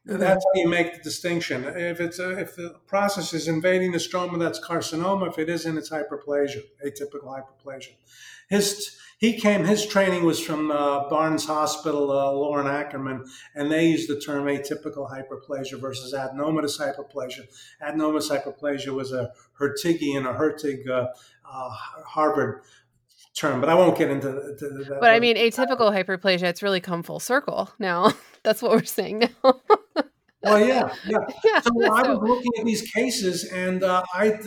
Mm-hmm. 0.08 0.18
That's 0.18 0.44
how 0.44 0.60
you 0.60 0.68
make 0.68 0.94
the 0.94 1.02
distinction. 1.02 1.64
If 1.64 2.00
it's 2.00 2.18
a, 2.18 2.38
if 2.38 2.56
the 2.56 2.76
process 2.86 3.34
is 3.34 3.46
invading 3.46 3.92
the 3.92 3.98
stroma, 3.98 4.38
that's 4.38 4.58
carcinoma. 4.58 5.28
If 5.28 5.38
it 5.38 5.50
isn't, 5.50 5.76
it's 5.76 5.90
hyperplasia, 5.90 6.62
atypical 6.84 7.26
hyperplasia. 7.26 7.94
His 8.48 8.96
he 9.20 9.34
came. 9.34 9.66
His 9.66 9.86
training 9.86 10.24
was 10.24 10.40
from 10.40 10.70
uh, 10.70 11.08
Barnes 11.10 11.44
Hospital, 11.44 12.10
uh, 12.10 12.32
Lauren 12.32 12.66
Ackerman, 12.66 13.26
and 13.54 13.70
they 13.70 13.86
used 13.86 14.08
the 14.08 14.18
term 14.18 14.46
atypical 14.46 15.10
hyperplasia 15.10 15.78
versus 15.78 16.14
adenomatous 16.14 16.80
hyperplasia. 16.80 17.42
Adenomatous 17.82 18.30
hyperplasia 18.30 18.94
was 18.94 19.12
a 19.12 19.30
Hertigian, 19.60 20.28
a 20.28 20.32
Hertig 20.32 20.88
uh, 20.88 21.08
uh, 21.44 21.68
Harvard 22.06 22.62
term, 23.34 23.60
but 23.60 23.68
I 23.68 23.74
won't 23.74 23.98
get 23.98 24.10
into, 24.10 24.28
that. 24.30 24.98
But 25.00 25.10
I 25.10 25.20
mean, 25.20 25.36
atypical 25.36 25.92
hyperplasia, 25.92 26.44
it's 26.44 26.62
really 26.62 26.80
come 26.80 27.02
full 27.02 27.20
circle 27.20 27.70
now. 27.78 28.12
That's 28.42 28.62
what 28.62 28.70
we're 28.70 28.84
saying 28.84 29.18
now. 29.18 29.60
well, 30.42 30.58
yeah, 30.58 30.94
yeah. 31.06 31.18
yeah 31.44 31.60
so 31.60 31.70
I 31.84 32.08
was 32.08 32.18
looking 32.22 32.52
at 32.58 32.64
these 32.64 32.82
cases, 32.82 33.44
and 33.44 33.82
uh, 33.82 34.02
I 34.14 34.38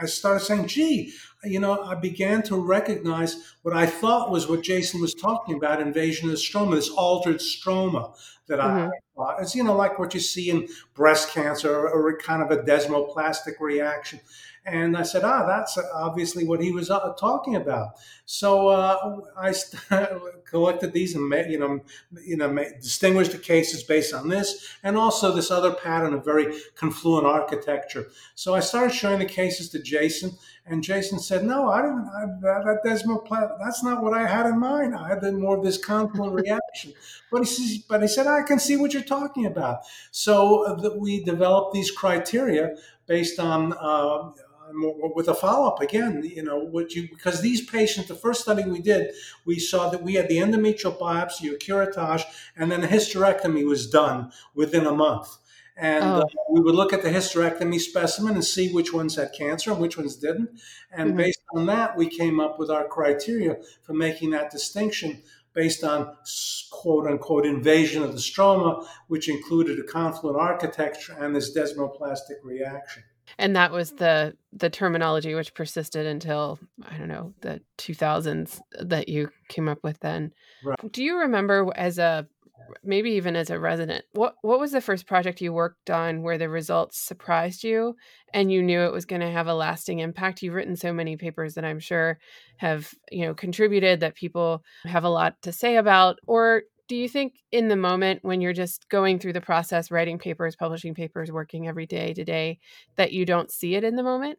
I 0.00 0.06
started 0.06 0.40
saying, 0.40 0.68
"Gee, 0.68 1.12
you 1.44 1.60
know," 1.60 1.82
I 1.82 1.94
began 1.94 2.42
to 2.44 2.56
recognize 2.56 3.54
what 3.62 3.76
I 3.76 3.86
thought 3.86 4.30
was 4.30 4.48
what 4.48 4.62
Jason 4.62 5.00
was 5.00 5.14
talking 5.14 5.56
about: 5.56 5.80
invasion 5.80 6.28
of 6.28 6.36
the 6.36 6.40
stroma, 6.40 6.76
this 6.76 6.88
altered 6.88 7.38
stroma 7.38 8.14
that 8.48 8.58
mm-hmm. 8.58 8.88
I 8.88 8.90
thought. 9.14 9.40
It's 9.40 9.54
you 9.54 9.64
know 9.64 9.76
like 9.76 9.98
what 9.98 10.14
you 10.14 10.20
see 10.20 10.50
in 10.50 10.68
breast 10.94 11.30
cancer, 11.30 11.74
or, 11.74 11.88
or 11.88 12.18
kind 12.18 12.42
of 12.42 12.50
a 12.50 12.62
desmoplastic 12.62 13.60
reaction. 13.60 14.20
And 14.66 14.94
I 14.94 15.04
said, 15.04 15.24
ah, 15.24 15.46
that's 15.46 15.78
obviously 15.94 16.44
what 16.44 16.62
he 16.62 16.70
was 16.70 16.90
uh, 16.90 17.14
talking 17.18 17.56
about. 17.56 17.92
So 18.26 18.68
uh, 18.68 19.20
I 19.36 19.54
collected 20.44 20.92
these 20.92 21.14
and 21.14 21.32
you 21.50 21.58
know, 21.58 21.80
you 22.24 22.36
know, 22.36 22.54
distinguished 22.80 23.32
the 23.32 23.38
cases 23.38 23.82
based 23.82 24.12
on 24.12 24.28
this, 24.28 24.76
and 24.82 24.96
also 24.96 25.32
this 25.32 25.50
other 25.50 25.72
pattern 25.72 26.12
of 26.12 26.24
very 26.24 26.54
confluent 26.76 27.26
architecture. 27.26 28.08
So 28.34 28.54
I 28.54 28.60
started 28.60 28.94
showing 28.94 29.18
the 29.18 29.24
cases 29.24 29.70
to 29.70 29.82
Jason, 29.82 30.32
and 30.66 30.82
Jason 30.84 31.18
said, 31.18 31.44
"No, 31.44 31.68
I 31.70 31.82
didn't. 31.82 32.06
I, 32.06 32.26
that, 32.42 32.80
that 32.84 33.56
that's 33.58 33.82
not 33.82 34.02
what 34.02 34.12
I 34.12 34.26
had 34.26 34.46
in 34.46 34.60
mind. 34.60 34.94
I 34.94 35.08
had 35.08 35.22
more 35.32 35.56
of 35.56 35.64
this 35.64 35.78
confluent 35.78 36.34
reaction." 36.46 36.92
But 37.32 37.40
he 37.40 37.46
says, 37.46 37.78
"But 37.78 38.02
he 38.02 38.08
said 38.08 38.26
I 38.26 38.42
can 38.42 38.58
see 38.58 38.76
what 38.76 38.92
you're 38.92 38.99
talking 39.02 39.46
about." 39.46 39.80
So 40.10 40.66
uh, 40.66 40.94
we 40.96 41.24
developed 41.24 41.74
these 41.74 41.90
criteria 41.90 42.76
based 43.06 43.38
on 43.38 43.72
uh, 43.72 44.30
with 44.72 45.28
a 45.28 45.34
follow 45.34 45.66
up 45.66 45.80
again, 45.80 46.22
you 46.24 46.42
know, 46.42 46.58
what 46.58 46.94
you 46.94 47.08
because 47.08 47.40
these 47.40 47.64
patients, 47.64 48.08
the 48.08 48.14
first 48.14 48.42
study 48.42 48.64
we 48.64 48.80
did, 48.80 49.12
we 49.44 49.58
saw 49.58 49.90
that 49.90 50.02
we 50.02 50.14
had 50.14 50.28
the 50.28 50.38
endometrial 50.38 50.96
biopsy 50.98 51.52
or 51.52 51.56
curettage, 51.56 52.24
and 52.56 52.70
then 52.70 52.84
a 52.84 52.86
hysterectomy 52.86 53.66
was 53.66 53.88
done 53.88 54.32
within 54.54 54.86
a 54.86 54.92
month. 54.92 55.36
And 55.76 56.04
oh. 56.04 56.20
uh, 56.20 56.24
we 56.50 56.60
would 56.60 56.74
look 56.74 56.92
at 56.92 57.02
the 57.02 57.08
hysterectomy 57.08 57.80
specimen 57.80 58.34
and 58.34 58.44
see 58.44 58.70
which 58.70 58.92
ones 58.92 59.16
had 59.16 59.32
cancer 59.32 59.70
and 59.70 59.80
which 59.80 59.96
ones 59.96 60.16
didn't. 60.16 60.50
And 60.92 61.10
mm-hmm. 61.10 61.16
based 61.16 61.40
on 61.54 61.66
that, 61.66 61.96
we 61.96 62.06
came 62.08 62.38
up 62.38 62.58
with 62.58 62.70
our 62.70 62.86
criteria 62.86 63.56
for 63.82 63.94
making 63.94 64.30
that 64.30 64.50
distinction 64.50 65.22
based 65.54 65.84
on 65.84 66.16
quote 66.70 67.06
unquote 67.06 67.46
invasion 67.46 68.02
of 68.02 68.12
the 68.12 68.18
stroma, 68.18 68.86
which 69.08 69.28
included 69.28 69.78
a 69.78 69.84
confluent 69.84 70.38
architecture 70.38 71.16
and 71.18 71.34
this 71.34 71.56
desmoplastic 71.56 72.36
reaction 72.42 73.02
and 73.38 73.56
that 73.56 73.72
was 73.72 73.92
the 73.92 74.34
the 74.52 74.70
terminology 74.70 75.34
which 75.34 75.54
persisted 75.54 76.06
until 76.06 76.58
i 76.90 76.96
don't 76.96 77.08
know 77.08 77.32
the 77.40 77.60
2000s 77.78 78.60
that 78.80 79.08
you 79.08 79.30
came 79.48 79.68
up 79.68 79.78
with 79.82 79.98
then 80.00 80.32
right. 80.64 80.92
do 80.92 81.02
you 81.02 81.18
remember 81.18 81.70
as 81.76 81.98
a 81.98 82.26
maybe 82.82 83.10
even 83.10 83.36
as 83.36 83.50
a 83.50 83.58
resident 83.58 84.04
what 84.12 84.34
what 84.42 84.60
was 84.60 84.72
the 84.72 84.80
first 84.80 85.06
project 85.06 85.40
you 85.40 85.52
worked 85.52 85.90
on 85.90 86.22
where 86.22 86.38
the 86.38 86.48
results 86.48 86.98
surprised 86.98 87.64
you 87.64 87.94
and 88.32 88.52
you 88.52 88.62
knew 88.62 88.80
it 88.80 88.92
was 88.92 89.04
going 89.04 89.20
to 89.20 89.30
have 89.30 89.46
a 89.46 89.54
lasting 89.54 89.98
impact 89.98 90.42
you've 90.42 90.54
written 90.54 90.76
so 90.76 90.92
many 90.92 91.16
papers 91.16 91.54
that 91.54 91.64
i'm 91.64 91.80
sure 91.80 92.18
have 92.56 92.92
you 93.10 93.24
know 93.24 93.34
contributed 93.34 94.00
that 94.00 94.14
people 94.14 94.62
have 94.84 95.04
a 95.04 95.08
lot 95.08 95.34
to 95.42 95.52
say 95.52 95.76
about 95.76 96.18
or 96.26 96.62
do 96.88 96.96
you 96.96 97.08
think 97.08 97.34
in 97.52 97.68
the 97.68 97.76
moment 97.76 98.18
when 98.24 98.40
you're 98.40 98.52
just 98.52 98.88
going 98.88 99.18
through 99.18 99.32
the 99.32 99.40
process 99.40 99.90
writing 99.90 100.18
papers 100.18 100.56
publishing 100.56 100.94
papers 100.94 101.30
working 101.30 101.68
every 101.68 101.86
day 101.86 102.12
to 102.12 102.24
day 102.24 102.58
that 102.96 103.12
you 103.12 103.24
don't 103.24 103.50
see 103.50 103.74
it 103.74 103.84
in 103.84 103.96
the 103.96 104.02
moment 104.02 104.38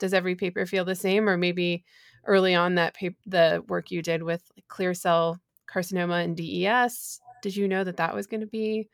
does 0.00 0.14
every 0.14 0.34
paper 0.34 0.66
feel 0.66 0.84
the 0.84 0.96
same, 0.96 1.28
or 1.28 1.36
maybe 1.36 1.84
early 2.26 2.56
on 2.56 2.74
that 2.74 2.94
paper, 2.94 3.16
the 3.26 3.62
work 3.68 3.92
you 3.92 4.02
did 4.02 4.24
with 4.24 4.42
clear 4.66 4.94
cell 4.94 5.38
carcinoma 5.72 6.24
and 6.24 6.36
DES? 6.36 7.20
Did 7.42 7.56
you 7.56 7.68
know 7.68 7.84
that 7.84 7.96
that 7.98 8.14
was 8.14 8.26
going 8.26 8.40
to 8.40 8.46
be 8.46 8.88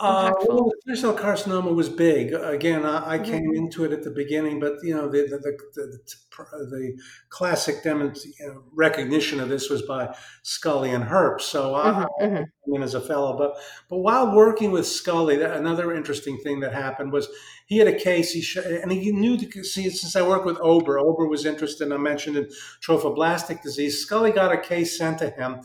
uh, 0.00 0.32
well, 0.48 0.72
clear 0.82 0.96
cell 0.96 1.16
carcinoma 1.16 1.72
was 1.72 1.88
big. 1.88 2.32
Again, 2.32 2.84
I, 2.84 3.12
I 3.12 3.18
mm-hmm. 3.18 3.30
came 3.30 3.54
into 3.54 3.84
it 3.84 3.92
at 3.92 4.02
the 4.02 4.10
beginning, 4.10 4.58
but 4.58 4.78
you 4.82 4.94
know 4.94 5.08
the 5.08 5.22
the, 5.28 5.38
the, 5.38 5.58
the, 5.74 6.66
the 6.66 6.98
classic 7.28 7.84
you 7.84 7.92
know, 7.94 8.64
recognition 8.72 9.38
of 9.38 9.48
this 9.48 9.70
was 9.70 9.82
by 9.82 10.12
Scully 10.42 10.90
and 10.90 11.04
Herbst. 11.04 11.42
So 11.42 11.76
I, 11.76 12.06
mm-hmm. 12.20 12.24
I 12.24 12.38
came 12.38 12.74
in 12.74 12.82
as 12.82 12.94
a 12.94 13.00
fellow. 13.00 13.36
But 13.36 13.54
but 13.88 13.98
while 13.98 14.34
working 14.34 14.72
with 14.72 14.86
Scully, 14.86 15.40
another 15.40 15.94
interesting 15.94 16.38
thing 16.38 16.60
that 16.60 16.72
happened 16.72 17.12
was 17.12 17.28
he 17.66 17.78
had 17.78 17.86
a 17.86 17.96
case. 17.96 18.32
He 18.32 18.40
sh- 18.40 18.56
and 18.56 18.90
he 18.90 19.12
knew 19.12 19.36
to 19.36 19.62
see 19.62 19.88
since 19.90 20.16
I 20.16 20.26
worked 20.26 20.46
with 20.46 20.58
Ober. 20.60 20.98
Ober 20.98 21.28
was 21.28 21.46
interested. 21.46 21.92
I 21.92 21.96
mentioned 21.98 22.36
in 22.36 22.48
trophoblastic 22.84 23.62
disease. 23.62 24.00
Scully 24.00 24.32
got 24.32 24.52
a 24.52 24.58
case 24.58 24.98
sent 24.98 25.18
to 25.18 25.30
him 25.30 25.60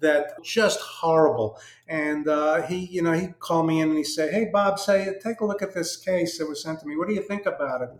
that 0.00 0.42
just 0.42 0.80
horrible. 0.80 1.58
And 1.86 2.26
uh, 2.26 2.62
he, 2.62 2.86
you 2.86 3.02
know, 3.02 3.12
he 3.12 3.28
called 3.38 3.66
me 3.66 3.80
in 3.80 3.88
and 3.90 3.98
he 3.98 4.04
said, 4.04 4.32
"Hey, 4.32 4.46
Bob, 4.52 4.78
say, 4.78 5.14
take 5.22 5.40
a 5.40 5.44
look 5.44 5.62
at 5.62 5.74
this 5.74 5.96
case 5.96 6.38
that 6.38 6.48
was 6.48 6.62
sent 6.62 6.80
to 6.80 6.86
me. 6.86 6.96
What 6.96 7.08
do 7.08 7.14
you 7.14 7.22
think 7.22 7.46
about 7.46 7.82
it?" 7.82 7.90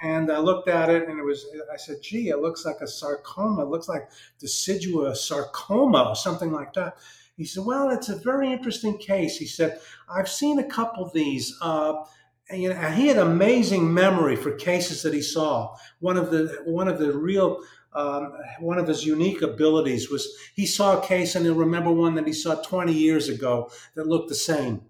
And 0.00 0.30
I 0.30 0.38
looked 0.38 0.68
at 0.68 0.90
it, 0.90 1.08
and 1.08 1.18
it 1.18 1.24
was. 1.24 1.46
I 1.72 1.76
said, 1.76 2.02
"Gee, 2.02 2.28
it 2.28 2.38
looks 2.38 2.64
like 2.64 2.80
a 2.80 2.86
sarcoma. 2.86 3.62
It 3.62 3.68
looks 3.68 3.88
like 3.88 4.10
deciduous 4.38 5.24
sarcoma 5.24 6.04
or 6.10 6.16
something 6.16 6.52
like 6.52 6.74
that." 6.74 6.98
He 7.36 7.44
said, 7.44 7.64
"Well, 7.64 7.90
it's 7.90 8.08
a 8.08 8.16
very 8.16 8.52
interesting 8.52 8.98
case." 8.98 9.38
He 9.38 9.46
said, 9.46 9.80
"I've 10.08 10.28
seen 10.28 10.58
a 10.58 10.68
couple 10.68 11.04
of 11.04 11.12
these." 11.12 11.56
Uh, 11.62 12.04
and, 12.50 12.62
you 12.62 12.70
know, 12.70 12.80
he 12.90 13.08
had 13.08 13.18
amazing 13.18 13.92
memory 13.92 14.34
for 14.34 14.52
cases 14.52 15.02
that 15.02 15.12
he 15.12 15.20
saw. 15.20 15.76
One 16.00 16.16
of 16.16 16.30
the 16.30 16.62
one 16.64 16.88
of 16.88 16.98
the 16.98 17.12
real 17.12 17.62
um, 17.98 18.32
one 18.60 18.78
of 18.78 18.86
his 18.86 19.04
unique 19.04 19.42
abilities 19.42 20.08
was 20.08 20.28
he 20.54 20.66
saw 20.66 20.98
a 20.98 21.04
case 21.04 21.34
and 21.34 21.44
he'll 21.44 21.54
remember 21.54 21.90
one 21.90 22.14
that 22.14 22.26
he 22.26 22.32
saw 22.32 22.54
20 22.54 22.92
years 22.92 23.28
ago 23.28 23.70
that 23.96 24.06
looked 24.06 24.28
the 24.28 24.34
same. 24.34 24.82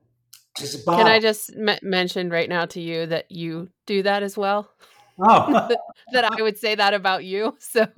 Says, 0.58 0.82
Can 0.84 1.06
I 1.06 1.20
just 1.20 1.50
m- 1.56 1.78
mention 1.82 2.30
right 2.30 2.48
now 2.48 2.66
to 2.66 2.80
you 2.80 3.06
that 3.06 3.30
you 3.30 3.70
do 3.86 4.02
that 4.02 4.22
as 4.22 4.36
well? 4.36 4.70
Oh, 5.20 5.68
that 6.12 6.24
I 6.24 6.42
would 6.42 6.58
say 6.58 6.76
that 6.76 6.94
about 6.94 7.24
you. 7.24 7.56
So 7.60 7.88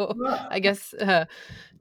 I 0.51 0.59
guess 0.59 0.95
uh, 0.95 1.27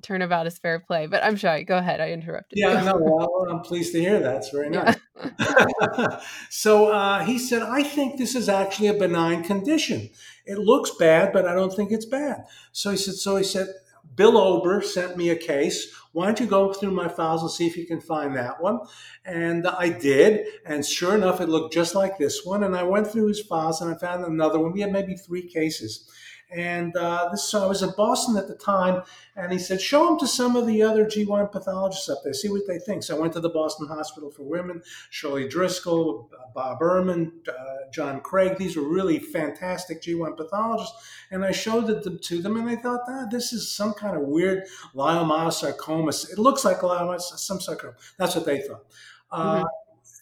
turnabout 0.01 0.47
is 0.47 0.59
fair 0.59 0.81
play. 0.81 1.07
But 1.07 1.23
I'm 1.23 1.37
sorry. 1.37 1.63
Go 1.63 1.77
ahead. 1.77 2.01
I 2.01 2.11
interrupted. 2.11 2.59
Yeah, 2.59 2.83
no. 2.83 2.97
Well, 2.97 3.45
I'm 3.49 3.61
pleased 3.61 3.93
to 3.93 4.01
hear 4.01 4.19
that. 4.19 4.35
It's 4.35 4.49
very 4.49 4.69
nice. 4.69 4.97
Yeah. 5.17 6.19
so 6.49 6.87
uh, 6.91 7.23
he 7.23 7.39
said, 7.39 7.61
"I 7.61 7.83
think 7.83 8.17
this 8.17 8.35
is 8.35 8.49
actually 8.49 8.89
a 8.89 8.93
benign 8.95 9.45
condition. 9.45 10.09
It 10.49 10.57
looks 10.59 10.91
bad, 10.91 11.31
but 11.33 11.45
I 11.47 11.53
don't 11.53 11.73
think 11.73 11.91
it's 11.91 12.05
bad." 12.05 12.45
So 12.71 12.91
he 12.91 12.97
said. 12.97 13.15
So 13.15 13.35
he 13.37 13.43
said. 13.43 13.67
Bill 14.15 14.37
Ober 14.37 14.81
sent 14.81 15.15
me 15.17 15.29
a 15.29 15.35
case. 15.35 15.93
Why 16.11 16.25
don't 16.25 16.39
you 16.39 16.47
go 16.47 16.73
through 16.73 16.91
my 16.91 17.07
files 17.07 17.41
and 17.41 17.51
see 17.51 17.67
if 17.67 17.77
you 17.77 17.85
can 17.85 18.01
find 18.01 18.35
that 18.35 18.61
one? 18.61 18.79
And 19.23 19.67
I 19.67 19.89
did. 19.89 20.45
And 20.65 20.85
sure 20.85 21.15
enough, 21.15 21.39
it 21.39 21.47
looked 21.47 21.73
just 21.73 21.95
like 21.95 22.17
this 22.17 22.43
one. 22.43 22.63
And 22.63 22.75
I 22.75 22.83
went 22.83 23.07
through 23.07 23.27
his 23.27 23.39
files 23.41 23.81
and 23.81 23.93
I 23.93 23.97
found 23.97 24.25
another 24.25 24.59
one. 24.59 24.73
We 24.73 24.81
had 24.81 24.91
maybe 24.91 25.15
three 25.15 25.47
cases. 25.47 26.09
And 26.51 26.95
uh, 26.95 27.29
this, 27.31 27.43
so 27.43 27.63
I 27.63 27.67
was 27.67 27.83
in 27.83 27.91
Boston 27.95 28.35
at 28.35 28.47
the 28.47 28.55
time, 28.55 29.03
and 29.35 29.51
he 29.51 29.59
said, 29.59 29.79
"Show 29.79 30.05
them 30.05 30.19
to 30.19 30.27
some 30.27 30.55
of 30.55 30.65
the 30.65 30.81
other 30.81 31.05
GYN 31.05 31.51
pathologists 31.51 32.09
up 32.09 32.19
there, 32.23 32.33
see 32.33 32.49
what 32.49 32.65
they 32.67 32.79
think." 32.79 33.03
So 33.03 33.15
I 33.15 33.19
went 33.19 33.33
to 33.33 33.39
the 33.39 33.49
Boston 33.49 33.87
Hospital 33.87 34.31
for 34.31 34.43
Women, 34.43 34.81
Shirley 35.11 35.47
Driscoll, 35.47 36.31
Bob 36.55 36.79
Ehrman, 36.79 37.31
uh, 37.47 37.91
John 37.91 38.21
Craig. 38.21 38.57
These 38.57 38.75
were 38.75 38.89
really 38.89 39.19
fantastic 39.19 40.01
GYN 40.01 40.35
pathologists, 40.37 40.95
and 41.29 41.45
I 41.45 41.51
showed 41.51 41.89
it 41.89 42.23
to 42.23 42.41
them, 42.41 42.57
and 42.57 42.67
they 42.67 42.77
thought, 42.77 43.01
ah, 43.07 43.27
"This 43.29 43.53
is 43.53 43.69
some 43.71 43.93
kind 43.93 44.17
of 44.17 44.23
weird 44.23 44.63
leiomyosarcoma. 44.95 46.31
It 46.31 46.39
looks 46.39 46.65
like 46.65 46.79
leiomyosarcoma, 46.79 47.21
some 47.21 47.61
sarcoma." 47.61 47.93
That's 48.17 48.35
what 48.35 48.45
they 48.45 48.61
thought. 48.61 48.85
Uh, 49.31 49.55
mm-hmm. 49.57 49.65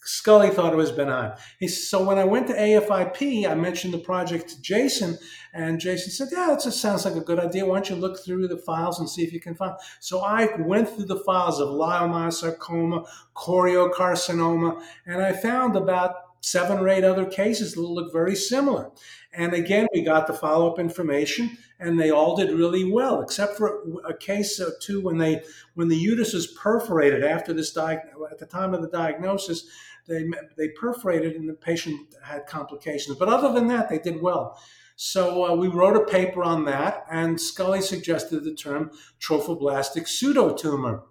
Scully 0.08 0.48
thought 0.48 0.72
it 0.72 0.76
was 0.76 0.90
benign. 0.90 1.32
He, 1.60 1.68
so 1.68 2.02
when 2.02 2.16
I 2.16 2.24
went 2.24 2.46
to 2.46 2.54
AFIP, 2.54 3.46
I 3.46 3.54
mentioned 3.54 3.92
the 3.92 3.98
project 3.98 4.48
to 4.48 4.62
Jason, 4.62 5.18
and 5.52 5.78
Jason 5.78 6.10
said, 6.10 6.28
"Yeah, 6.32 6.46
that 6.46 6.62
just 6.62 6.80
sounds 6.80 7.04
like 7.04 7.14
a 7.14 7.20
good 7.20 7.38
idea. 7.38 7.66
Why 7.66 7.74
don't 7.74 7.90
you 7.90 7.96
look 7.96 8.24
through 8.24 8.48
the 8.48 8.56
files 8.56 8.98
and 8.98 9.08
see 9.08 9.22
if 9.22 9.34
you 9.34 9.40
can 9.40 9.54
find?" 9.54 9.74
So 10.00 10.20
I 10.20 10.56
went 10.60 10.88
through 10.88 11.04
the 11.04 11.20
files 11.20 11.60
of 11.60 11.68
leiomyosarcoma, 11.68 13.06
choriocarcinoma, 13.36 14.82
and 15.04 15.20
I 15.20 15.34
found 15.34 15.76
about 15.76 16.14
seven 16.40 16.78
or 16.78 16.88
eight 16.88 17.04
other 17.04 17.26
cases 17.26 17.74
that 17.74 17.82
look 17.82 18.10
very 18.10 18.34
similar. 18.34 18.90
And 19.34 19.52
again, 19.52 19.88
we 19.92 20.02
got 20.02 20.26
the 20.26 20.32
follow 20.32 20.70
up 20.70 20.78
information, 20.78 21.58
and 21.78 22.00
they 22.00 22.10
all 22.10 22.34
did 22.34 22.50
really 22.56 22.90
well, 22.90 23.20
except 23.20 23.58
for 23.58 23.82
a 24.08 24.16
case 24.16 24.58
or 24.58 24.72
two 24.80 25.02
when 25.02 25.18
they 25.18 25.42
when 25.74 25.88
the 25.88 25.96
uterus 25.96 26.32
was 26.32 26.46
perforated 26.46 27.22
after 27.22 27.52
this 27.52 27.74
di- 27.74 28.02
at 28.30 28.38
the 28.38 28.46
time 28.46 28.72
of 28.72 28.80
the 28.80 28.88
diagnosis 28.88 29.68
they 30.08 30.24
they 30.56 30.68
perforated 30.70 31.36
and 31.36 31.48
the 31.48 31.54
patient 31.54 32.14
had 32.22 32.46
complications. 32.46 33.18
But 33.18 33.28
other 33.28 33.52
than 33.52 33.68
that, 33.68 33.88
they 33.88 33.98
did 33.98 34.20
well. 34.20 34.60
So 34.96 35.44
uh, 35.44 35.54
we 35.54 35.68
wrote 35.68 35.96
a 35.96 36.04
paper 36.04 36.42
on 36.42 36.64
that, 36.64 37.04
and 37.08 37.40
Scully 37.40 37.80
suggested 37.80 38.42
the 38.42 38.54
term 38.54 38.90
trophoblastic 39.20 40.08
pseudotumor. 40.08 41.02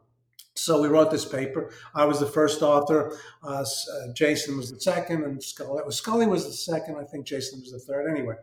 So 0.56 0.82
we 0.82 0.88
wrote 0.88 1.12
this 1.12 1.24
paper. 1.24 1.72
I 1.96 2.06
was 2.06 2.20
the 2.20 2.26
first 2.26 2.62
author. 2.62 3.18
Uh, 3.44 3.64
uh, 3.64 4.14
Jason 4.14 4.58
was 4.58 4.72
the 4.72 4.82
second, 4.82 5.24
and 5.24 5.42
Scully, 5.42 5.84
Scully 5.92 6.28
was 6.28 6.46
the 6.46 6.52
second. 6.52 6.98
I 6.98 7.04
think 7.04 7.26
Jason 7.26 7.62
was 7.62 7.72
the 7.72 7.80
third. 7.80 8.10
Anyway, 8.10 8.36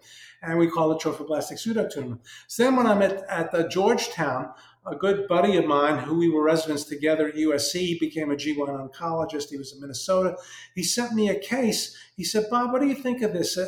and 0.43 0.59
we 0.59 0.71
called 0.71 0.97
it 0.97 1.05
trophoblastic 1.05 1.59
pseudotumor. 1.59 2.21
So 2.47 2.63
then, 2.63 2.77
when 2.77 2.87
I'm 2.87 3.03
at, 3.03 3.25
at 3.29 3.71
Georgetown, 3.71 4.51
a 4.87 4.95
good 4.95 5.27
buddy 5.29 5.57
of 5.57 5.65
mine 5.65 5.99
who 5.99 6.19
we 6.19 6.29
were 6.29 6.43
residents 6.43 6.85
together 6.85 7.29
at 7.29 7.35
USC 7.35 7.85
he 7.85 7.99
became 7.99 8.31
a 8.31 8.35
GYN 8.35 8.91
oncologist. 8.91 9.51
He 9.51 9.57
was 9.57 9.73
in 9.73 9.81
Minnesota. 9.81 10.37
He 10.75 10.83
sent 10.83 11.13
me 11.13 11.29
a 11.29 11.39
case. 11.39 11.97
He 12.17 12.25
said, 12.25 12.47
Bob, 12.51 12.73
what 12.73 12.81
do 12.81 12.87
you 12.87 12.95
think 12.95 13.23
of 13.23 13.33
this? 13.33 13.59
Uh, 13.59 13.67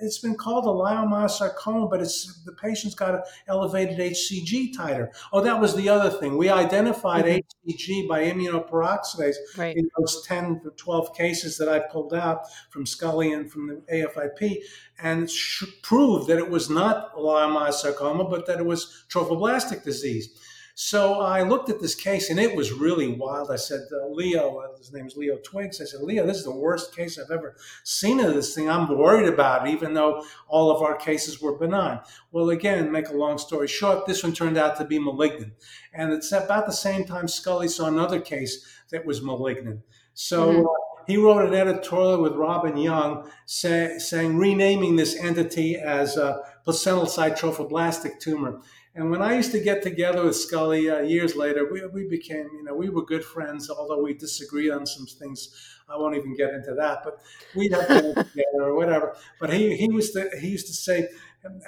it's 0.00 0.18
been 0.18 0.34
called 0.34 0.64
a 0.64 0.68
leiomyosarcoma, 0.68 1.88
but 1.88 2.00
it's 2.00 2.42
the 2.44 2.52
patient's 2.52 2.96
got 2.96 3.14
an 3.14 3.22
elevated 3.46 3.98
HCG 3.98 4.74
titer. 4.74 5.10
Oh, 5.32 5.40
that 5.40 5.60
was 5.60 5.76
the 5.76 5.88
other 5.88 6.10
thing. 6.10 6.36
We 6.36 6.48
identified 6.48 7.26
mm-hmm. 7.26 7.70
HCG 7.70 8.08
by 8.08 8.24
immunoperoxidase 8.24 9.36
right. 9.56 9.76
in 9.76 9.88
those 9.98 10.24
10 10.26 10.62
to 10.64 10.70
12 10.70 11.14
cases 11.14 11.56
that 11.58 11.68
I 11.68 11.78
pulled 11.78 12.12
out 12.12 12.42
from 12.70 12.86
Scully 12.86 13.32
and 13.32 13.50
from 13.50 13.68
the 13.68 13.82
AFIP 13.92 14.62
and 15.00 15.30
proved 15.82 16.28
that 16.28 16.38
it 16.38 16.50
was 16.50 16.68
not 16.68 17.14
leiomyosarcoma, 17.14 18.28
but 18.28 18.46
that 18.46 18.58
it 18.58 18.66
was 18.66 19.04
trophoblastic 19.10 19.84
disease. 19.84 20.40
So 20.78 21.20
I 21.20 21.40
looked 21.40 21.70
at 21.70 21.80
this 21.80 21.94
case 21.94 22.28
and 22.28 22.38
it 22.38 22.54
was 22.54 22.70
really 22.70 23.08
wild. 23.08 23.50
I 23.50 23.56
said, 23.56 23.80
uh, 23.90 24.08
Leo, 24.08 24.58
uh, 24.58 24.76
his 24.76 24.92
name 24.92 25.06
is 25.06 25.16
Leo 25.16 25.38
Twiggs. 25.38 25.80
I 25.80 25.86
said, 25.86 26.02
Leo, 26.02 26.26
this 26.26 26.36
is 26.36 26.44
the 26.44 26.54
worst 26.54 26.94
case 26.94 27.18
I've 27.18 27.30
ever 27.30 27.56
seen 27.82 28.20
of 28.20 28.34
this 28.34 28.54
thing. 28.54 28.68
I'm 28.68 28.86
worried 28.94 29.26
about 29.26 29.66
it, 29.66 29.70
even 29.70 29.94
though 29.94 30.22
all 30.48 30.70
of 30.70 30.82
our 30.82 30.94
cases 30.94 31.40
were 31.40 31.56
benign. 31.56 32.00
Well, 32.30 32.50
again, 32.50 32.92
make 32.92 33.08
a 33.08 33.16
long 33.16 33.38
story 33.38 33.68
short, 33.68 34.04
this 34.04 34.22
one 34.22 34.34
turned 34.34 34.58
out 34.58 34.76
to 34.76 34.84
be 34.84 34.98
malignant. 34.98 35.54
And 35.94 36.12
it's 36.12 36.30
about 36.30 36.66
the 36.66 36.72
same 36.72 37.06
time 37.06 37.26
Scully 37.26 37.68
saw 37.68 37.86
another 37.86 38.20
case 38.20 38.62
that 38.90 39.06
was 39.06 39.22
malignant. 39.22 39.80
So 40.12 40.46
mm-hmm. 40.46 40.66
uh, 40.66 41.04
he 41.06 41.16
wrote 41.16 41.48
an 41.48 41.54
editorial 41.54 42.20
with 42.20 42.34
Robin 42.34 42.76
Young 42.76 43.30
say, 43.46 43.96
saying, 43.96 44.36
renaming 44.36 44.96
this 44.96 45.16
entity 45.16 45.76
as 45.76 46.18
a 46.18 46.42
placental 46.64 47.06
site 47.06 47.38
trophoblastic 47.38 48.20
tumor. 48.20 48.60
And 48.96 49.10
when 49.10 49.20
I 49.20 49.36
used 49.36 49.52
to 49.52 49.60
get 49.60 49.82
together 49.82 50.24
with 50.24 50.36
Scully 50.36 50.88
uh, 50.88 51.00
years 51.00 51.36
later, 51.36 51.70
we, 51.70 51.84
we 51.86 52.08
became, 52.08 52.48
you 52.56 52.64
know, 52.64 52.74
we 52.74 52.88
were 52.88 53.04
good 53.04 53.22
friends, 53.22 53.68
although 53.68 54.02
we 54.02 54.14
disagreed 54.14 54.70
on 54.70 54.86
some 54.86 55.04
things. 55.04 55.54
I 55.86 55.98
won't 55.98 56.16
even 56.16 56.34
get 56.34 56.54
into 56.54 56.74
that, 56.74 57.04
but 57.04 57.18
we'd 57.54 57.72
have 57.72 57.88
to 57.88 58.14
together 58.14 58.62
or 58.62 58.74
whatever. 58.74 59.14
But 59.38 59.52
he, 59.52 59.76
he, 59.76 59.90
was 59.90 60.14
the, 60.14 60.30
he 60.40 60.48
used 60.48 60.66
to 60.68 60.72
say, 60.72 61.10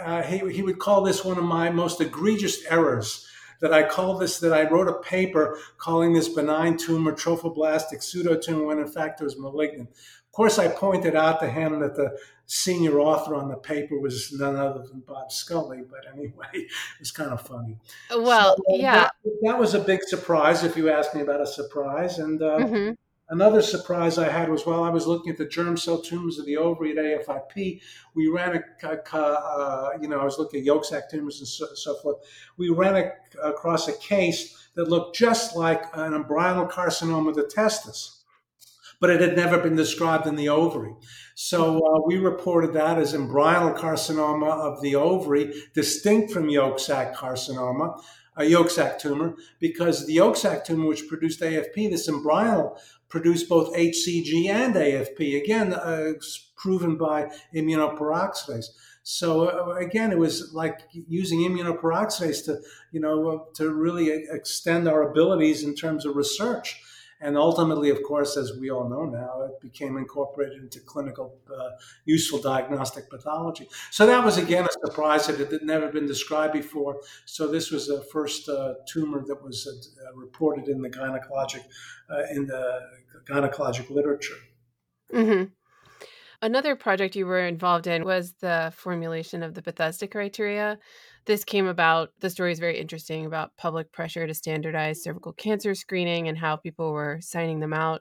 uh, 0.02 0.22
he, 0.22 0.38
he 0.50 0.62
would 0.62 0.78
call 0.78 1.02
this 1.02 1.22
one 1.22 1.36
of 1.36 1.44
my 1.44 1.68
most 1.68 2.00
egregious 2.00 2.64
errors 2.64 3.28
that 3.60 3.74
I 3.74 3.82
called 3.82 4.22
this, 4.22 4.38
that 4.38 4.54
I 4.54 4.68
wrote 4.70 4.88
a 4.88 5.00
paper 5.00 5.58
calling 5.76 6.14
this 6.14 6.28
benign 6.28 6.78
tumor 6.78 7.12
trophoblastic 7.12 7.98
pseudotumor 7.98 8.66
when 8.66 8.78
in 8.78 8.88
fact 8.88 9.20
it 9.20 9.24
was 9.24 9.38
malignant. 9.38 9.90
Of 10.28 10.32
course, 10.32 10.58
I 10.58 10.68
pointed 10.68 11.16
out 11.16 11.40
to 11.40 11.50
him 11.50 11.80
that 11.80 11.96
the 11.96 12.16
senior 12.48 12.98
author 12.98 13.34
on 13.34 13.48
the 13.48 13.56
paper 13.56 13.98
was 13.98 14.32
none 14.32 14.56
other 14.56 14.82
than 14.82 15.00
Bob 15.00 15.30
Scully. 15.30 15.82
But 15.88 16.12
anyway, 16.12 16.46
it 16.54 16.70
was 16.98 17.10
kind 17.10 17.30
of 17.30 17.42
funny. 17.42 17.76
Well, 18.10 18.56
so, 18.56 18.74
uh, 18.74 18.76
yeah. 18.76 18.94
That, 18.94 19.12
that, 19.42 19.58
was 19.58 19.74
a 19.74 19.80
big 19.80 20.02
surprise, 20.02 20.64
if 20.64 20.76
you 20.76 20.90
ask 20.90 21.14
me 21.14 21.20
about 21.20 21.42
a 21.42 21.46
surprise. 21.46 22.18
And 22.18 22.42
uh, 22.42 22.58
mm-hmm. 22.58 22.92
another 23.28 23.62
surprise 23.62 24.16
I 24.16 24.28
had 24.30 24.48
was 24.48 24.64
while 24.66 24.82
I 24.82 24.90
was 24.90 25.06
looking 25.06 25.30
at 25.30 25.38
the 25.38 25.46
germ 25.46 25.76
cell 25.76 26.00
tumors 26.00 26.38
of 26.38 26.46
the 26.46 26.56
ovary 26.56 26.92
at 26.92 27.26
AFIP, 27.26 27.80
we 28.14 28.28
ran 28.28 28.56
a, 28.56 29.16
uh, 29.16 29.90
you 30.00 30.08
know, 30.08 30.18
I 30.18 30.24
was 30.24 30.38
looking 30.38 30.60
at 30.60 30.66
yolk 30.66 30.86
sac 30.86 31.10
tumors 31.10 31.40
and 31.40 31.48
so, 31.48 31.66
so 31.74 31.96
forth. 31.96 32.16
We 32.56 32.70
ran 32.70 32.96
a, 32.96 33.12
across 33.42 33.88
a 33.88 33.96
case 33.98 34.68
that 34.74 34.88
looked 34.88 35.16
just 35.16 35.54
like 35.54 35.82
an 35.94 36.12
embryonal 36.12 36.70
carcinoma 36.70 37.30
of 37.30 37.34
the 37.34 37.44
testis 37.44 38.17
but 39.00 39.10
it 39.10 39.20
had 39.20 39.36
never 39.36 39.58
been 39.58 39.76
described 39.76 40.26
in 40.26 40.36
the 40.36 40.48
ovary. 40.48 40.94
So 41.34 41.78
uh, 41.78 42.00
we 42.06 42.16
reported 42.18 42.72
that 42.74 42.98
as 42.98 43.14
embryonal 43.14 43.76
carcinoma 43.76 44.50
of 44.50 44.80
the 44.82 44.96
ovary, 44.96 45.54
distinct 45.74 46.32
from 46.32 46.48
yolk 46.48 46.78
sac 46.80 47.14
carcinoma, 47.14 48.00
a 48.36 48.44
yolk 48.44 48.70
sac 48.70 48.98
tumor, 48.98 49.34
because 49.60 50.06
the 50.06 50.14
yolk 50.14 50.36
sac 50.36 50.64
tumor, 50.64 50.86
which 50.86 51.08
produced 51.08 51.40
AFP, 51.40 51.90
this 51.90 52.08
embryonal 52.08 52.78
produced 53.08 53.48
both 53.48 53.74
HCG 53.74 54.46
and 54.48 54.74
AFP. 54.74 55.42
Again, 55.42 55.72
uh, 55.72 56.12
proven 56.56 56.96
by 56.96 57.30
immunoperoxidase. 57.54 58.66
So 59.02 59.48
uh, 59.48 59.76
again, 59.76 60.12
it 60.12 60.18
was 60.18 60.52
like 60.52 60.80
using 60.92 61.40
immunoperoxidase 61.40 62.44
to, 62.44 62.60
you 62.92 63.00
know, 63.00 63.28
uh, 63.28 63.38
to 63.54 63.72
really 63.72 64.10
extend 64.30 64.86
our 64.86 65.10
abilities 65.10 65.62
in 65.64 65.74
terms 65.74 66.04
of 66.04 66.16
research. 66.16 66.80
And 67.20 67.36
ultimately, 67.36 67.90
of 67.90 68.02
course, 68.04 68.36
as 68.36 68.52
we 68.60 68.70
all 68.70 68.88
know 68.88 69.04
now, 69.04 69.42
it 69.42 69.60
became 69.60 69.96
incorporated 69.96 70.62
into 70.62 70.78
clinical 70.80 71.36
uh, 71.52 71.70
useful 72.04 72.40
diagnostic 72.40 73.10
pathology. 73.10 73.68
So 73.90 74.06
that 74.06 74.24
was 74.24 74.36
again 74.38 74.66
a 74.66 74.86
surprise 74.86 75.26
that 75.26 75.40
it 75.40 75.50
had 75.50 75.62
never 75.62 75.88
been 75.88 76.06
described 76.06 76.52
before. 76.52 77.00
So 77.26 77.48
this 77.48 77.70
was 77.70 77.88
the 77.88 78.02
first 78.12 78.48
uh, 78.48 78.74
tumor 78.86 79.24
that 79.26 79.42
was 79.42 79.66
uh, 79.66 80.16
reported 80.16 80.68
in 80.68 80.80
the 80.80 80.90
gynecologic 80.90 81.64
uh, 82.10 82.22
in 82.30 82.46
the 82.46 82.80
gynecologic 83.28 83.90
literature. 83.90 84.36
Mm-hmm. 85.12 85.44
Another 86.40 86.76
project 86.76 87.16
you 87.16 87.26
were 87.26 87.46
involved 87.46 87.88
in 87.88 88.04
was 88.04 88.34
the 88.34 88.72
formulation 88.76 89.42
of 89.42 89.54
the 89.54 89.62
Bethesda 89.62 90.06
criteria 90.06 90.78
this 91.28 91.44
came 91.44 91.66
about 91.66 92.10
the 92.20 92.30
story 92.30 92.50
is 92.50 92.58
very 92.58 92.80
interesting 92.80 93.26
about 93.26 93.54
public 93.58 93.92
pressure 93.92 94.26
to 94.26 94.32
standardize 94.32 95.02
cervical 95.02 95.34
cancer 95.34 95.74
screening 95.74 96.26
and 96.26 96.38
how 96.38 96.56
people 96.56 96.90
were 96.90 97.18
signing 97.20 97.60
them 97.60 97.74
out. 97.74 98.00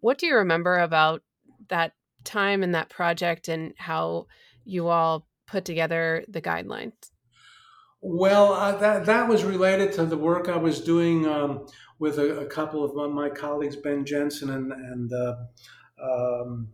What 0.00 0.18
do 0.18 0.26
you 0.26 0.36
remember 0.36 0.78
about 0.78 1.22
that 1.68 1.94
time 2.24 2.62
and 2.62 2.74
that 2.74 2.90
project 2.90 3.48
and 3.48 3.72
how 3.78 4.26
you 4.64 4.88
all 4.88 5.26
put 5.46 5.64
together 5.64 6.26
the 6.28 6.42
guidelines? 6.42 6.92
Well 8.02 8.52
uh, 8.52 8.76
that, 8.76 9.06
that 9.06 9.28
was 9.28 9.44
related 9.44 9.92
to 9.94 10.04
the 10.04 10.16
work 10.16 10.48
i 10.48 10.56
was 10.56 10.80
doing 10.80 11.26
um, 11.26 11.66
with 11.98 12.20
a, 12.20 12.42
a, 12.42 12.46
couple 12.46 12.84
of 12.84 13.12
my 13.12 13.28
colleagues 13.28 13.74
ben 13.74 14.04
jenson 14.04 14.50
and, 14.50 14.70
and 14.70 15.12
uh, 15.12 15.34
um, 16.00 16.68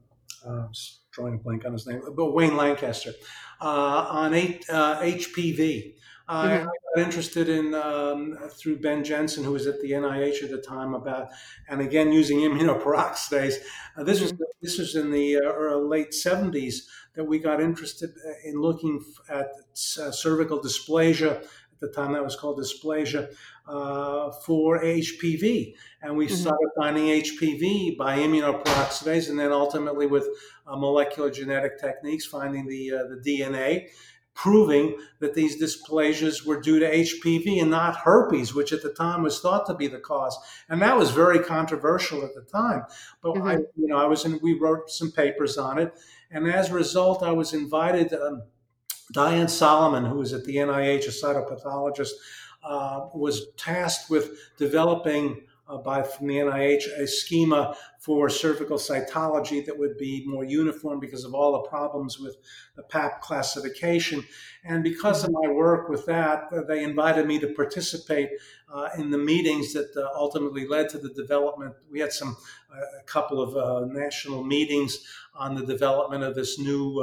uh, 0.46 0.66
drawing 1.14 1.34
a 1.34 1.38
blank 1.38 1.64
on 1.64 1.72
his 1.72 1.86
name, 1.86 2.02
but 2.16 2.32
Wayne 2.32 2.56
Lancaster, 2.56 3.12
uh, 3.60 4.06
on 4.10 4.34
eight, 4.34 4.64
uh, 4.68 5.00
HPV. 5.00 5.94
I 6.26 6.48
mm-hmm. 6.48 6.64
got 6.64 7.04
interested 7.04 7.50
in 7.50 7.74
um, 7.74 8.38
through 8.50 8.78
Ben 8.80 9.04
Jenson, 9.04 9.44
who 9.44 9.52
was 9.52 9.66
at 9.66 9.80
the 9.82 9.90
NIH 9.90 10.42
at 10.42 10.50
the 10.50 10.62
time, 10.62 10.94
about 10.94 11.28
and 11.68 11.80
again 11.80 12.12
using 12.12 12.38
immunoperoxidase. 12.38 13.56
Uh, 13.96 14.02
this 14.02 14.20
was 14.20 14.32
mm-hmm. 14.32 14.42
this 14.60 14.76
was 14.76 14.96
in 14.96 15.12
the 15.12 15.36
uh, 15.36 15.76
late 15.76 16.12
seventies 16.12 16.88
that 17.14 17.22
we 17.22 17.38
got 17.38 17.60
interested 17.60 18.10
uh, 18.10 18.32
in 18.44 18.60
looking 18.60 19.00
at 19.28 19.46
uh, 20.00 20.10
cervical 20.10 20.60
dysplasia. 20.60 21.36
At 21.36 21.80
the 21.80 21.88
time, 21.92 22.12
that 22.14 22.24
was 22.24 22.34
called 22.34 22.58
dysplasia 22.58 23.32
uh, 23.68 24.32
for 24.44 24.82
HPV, 24.82 25.74
and 26.04 26.16
we 26.16 26.26
mm-hmm. 26.26 26.36
started 26.36 26.68
finding 26.76 27.06
HPV 27.06 27.96
by 27.96 28.18
immunoperoxidase, 28.18 29.30
and 29.30 29.38
then 29.38 29.50
ultimately 29.50 30.06
with 30.06 30.28
molecular 30.66 31.30
genetic 31.30 31.80
techniques, 31.80 32.26
finding 32.26 32.66
the 32.66 32.90
the 32.90 33.22
DNA 33.26 33.88
proving 34.34 34.98
that 35.20 35.34
these 35.34 35.62
dysplasias 35.62 36.44
were 36.44 36.60
due 36.60 36.80
to 36.80 36.90
HPV 36.90 37.62
and 37.62 37.70
not 37.70 37.96
herpes, 37.96 38.54
which 38.54 38.72
at 38.72 38.82
the 38.82 38.92
time 38.92 39.22
was 39.22 39.40
thought 39.40 39.64
to 39.66 39.74
be 39.74 39.86
the 39.86 39.98
cause. 39.98 40.36
And 40.68 40.82
that 40.82 40.96
was 40.96 41.10
very 41.10 41.38
controversial 41.38 42.24
at 42.24 42.34
the 42.34 42.42
time. 42.42 42.82
But 43.22 43.34
mm-hmm. 43.34 43.46
I, 43.46 43.52
you 43.76 43.86
know, 43.86 43.96
I 43.96 44.06
was 44.06 44.24
in, 44.24 44.40
we 44.42 44.58
wrote 44.58 44.90
some 44.90 45.12
papers 45.12 45.56
on 45.56 45.78
it. 45.78 45.92
And 46.30 46.50
as 46.50 46.70
a 46.70 46.74
result, 46.74 47.22
I 47.22 47.30
was 47.30 47.54
invited, 47.54 48.12
um, 48.12 48.42
Diane 49.12 49.48
Solomon, 49.48 50.04
who 50.04 50.16
was 50.16 50.32
at 50.32 50.44
the 50.44 50.56
NIH, 50.56 51.06
a 51.06 51.10
cytopathologist, 51.10 52.10
uh, 52.64 53.06
was 53.14 53.48
tasked 53.56 54.10
with 54.10 54.36
developing 54.56 55.42
uh, 55.68 55.78
by 55.78 56.02
from 56.02 56.26
the 56.26 56.36
NIH 56.36 56.86
a 56.98 57.06
schema 57.06 57.76
for 57.98 58.28
cervical 58.28 58.76
cytology 58.76 59.64
that 59.64 59.78
would 59.78 59.96
be 59.96 60.24
more 60.26 60.44
uniform 60.44 61.00
because 61.00 61.24
of 61.24 61.34
all 61.34 61.52
the 61.52 61.68
problems 61.68 62.18
with 62.18 62.36
the 62.76 62.82
PAP 62.82 63.22
classification. 63.22 64.22
And 64.62 64.84
because 64.84 65.24
of 65.24 65.30
my 65.32 65.48
work 65.48 65.88
with 65.88 66.04
that, 66.06 66.48
uh, 66.52 66.62
they 66.62 66.84
invited 66.84 67.26
me 67.26 67.38
to 67.38 67.48
participate 67.48 68.28
uh, 68.72 68.88
in 68.98 69.10
the 69.10 69.18
meetings 69.18 69.72
that 69.72 69.96
uh, 69.96 70.08
ultimately 70.14 70.66
led 70.66 70.88
to 70.90 70.98
the 70.98 71.10
development. 71.10 71.74
We 71.90 72.00
had 72.00 72.12
some 72.12 72.36
uh, 72.70 72.80
a 73.00 73.04
couple 73.04 73.40
of 73.40 73.56
uh, 73.56 73.86
national 73.86 74.44
meetings 74.44 74.98
on 75.34 75.54
the 75.54 75.64
development 75.64 76.24
of 76.24 76.34
this 76.34 76.58
new 76.58 77.00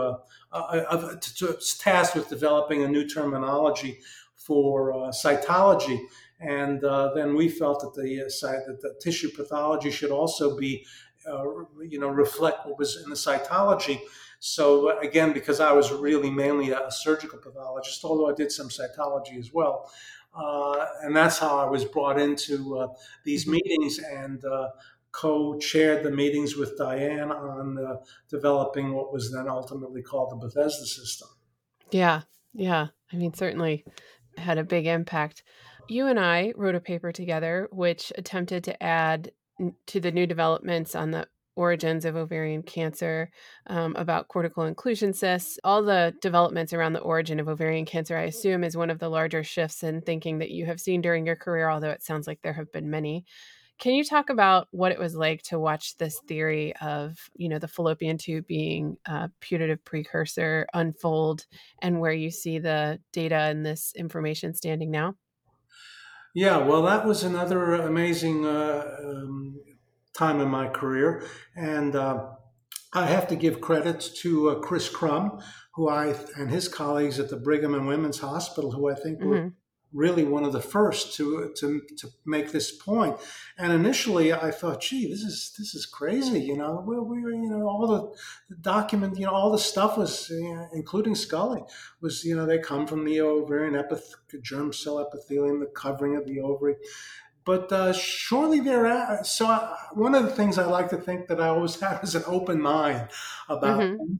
of, 0.51 1.19
to, 1.19 1.35
to, 1.35 1.57
tasked 1.79 2.15
with 2.15 2.29
developing 2.29 2.83
a 2.83 2.87
new 2.87 3.07
terminology 3.07 3.99
for 4.35 5.11
cytology. 5.11 5.99
And 6.41 6.83
uh, 6.83 7.11
then 7.13 7.35
we 7.35 7.49
felt 7.49 7.81
that 7.81 8.01
the 8.01 8.25
uh, 8.25 8.29
side 8.29 8.61
that 8.67 8.81
the 8.81 8.95
tissue 8.99 9.29
pathology 9.29 9.91
should 9.91 10.11
also 10.11 10.57
be, 10.57 10.85
uh, 11.31 11.43
you 11.87 11.99
know, 11.99 12.09
reflect 12.09 12.65
what 12.65 12.79
was 12.79 12.97
in 13.03 13.09
the 13.09 13.15
cytology. 13.15 13.99
So 14.39 14.99
again, 14.99 15.33
because 15.33 15.59
I 15.59 15.71
was 15.71 15.91
really 15.91 16.31
mainly 16.31 16.71
a 16.71 16.89
surgical 16.89 17.37
pathologist, 17.37 18.03
although 18.03 18.27
I 18.27 18.33
did 18.33 18.51
some 18.51 18.69
cytology 18.69 19.37
as 19.37 19.53
well, 19.53 19.91
uh, 20.35 20.85
and 21.03 21.15
that's 21.15 21.37
how 21.37 21.59
I 21.59 21.69
was 21.69 21.85
brought 21.85 22.19
into 22.19 22.79
uh, 22.79 22.87
these 23.23 23.43
mm-hmm. 23.43 23.51
meetings 23.51 23.99
and 23.99 24.43
uh, 24.43 24.69
co-chaired 25.11 26.03
the 26.03 26.09
meetings 26.09 26.55
with 26.55 26.75
Diane 26.75 27.31
on 27.31 27.99
developing 28.29 28.93
what 28.93 29.13
was 29.13 29.31
then 29.31 29.47
ultimately 29.47 30.01
called 30.01 30.31
the 30.31 30.37
Bethesda 30.37 30.87
system. 30.87 31.27
Yeah, 31.91 32.21
yeah. 32.53 32.87
I 33.11 33.15
mean, 33.17 33.33
certainly 33.33 33.85
had 34.37 34.57
a 34.57 34.63
big 34.63 34.87
impact. 34.87 35.43
You 35.91 36.07
and 36.07 36.17
I 36.17 36.53
wrote 36.55 36.75
a 36.75 36.79
paper 36.79 37.11
together 37.11 37.67
which 37.69 38.13
attempted 38.17 38.63
to 38.63 38.81
add 38.81 39.31
to 39.87 39.99
the 39.99 40.13
new 40.13 40.25
developments 40.25 40.95
on 40.95 41.11
the 41.11 41.27
origins 41.57 42.05
of 42.05 42.15
ovarian 42.15 42.63
cancer, 42.63 43.29
um, 43.67 43.93
about 43.97 44.29
cortical 44.29 44.63
inclusion 44.63 45.11
cysts, 45.11 45.59
all 45.65 45.83
the 45.83 46.15
developments 46.21 46.71
around 46.71 46.93
the 46.93 47.01
origin 47.01 47.41
of 47.41 47.49
ovarian 47.49 47.85
cancer, 47.85 48.15
I 48.15 48.21
assume, 48.21 48.63
is 48.63 48.77
one 48.77 48.89
of 48.89 48.99
the 48.99 49.09
larger 49.09 49.43
shifts 49.43 49.83
in 49.83 49.99
thinking 49.99 50.37
that 50.37 50.51
you 50.51 50.65
have 50.65 50.79
seen 50.79 51.01
during 51.01 51.25
your 51.25 51.35
career, 51.35 51.69
although 51.69 51.89
it 51.89 52.03
sounds 52.03 52.25
like 52.25 52.41
there 52.41 52.53
have 52.53 52.71
been 52.71 52.89
many. 52.89 53.25
Can 53.77 53.93
you 53.93 54.05
talk 54.05 54.29
about 54.29 54.69
what 54.71 54.93
it 54.93 54.99
was 54.99 55.13
like 55.13 55.41
to 55.43 55.59
watch 55.59 55.97
this 55.97 56.21
theory 56.25 56.73
of, 56.77 57.17
you 57.35 57.49
know, 57.49 57.59
the 57.59 57.67
fallopian 57.67 58.17
tube 58.17 58.47
being 58.47 58.95
a 59.07 59.29
putative 59.41 59.83
precursor 59.83 60.67
unfold 60.73 61.47
and 61.81 61.99
where 61.99 62.13
you 62.13 62.31
see 62.31 62.59
the 62.59 63.01
data 63.11 63.35
and 63.35 63.65
this 63.65 63.91
information 63.97 64.53
standing 64.53 64.89
now? 64.89 65.15
Yeah, 66.33 66.57
well, 66.57 66.83
that 66.83 67.05
was 67.05 67.23
another 67.23 67.73
amazing 67.73 68.45
uh, 68.45 68.97
um, 69.03 69.59
time 70.15 70.39
in 70.39 70.47
my 70.47 70.67
career. 70.67 71.25
And 71.55 71.95
uh, 71.95 72.27
I 72.93 73.05
have 73.05 73.27
to 73.29 73.35
give 73.35 73.61
credits 73.61 74.21
to 74.21 74.51
uh, 74.51 74.55
Chris 74.59 74.89
Crum, 74.89 75.39
who 75.75 75.89
I 75.89 76.15
and 76.37 76.49
his 76.49 76.67
colleagues 76.67 77.19
at 77.19 77.29
the 77.29 77.37
Brigham 77.37 77.73
and 77.73 77.87
Women's 77.87 78.19
Hospital, 78.19 78.71
who 78.71 78.89
I 78.89 78.95
think 78.95 79.19
mm-hmm. 79.19 79.29
were 79.29 79.51
really 79.93 80.23
one 80.23 80.43
of 80.43 80.53
the 80.53 80.61
first 80.61 81.15
to 81.15 81.51
to 81.57 81.81
to 81.97 82.07
make 82.25 82.51
this 82.51 82.71
point. 82.71 83.17
And 83.57 83.73
initially, 83.73 84.33
I 84.33 84.51
thought, 84.51 84.81
"Gee, 84.81 85.09
this 85.09 85.21
is 85.21 85.53
this 85.57 85.75
is 85.75 85.85
crazy." 85.85 86.41
You 86.41 86.57
know, 86.57 86.83
we, 86.85 86.99
we 86.99 87.33
you 87.33 87.49
know 87.49 87.67
all 87.67 87.87
the, 87.87 88.55
the 88.55 88.61
document, 88.61 89.17
you 89.17 89.25
know, 89.25 89.33
all 89.33 89.51
the 89.51 89.59
stuff 89.59 89.97
was, 89.97 90.29
you 90.29 90.55
know, 90.55 90.67
including 90.73 91.15
Scully, 91.15 91.61
was 92.01 92.23
you 92.23 92.35
know 92.35 92.45
they 92.45 92.59
come 92.59 92.87
from 92.87 93.05
the 93.05 93.21
ovarian 93.21 93.73
epith- 93.73 94.41
germ 94.41 94.73
cell 94.73 94.99
epithelium, 94.99 95.59
the 95.59 95.65
covering 95.67 96.15
of 96.15 96.25
the 96.25 96.39
ovary. 96.39 96.75
But 97.43 97.71
uh, 97.71 97.91
shortly 97.91 98.59
thereafter, 98.59 99.23
so 99.23 99.47
I, 99.47 99.75
one 99.93 100.13
of 100.13 100.23
the 100.23 100.29
things 100.29 100.59
I 100.59 100.65
like 100.65 100.89
to 100.89 100.97
think 100.97 101.27
that 101.27 101.41
I 101.41 101.47
always 101.47 101.79
have 101.81 102.03
is 102.03 102.15
an 102.15 102.23
open 102.27 102.61
mind 102.61 103.09
about, 103.49 103.81
mm-hmm. 103.81 104.13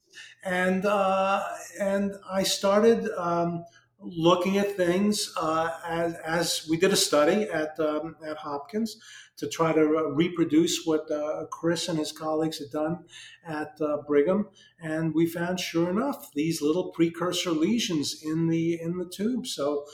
and 0.43 0.86
uh, 0.86 1.43
and 1.80 2.13
I 2.30 2.43
started. 2.43 3.07
Um, 3.17 3.65
looking 4.04 4.58
at 4.58 4.76
things 4.76 5.32
uh, 5.39 5.70
as, 5.88 6.16
as 6.26 6.68
we 6.70 6.78
did 6.78 6.91
a 6.91 6.95
study 6.95 7.43
at, 7.43 7.80
um, 7.80 8.16
at 8.26 8.38
Hopkins 8.38 8.97
to 9.38 9.47
try 9.47 9.74
to 9.74 9.82
uh, 9.82 10.02
reproduce 10.14 10.86
what 10.86 11.10
uh, 11.10 11.45
Chris 11.52 11.88
and 11.88 11.97
his 11.97 12.12
colleagues 12.12 12.60
had 12.60 12.70
done 12.70 13.06
at 13.45 13.72
uh, 13.82 13.97
Brigham, 14.08 14.47
and 14.80 15.16
we 15.16 15.26
found, 15.26 15.60
sure 15.60 15.89
enough, 15.89 16.32
these 16.34 16.62
little 16.62 16.91
precursor 16.91 17.52
lesions 17.52 18.22
in 18.24 18.47
the 18.47 18.80
in 18.80 18.97
the 18.97 19.10
tube. 19.10 19.47
So 19.47 19.86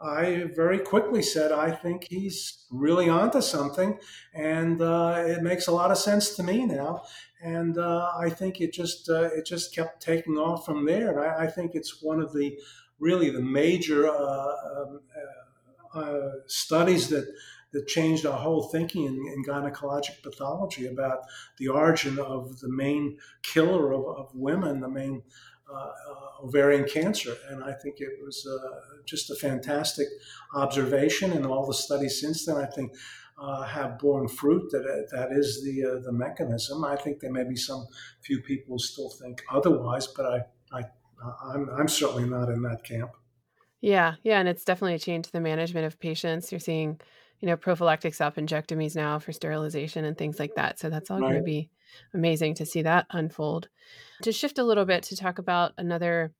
I 0.00 0.50
very 0.54 0.78
quickly 0.78 1.22
said, 1.22 1.52
I 1.52 1.70
think 1.70 2.06
he's 2.10 2.64
really 2.70 3.08
onto 3.08 3.40
something, 3.40 3.98
and 4.34 4.80
uh, 4.80 5.22
it 5.26 5.42
makes 5.42 5.66
a 5.66 5.72
lot 5.72 5.90
of 5.90 5.98
sense 5.98 6.34
to 6.36 6.42
me 6.42 6.64
now. 6.64 7.02
And 7.42 7.76
uh, 7.76 8.08
I 8.16 8.30
think 8.30 8.60
it 8.60 8.72
just 8.72 9.08
it 9.08 9.46
just 9.46 9.74
kept 9.74 10.00
taking 10.00 10.34
off 10.34 10.64
from 10.64 10.86
there. 10.86 11.20
I, 11.20 11.44
I 11.44 11.46
think 11.48 11.72
it's 11.74 12.00
one 12.00 12.20
of 12.20 12.32
the 12.32 12.56
really 13.02 13.30
the 13.30 13.42
major 13.42 14.08
uh, 14.08 14.54
um, 14.74 15.00
uh, 15.94 15.98
uh, 15.98 16.30
studies 16.46 17.08
that 17.08 17.26
that 17.72 17.88
changed 17.88 18.26
our 18.26 18.38
whole 18.38 18.64
thinking 18.68 19.06
in, 19.06 19.14
in 19.32 19.44
gynecologic 19.44 20.22
pathology 20.22 20.86
about 20.86 21.20
the 21.56 21.68
origin 21.68 22.18
of 22.18 22.60
the 22.60 22.68
main 22.68 23.16
killer 23.42 23.92
of, 23.92 24.04
of 24.04 24.28
women, 24.34 24.80
the 24.80 24.88
main 24.90 25.22
uh, 25.74 25.90
ovarian 26.44 26.86
cancer. 26.86 27.34
And 27.48 27.64
I 27.64 27.72
think 27.72 27.96
it 27.98 28.10
was 28.22 28.46
uh, 28.46 29.00
just 29.06 29.30
a 29.30 29.34
fantastic 29.34 30.06
observation, 30.54 31.32
and 31.32 31.46
all 31.46 31.66
the 31.66 31.74
studies 31.74 32.20
since 32.20 32.46
then, 32.46 32.56
I 32.56 32.66
think. 32.66 32.92
Uh, 33.38 33.62
have 33.62 33.98
borne 33.98 34.28
fruit 34.28 34.70
that 34.70 35.08
that 35.10 35.32
is 35.32 35.64
the 35.64 36.00
the 36.04 36.12
mechanism. 36.12 36.84
I 36.84 36.96
think 36.96 37.18
there 37.18 37.32
may 37.32 37.42
be 37.42 37.56
some 37.56 37.86
few 38.20 38.40
people 38.42 38.78
still 38.78 39.08
think 39.08 39.42
otherwise, 39.50 40.06
but 40.06 40.26
I 40.26 40.40
I'm, 41.44 41.68
I'm 41.70 41.88
certainly 41.88 42.28
not 42.28 42.48
in 42.48 42.62
that 42.62 42.84
camp. 42.84 43.12
Yeah, 43.80 44.14
yeah, 44.22 44.38
and 44.38 44.48
it's 44.48 44.64
definitely 44.64 44.98
changed 44.98 45.32
the 45.32 45.40
management 45.40 45.86
of 45.86 45.98
patients. 45.98 46.52
You're 46.52 46.60
seeing, 46.60 47.00
you 47.40 47.48
know, 47.48 47.56
prophylactic 47.56 48.14
salpingectomies 48.14 48.94
now 48.94 49.18
for 49.18 49.32
sterilization 49.32 50.04
and 50.04 50.16
things 50.16 50.38
like 50.38 50.54
that. 50.54 50.78
So 50.78 50.88
that's 50.88 51.10
all 51.10 51.18
right. 51.18 51.30
going 51.30 51.40
to 51.40 51.44
be 51.44 51.68
amazing 52.14 52.54
to 52.54 52.66
see 52.66 52.82
that 52.82 53.06
unfold. 53.10 53.68
To 54.22 54.30
shift 54.32 54.58
a 54.58 54.64
little 54.64 54.84
bit 54.84 55.02
to 55.04 55.16
talk 55.16 55.38
about 55.38 55.72
another 55.78 56.32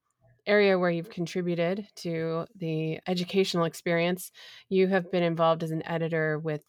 area 0.47 0.79
where 0.79 0.91
you've 0.91 1.11
contributed 1.11 1.87
to 1.97 2.47
the 2.57 3.01
educational 3.09 3.65
experience, 3.65 4.31
you 4.69 4.87
have 4.87 5.11
been 5.11 5.23
involved 5.25 5.63
as 5.63 5.73
an 5.73 5.87
editor 5.87 6.39
with 6.39 6.65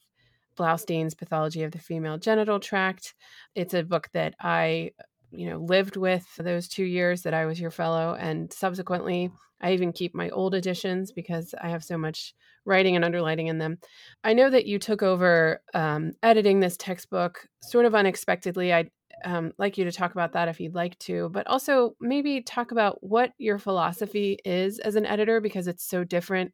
Blaustein's 0.57 1.15
Pathology 1.15 1.63
of 1.63 1.71
the 1.71 1.79
Female 1.79 2.17
Genital 2.17 2.59
Tract. 2.59 3.13
It's 3.55 3.73
a 3.73 3.83
book 3.83 4.09
that 4.13 4.35
I 4.39 4.91
you 5.33 5.49
know 5.49 5.57
lived 5.57 5.97
with 5.97 6.25
those 6.37 6.67
two 6.67 6.83
years 6.83 7.23
that 7.23 7.33
i 7.33 7.45
was 7.45 7.59
your 7.59 7.71
fellow 7.71 8.15
and 8.19 8.53
subsequently 8.53 9.31
i 9.61 9.73
even 9.73 9.91
keep 9.91 10.13
my 10.13 10.29
old 10.29 10.53
editions 10.55 11.11
because 11.11 11.53
i 11.61 11.69
have 11.69 11.83
so 11.83 11.97
much 11.97 12.33
writing 12.65 12.95
and 12.95 13.03
underlining 13.03 13.47
in 13.47 13.57
them. 13.57 13.77
I 14.23 14.33
know 14.33 14.49
that 14.49 14.65
you 14.65 14.79
took 14.79 15.03
over 15.03 15.61
um, 15.73 16.13
editing 16.21 16.59
this 16.59 16.77
textbook 16.77 17.47
sort 17.61 17.85
of 17.85 17.95
unexpectedly. 17.95 18.73
I'd 18.73 18.91
um, 19.25 19.53
like 19.57 19.77
you 19.77 19.85
to 19.85 19.91
talk 19.91 20.11
about 20.11 20.33
that 20.33 20.49
if 20.49 20.59
you'd 20.59 20.75
like 20.75 20.97
to 20.99 21.29
but 21.29 21.47
also 21.47 21.95
maybe 22.01 22.41
talk 22.41 22.71
about 22.71 23.01
what 23.01 23.31
your 23.37 23.57
philosophy 23.57 24.37
is 24.43 24.79
as 24.79 24.95
an 24.95 25.05
editor 25.05 25.39
because 25.39 25.67
it's 25.67 25.87
so 25.87 26.03
different 26.03 26.53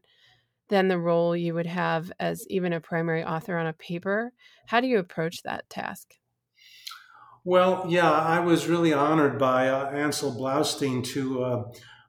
than 0.68 0.88
the 0.88 1.00
role 1.00 1.36
you 1.36 1.56
would 1.56 1.66
have 1.66 2.12
as 2.20 2.46
even 2.48 2.74
a 2.74 2.82
primary 2.82 3.24
author 3.24 3.58
on 3.58 3.66
a 3.66 3.74
paper. 3.74 4.32
How 4.68 4.82
do 4.82 4.88
you 4.88 5.00
approach 5.00 5.42
that 5.44 5.68
task 5.70 6.14
well, 7.44 7.86
yeah, 7.88 8.12
I 8.12 8.40
was 8.40 8.68
really 8.68 8.94
honored 8.94 9.38
by 9.38 9.70
uh, 9.70 9.92
Ancel 9.92 10.36
Blaustein 10.36 11.04
to 11.14 11.44
uh, 11.44 11.64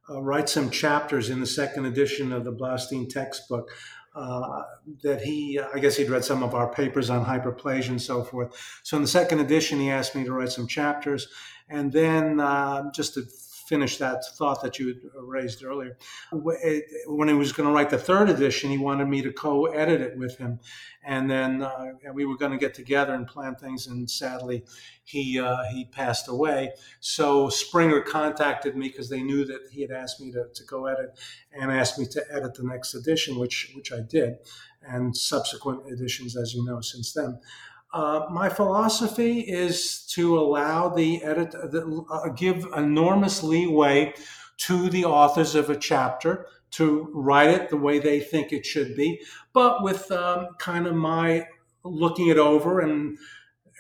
uh, 0.09 0.23
write 0.23 0.49
some 0.49 0.71
chapters 0.71 1.31
in 1.31 1.41
the 1.41 1.47
second 1.47 1.87
edition 1.87 2.33
of 2.33 2.45
the 2.45 2.53
Blaustein 2.53 3.09
textbook. 3.09 3.71
Uh, 4.13 4.63
that 5.05 5.23
he, 5.23 5.61
I 5.61 5.79
guess 5.79 5.97
he'd 5.97 6.11
read 6.11 6.25
some 6.25 6.43
of 6.43 6.53
our 6.53 6.73
papers 6.73 7.11
on 7.11 7.25
hyperplasia 7.25 7.91
and 7.91 8.03
so 8.03 8.25
forth. 8.25 8.81
So 8.83 8.97
in 8.97 9.03
the 9.03 9.09
second 9.09 9.39
edition, 9.39 9.79
he 9.79 9.89
asked 9.89 10.17
me 10.17 10.25
to 10.25 10.33
write 10.33 10.51
some 10.51 10.67
chapters. 10.67 11.29
And 11.69 11.93
then 11.93 12.41
uh, 12.41 12.91
just 12.93 13.15
to 13.15 13.23
finish 13.71 13.99
that 13.99 14.19
thought 14.37 14.61
that 14.63 14.81
you 14.81 14.87
raised 15.15 15.63
earlier. 15.65 15.97
When 16.33 17.29
he 17.29 17.35
was 17.35 17.53
going 17.53 17.69
to 17.69 17.75
write 17.75 17.91
the 17.91 18.05
third 18.11 18.29
edition, 18.29 18.69
he 18.69 18.79
wanted 18.79 19.07
me 19.07 19.23
to 19.23 19.33
co-edit 19.33 20.01
it 20.01 20.19
with 20.19 20.37
him, 20.39 20.59
and 21.05 21.31
then 21.31 21.63
uh, 21.63 21.93
we 22.13 22.27
were 22.27 22.37
going 22.37 22.51
to 22.51 22.59
get 22.59 22.75
together 22.75 23.15
and 23.15 23.29
plan 23.29 23.55
things. 23.55 23.87
And 23.87 24.11
sadly, 24.11 24.65
he 25.05 25.39
uh, 25.39 25.63
he 25.71 25.85
passed 25.85 26.27
away. 26.29 26.73
So 26.99 27.49
Springer 27.49 28.01
contacted 28.01 28.75
me 28.75 28.89
because 28.89 29.09
they 29.09 29.23
knew 29.23 29.45
that 29.45 29.61
he 29.71 29.83
had 29.83 29.93
asked 29.93 30.21
me 30.21 30.33
to, 30.33 30.43
to 30.53 30.65
co-edit, 30.65 31.11
and 31.53 31.71
asked 31.71 31.97
me 31.97 32.07
to 32.07 32.25
edit 32.35 32.55
the 32.55 32.65
next 32.65 32.95
edition, 32.95 33.39
which 33.39 33.73
which 33.77 33.93
I 33.93 34.01
did, 34.01 34.39
and 34.83 35.17
subsequent 35.17 35.81
editions, 35.93 36.37
as 36.37 36.55
you 36.55 36.65
know, 36.65 36.81
since 36.81 37.13
then. 37.13 37.41
Uh, 37.93 38.27
my 38.31 38.49
philosophy 38.49 39.41
is 39.41 40.07
to 40.07 40.39
allow 40.39 40.89
the 40.89 41.23
editor, 41.25 41.69
the, 41.69 42.05
uh, 42.11 42.29
give 42.29 42.67
enormous 42.77 43.43
leeway 43.43 44.15
to 44.59 44.89
the 44.91 45.05
authors 45.05 45.55
of 45.55 45.71
a 45.71 45.77
chapter 45.77 46.47
to 46.71 47.11
write 47.13 47.49
it 47.51 47.69
the 47.69 47.77
way 47.77 47.99
they 47.99 48.21
think 48.21 48.53
it 48.53 48.65
should 48.65 48.95
be, 48.95 49.21
but 49.53 49.83
with 49.83 50.11
um, 50.13 50.49
kind 50.59 50.87
of 50.87 50.95
my 50.95 51.47
looking 51.83 52.29
it 52.29 52.39
over 52.39 52.81
and 52.81 53.19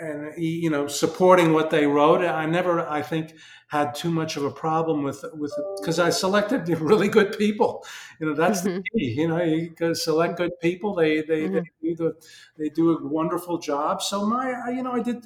and 0.00 0.32
you 0.42 0.70
know 0.70 0.86
supporting 0.86 1.52
what 1.52 1.70
they 1.70 1.86
wrote. 1.86 2.24
I 2.24 2.46
never, 2.46 2.80
I 2.88 3.02
think, 3.02 3.34
had 3.70 3.94
too 3.94 4.10
much 4.10 4.36
of 4.36 4.44
a 4.44 4.50
problem 4.50 5.04
with 5.04 5.24
with 5.32 5.54
because 5.80 6.00
I 6.00 6.10
selected 6.10 6.68
really 6.80 7.08
good 7.08 7.38
people. 7.38 7.86
You 8.18 8.26
know, 8.26 8.34
that's 8.34 8.62
mm-hmm. 8.62 8.78
the 8.78 8.82
key. 8.82 9.14
You 9.20 9.28
know, 9.28 9.42
you 9.42 9.94
select 9.94 10.38
good 10.38 10.58
people. 10.60 10.94
They 10.94 11.22
they, 11.22 11.42
mm-hmm. 11.42 11.54
they 11.54 11.88
do 11.88 11.94
the, 11.94 12.26
they 12.58 12.68
do 12.68 12.96
a 12.96 13.06
wonderful 13.06 13.58
job. 13.58 14.02
So 14.02 14.26
my, 14.26 14.70
you 14.70 14.82
know, 14.82 14.92
I 14.92 15.02
did 15.02 15.24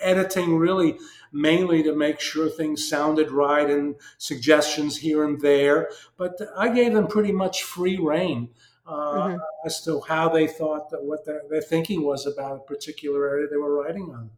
editing 0.00 0.56
really 0.56 0.98
mainly 1.32 1.82
to 1.82 1.94
make 1.94 2.20
sure 2.20 2.48
things 2.48 2.88
sounded 2.88 3.32
right 3.32 3.68
and 3.68 3.96
suggestions 4.18 4.98
here 4.98 5.24
and 5.24 5.40
there. 5.40 5.90
But 6.16 6.38
I 6.56 6.68
gave 6.72 6.94
them 6.94 7.08
pretty 7.08 7.32
much 7.32 7.64
free 7.64 7.98
reign 7.98 8.50
uh, 8.86 8.92
mm-hmm. 8.92 9.36
as 9.66 9.82
to 9.82 10.00
how 10.02 10.28
they 10.28 10.46
thought 10.46 10.90
that 10.90 11.02
what 11.02 11.24
their, 11.24 11.42
their 11.50 11.60
thinking 11.60 12.04
was 12.04 12.24
about 12.24 12.56
a 12.56 12.60
particular 12.60 13.28
area 13.28 13.48
they 13.48 13.56
were 13.56 13.74
writing 13.82 14.12
on. 14.14 14.30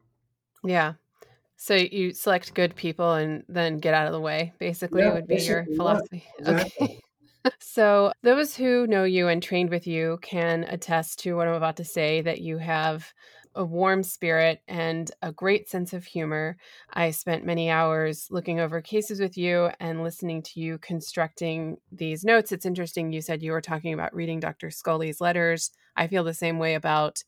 Yeah. 0.64 0.94
So 1.62 1.76
you 1.76 2.12
select 2.12 2.54
good 2.54 2.74
people 2.74 3.12
and 3.12 3.44
then 3.48 3.78
get 3.78 3.94
out 3.94 4.08
of 4.08 4.12
the 4.12 4.18
way, 4.20 4.52
basically, 4.58 5.04
yeah, 5.04 5.12
would 5.12 5.28
be 5.28 5.36
your 5.42 5.68
philosophy. 5.76 6.24
Yeah, 6.40 6.50
exactly. 6.50 6.88
Okay. 6.88 7.52
so, 7.60 8.12
those 8.24 8.56
who 8.56 8.88
know 8.88 9.04
you 9.04 9.28
and 9.28 9.40
trained 9.40 9.70
with 9.70 9.86
you 9.86 10.18
can 10.22 10.64
attest 10.64 11.20
to 11.20 11.36
what 11.36 11.46
I'm 11.46 11.54
about 11.54 11.76
to 11.76 11.84
say 11.84 12.20
that 12.22 12.40
you 12.40 12.58
have 12.58 13.12
a 13.54 13.64
warm 13.64 14.02
spirit 14.02 14.60
and 14.66 15.08
a 15.22 15.30
great 15.30 15.68
sense 15.68 15.92
of 15.92 16.04
humor. 16.04 16.56
I 16.94 17.12
spent 17.12 17.46
many 17.46 17.70
hours 17.70 18.26
looking 18.28 18.58
over 18.58 18.80
cases 18.80 19.20
with 19.20 19.38
you 19.38 19.70
and 19.78 20.02
listening 20.02 20.42
to 20.42 20.58
you 20.60 20.78
constructing 20.78 21.76
these 21.92 22.24
notes. 22.24 22.50
It's 22.50 22.66
interesting. 22.66 23.12
You 23.12 23.20
said 23.20 23.40
you 23.40 23.52
were 23.52 23.60
talking 23.60 23.94
about 23.94 24.16
reading 24.16 24.40
Dr. 24.40 24.72
Scully's 24.72 25.20
letters. 25.20 25.70
I 25.94 26.08
feel 26.08 26.24
the 26.24 26.34
same 26.34 26.58
way 26.58 26.74
about 26.74 27.22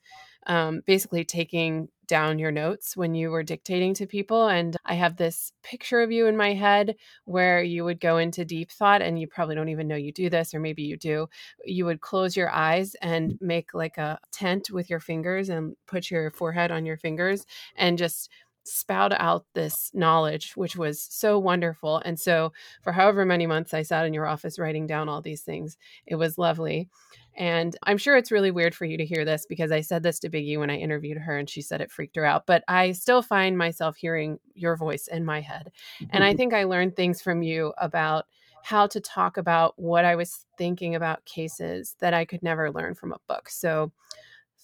um, 0.48 0.82
basically 0.86 1.24
taking 1.24 1.88
down 2.06 2.38
your 2.38 2.50
notes 2.50 2.96
when 2.96 3.14
you 3.14 3.30
were 3.30 3.42
dictating 3.42 3.94
to 3.94 4.06
people. 4.06 4.48
And 4.48 4.76
I 4.84 4.94
have 4.94 5.16
this 5.16 5.52
picture 5.62 6.00
of 6.02 6.12
you 6.12 6.26
in 6.26 6.36
my 6.36 6.54
head 6.54 6.96
where 7.24 7.62
you 7.62 7.84
would 7.84 8.00
go 8.00 8.18
into 8.18 8.44
deep 8.44 8.70
thought, 8.70 9.02
and 9.02 9.18
you 9.18 9.26
probably 9.26 9.54
don't 9.54 9.68
even 9.68 9.88
know 9.88 9.96
you 9.96 10.12
do 10.12 10.30
this, 10.30 10.54
or 10.54 10.60
maybe 10.60 10.82
you 10.82 10.96
do. 10.96 11.28
You 11.64 11.84
would 11.86 12.00
close 12.00 12.36
your 12.36 12.50
eyes 12.50 12.94
and 13.02 13.32
mm. 13.32 13.42
make 13.42 13.74
like 13.74 13.98
a 13.98 14.18
tent 14.32 14.70
with 14.70 14.90
your 14.90 15.00
fingers 15.00 15.48
and 15.48 15.76
put 15.86 16.10
your 16.10 16.30
forehead 16.30 16.70
on 16.70 16.86
your 16.86 16.96
fingers 16.96 17.46
and 17.76 17.98
just 17.98 18.30
spout 18.64 19.12
out 19.12 19.44
this 19.54 19.90
knowledge, 19.94 20.56
which 20.56 20.76
was 20.76 21.00
so 21.00 21.38
wonderful. 21.38 22.00
And 22.04 22.18
so, 22.18 22.52
for 22.82 22.92
however 22.92 23.24
many 23.24 23.46
months 23.46 23.74
I 23.74 23.82
sat 23.82 24.06
in 24.06 24.14
your 24.14 24.26
office 24.26 24.58
writing 24.58 24.86
down 24.86 25.08
all 25.08 25.20
these 25.20 25.42
things, 25.42 25.76
it 26.06 26.16
was 26.16 26.38
lovely. 26.38 26.88
And 27.36 27.76
I'm 27.82 27.98
sure 27.98 28.16
it's 28.16 28.30
really 28.30 28.50
weird 28.50 28.74
for 28.74 28.84
you 28.84 28.96
to 28.96 29.04
hear 29.04 29.24
this 29.24 29.46
because 29.46 29.72
I 29.72 29.80
said 29.80 30.02
this 30.02 30.18
to 30.20 30.30
Biggie 30.30 30.58
when 30.58 30.70
I 30.70 30.76
interviewed 30.76 31.18
her 31.18 31.36
and 31.36 31.48
she 31.48 31.62
said 31.62 31.80
it 31.80 31.90
freaked 31.90 32.16
her 32.16 32.24
out. 32.24 32.46
But 32.46 32.64
I 32.68 32.92
still 32.92 33.22
find 33.22 33.58
myself 33.58 33.96
hearing 33.96 34.38
your 34.54 34.76
voice 34.76 35.08
in 35.08 35.24
my 35.24 35.40
head. 35.40 35.72
And 36.10 36.22
I 36.22 36.34
think 36.36 36.54
I 36.54 36.64
learned 36.64 36.96
things 36.96 37.20
from 37.20 37.42
you 37.42 37.72
about 37.78 38.26
how 38.62 38.86
to 38.86 39.00
talk 39.00 39.36
about 39.36 39.74
what 39.76 40.06
I 40.06 40.16
was 40.16 40.46
thinking 40.56 40.94
about 40.94 41.24
cases 41.26 41.96
that 42.00 42.14
I 42.14 42.24
could 42.24 42.42
never 42.42 42.70
learn 42.70 42.94
from 42.94 43.12
a 43.12 43.20
book. 43.28 43.50
So 43.50 43.92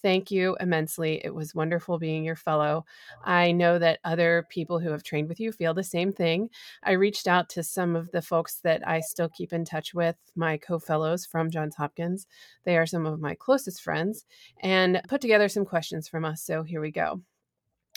Thank 0.02 0.30
you 0.30 0.56
immensely. 0.60 1.20
It 1.24 1.34
was 1.34 1.54
wonderful 1.54 1.98
being 1.98 2.24
your 2.24 2.36
fellow. 2.36 2.86
I 3.22 3.52
know 3.52 3.78
that 3.78 4.00
other 4.02 4.46
people 4.48 4.78
who 4.78 4.90
have 4.90 5.02
trained 5.02 5.28
with 5.28 5.38
you 5.38 5.52
feel 5.52 5.74
the 5.74 5.84
same 5.84 6.12
thing. 6.12 6.48
I 6.82 6.92
reached 6.92 7.26
out 7.28 7.50
to 7.50 7.62
some 7.62 7.96
of 7.96 8.10
the 8.10 8.22
folks 8.22 8.60
that 8.62 8.86
I 8.88 9.00
still 9.00 9.28
keep 9.28 9.52
in 9.52 9.64
touch 9.64 9.92
with, 9.92 10.16
my 10.34 10.56
co 10.56 10.78
fellows 10.78 11.26
from 11.26 11.50
Johns 11.50 11.76
Hopkins. 11.76 12.26
They 12.64 12.78
are 12.78 12.86
some 12.86 13.04
of 13.04 13.20
my 13.20 13.34
closest 13.34 13.82
friends, 13.82 14.24
and 14.62 15.02
put 15.08 15.20
together 15.20 15.48
some 15.48 15.66
questions 15.66 16.08
from 16.08 16.24
us. 16.24 16.42
So 16.42 16.62
here 16.62 16.80
we 16.80 16.90
go. 16.90 17.20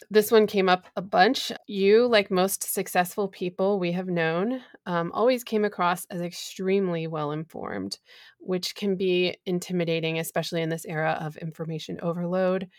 This 0.09 0.31
one 0.31 0.47
came 0.47 0.69
up 0.69 0.85
a 0.95 1.01
bunch. 1.01 1.51
You, 1.67 2.07
like 2.07 2.29
most 2.31 2.63
successful 2.63 3.27
people 3.27 3.79
we 3.79 3.91
have 3.93 4.07
known, 4.07 4.61
um, 4.85 5.11
always 5.13 5.43
came 5.43 5.65
across 5.65 6.05
as 6.05 6.21
extremely 6.21 7.07
well 7.07 7.31
informed, 7.31 7.99
which 8.39 8.75
can 8.75 8.95
be 8.95 9.37
intimidating, 9.45 10.19
especially 10.19 10.61
in 10.61 10.69
this 10.69 10.85
era 10.85 11.17
of 11.19 11.37
information 11.37 11.99
overload. 12.01 12.69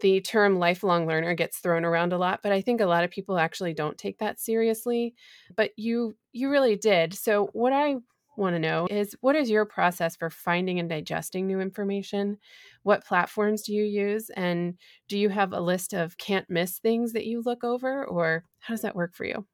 The 0.00 0.20
term 0.20 0.58
lifelong 0.58 1.06
learner 1.06 1.34
gets 1.34 1.58
thrown 1.58 1.84
around 1.84 2.12
a 2.12 2.18
lot, 2.18 2.40
but 2.42 2.52
I 2.52 2.60
think 2.60 2.80
a 2.80 2.86
lot 2.86 3.04
of 3.04 3.10
people 3.10 3.38
actually 3.38 3.74
don't 3.74 3.98
take 3.98 4.18
that 4.18 4.40
seriously. 4.40 5.14
But 5.56 5.72
you 5.76 6.16
you 6.32 6.50
really 6.50 6.76
did. 6.76 7.14
So 7.14 7.48
what 7.52 7.72
I 7.72 7.96
want 8.40 8.56
to 8.56 8.60
know 8.60 8.86
is 8.90 9.14
what 9.20 9.36
is 9.36 9.50
your 9.50 9.64
process 9.64 10.16
for 10.16 10.30
finding 10.30 10.80
and 10.80 10.88
digesting 10.88 11.46
new 11.46 11.60
information? 11.60 12.38
What 12.82 13.04
platforms 13.04 13.62
do 13.62 13.72
you 13.72 13.84
use? 13.84 14.30
And 14.30 14.74
do 15.08 15.18
you 15.18 15.28
have 15.28 15.52
a 15.52 15.60
list 15.60 15.92
of 15.92 16.18
can't 16.18 16.48
miss 16.48 16.78
things 16.78 17.12
that 17.12 17.26
you 17.26 17.42
look 17.44 17.62
over, 17.62 18.04
or 18.04 18.44
how 18.58 18.74
does 18.74 18.82
that 18.82 18.96
work 18.96 19.14
for 19.14 19.24
you? 19.24 19.46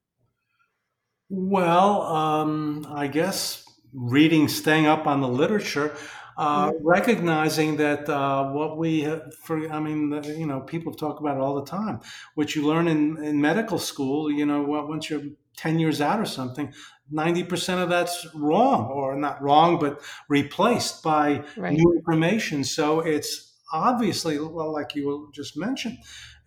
Well, 1.28 2.03
um, 2.03 2.87
I 2.89 3.09
guess 3.09 3.64
reading, 3.93 4.49
staying 4.49 4.87
up 4.87 5.07
on 5.07 5.20
the 5.20 5.28
literature. 5.28 5.97
uh, 6.37 6.70
mm-hmm. 6.70 6.87
recognizing 6.87 7.76
that 7.76 8.09
uh, 8.09 8.51
what 8.51 8.76
we 8.76 9.01
have 9.01 9.34
for 9.34 9.70
I 9.72 9.80
mean 9.80 10.22
you 10.24 10.47
know 10.47 10.61
people 10.61 10.93
talk 10.93 11.20
about 11.20 11.37
it 11.37 11.41
all 11.41 11.55
the 11.55 11.64
time 11.64 12.01
what 12.34 12.55
you 12.55 12.66
learn 12.66 12.89
in, 12.89 13.22
in 13.22 13.41
medical 13.41 13.78
school 13.78 14.30
you 14.30 14.45
know 14.45 14.62
once 14.62 15.09
you're 15.09 15.22
10 15.57 15.79
years 15.79 16.01
out 16.01 16.21
or 16.21 16.27
something 16.27 16.73
90% 17.13 17.83
of 17.83 17.89
that's 17.89 18.27
wrong 18.35 18.91
or 18.91 19.17
not 19.17 19.41
wrong 19.43 19.79
but 19.79 20.01
replaced 20.29 21.03
by 21.03 21.45
right. 21.57 21.73
new 21.73 21.95
information 21.97 22.65
so 22.65 23.01
it's 23.01 23.55
obviously 23.73 24.39
well, 24.39 24.73
like 24.73 24.95
you 24.95 25.31
just 25.33 25.57
mentioned 25.57 25.99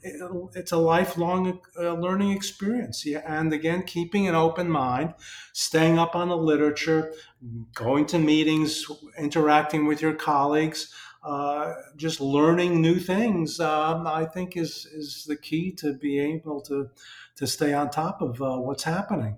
it's 0.02 0.72
a 0.72 0.78
lifelong 0.78 1.60
uh, 1.78 1.94
learning 1.94 2.32
experience. 2.32 3.06
Yeah, 3.06 3.22
and 3.26 3.52
again, 3.52 3.84
keeping 3.84 4.28
an 4.28 4.36
open 4.36 4.70
mind, 4.70 5.14
staying 5.54 6.00
up 6.00 6.16
on 6.16 6.30
the 6.30 6.38
literature, 6.38 7.14
going 7.74 8.06
to 8.08 8.20
meetings, 8.20 8.86
interacting 9.18 9.86
with 9.86 10.02
your 10.02 10.14
colleagues, 10.14 10.94
uh, 11.24 11.74
just 11.98 12.22
learning 12.22 12.82
new 12.82 12.98
things. 12.98 13.60
Um, 13.60 14.08
I 14.08 14.26
think 14.26 14.56
is 14.56 14.86
is 14.86 15.26
the 15.28 15.36
key 15.36 15.74
to 15.74 15.94
be 15.94 16.20
able 16.20 16.62
to 16.62 16.90
to 17.40 17.48
stay 17.48 17.74
on 17.74 17.90
top 17.90 18.22
of 18.22 18.42
uh, 18.42 18.58
what's 18.58 18.84
happening. 18.84 19.38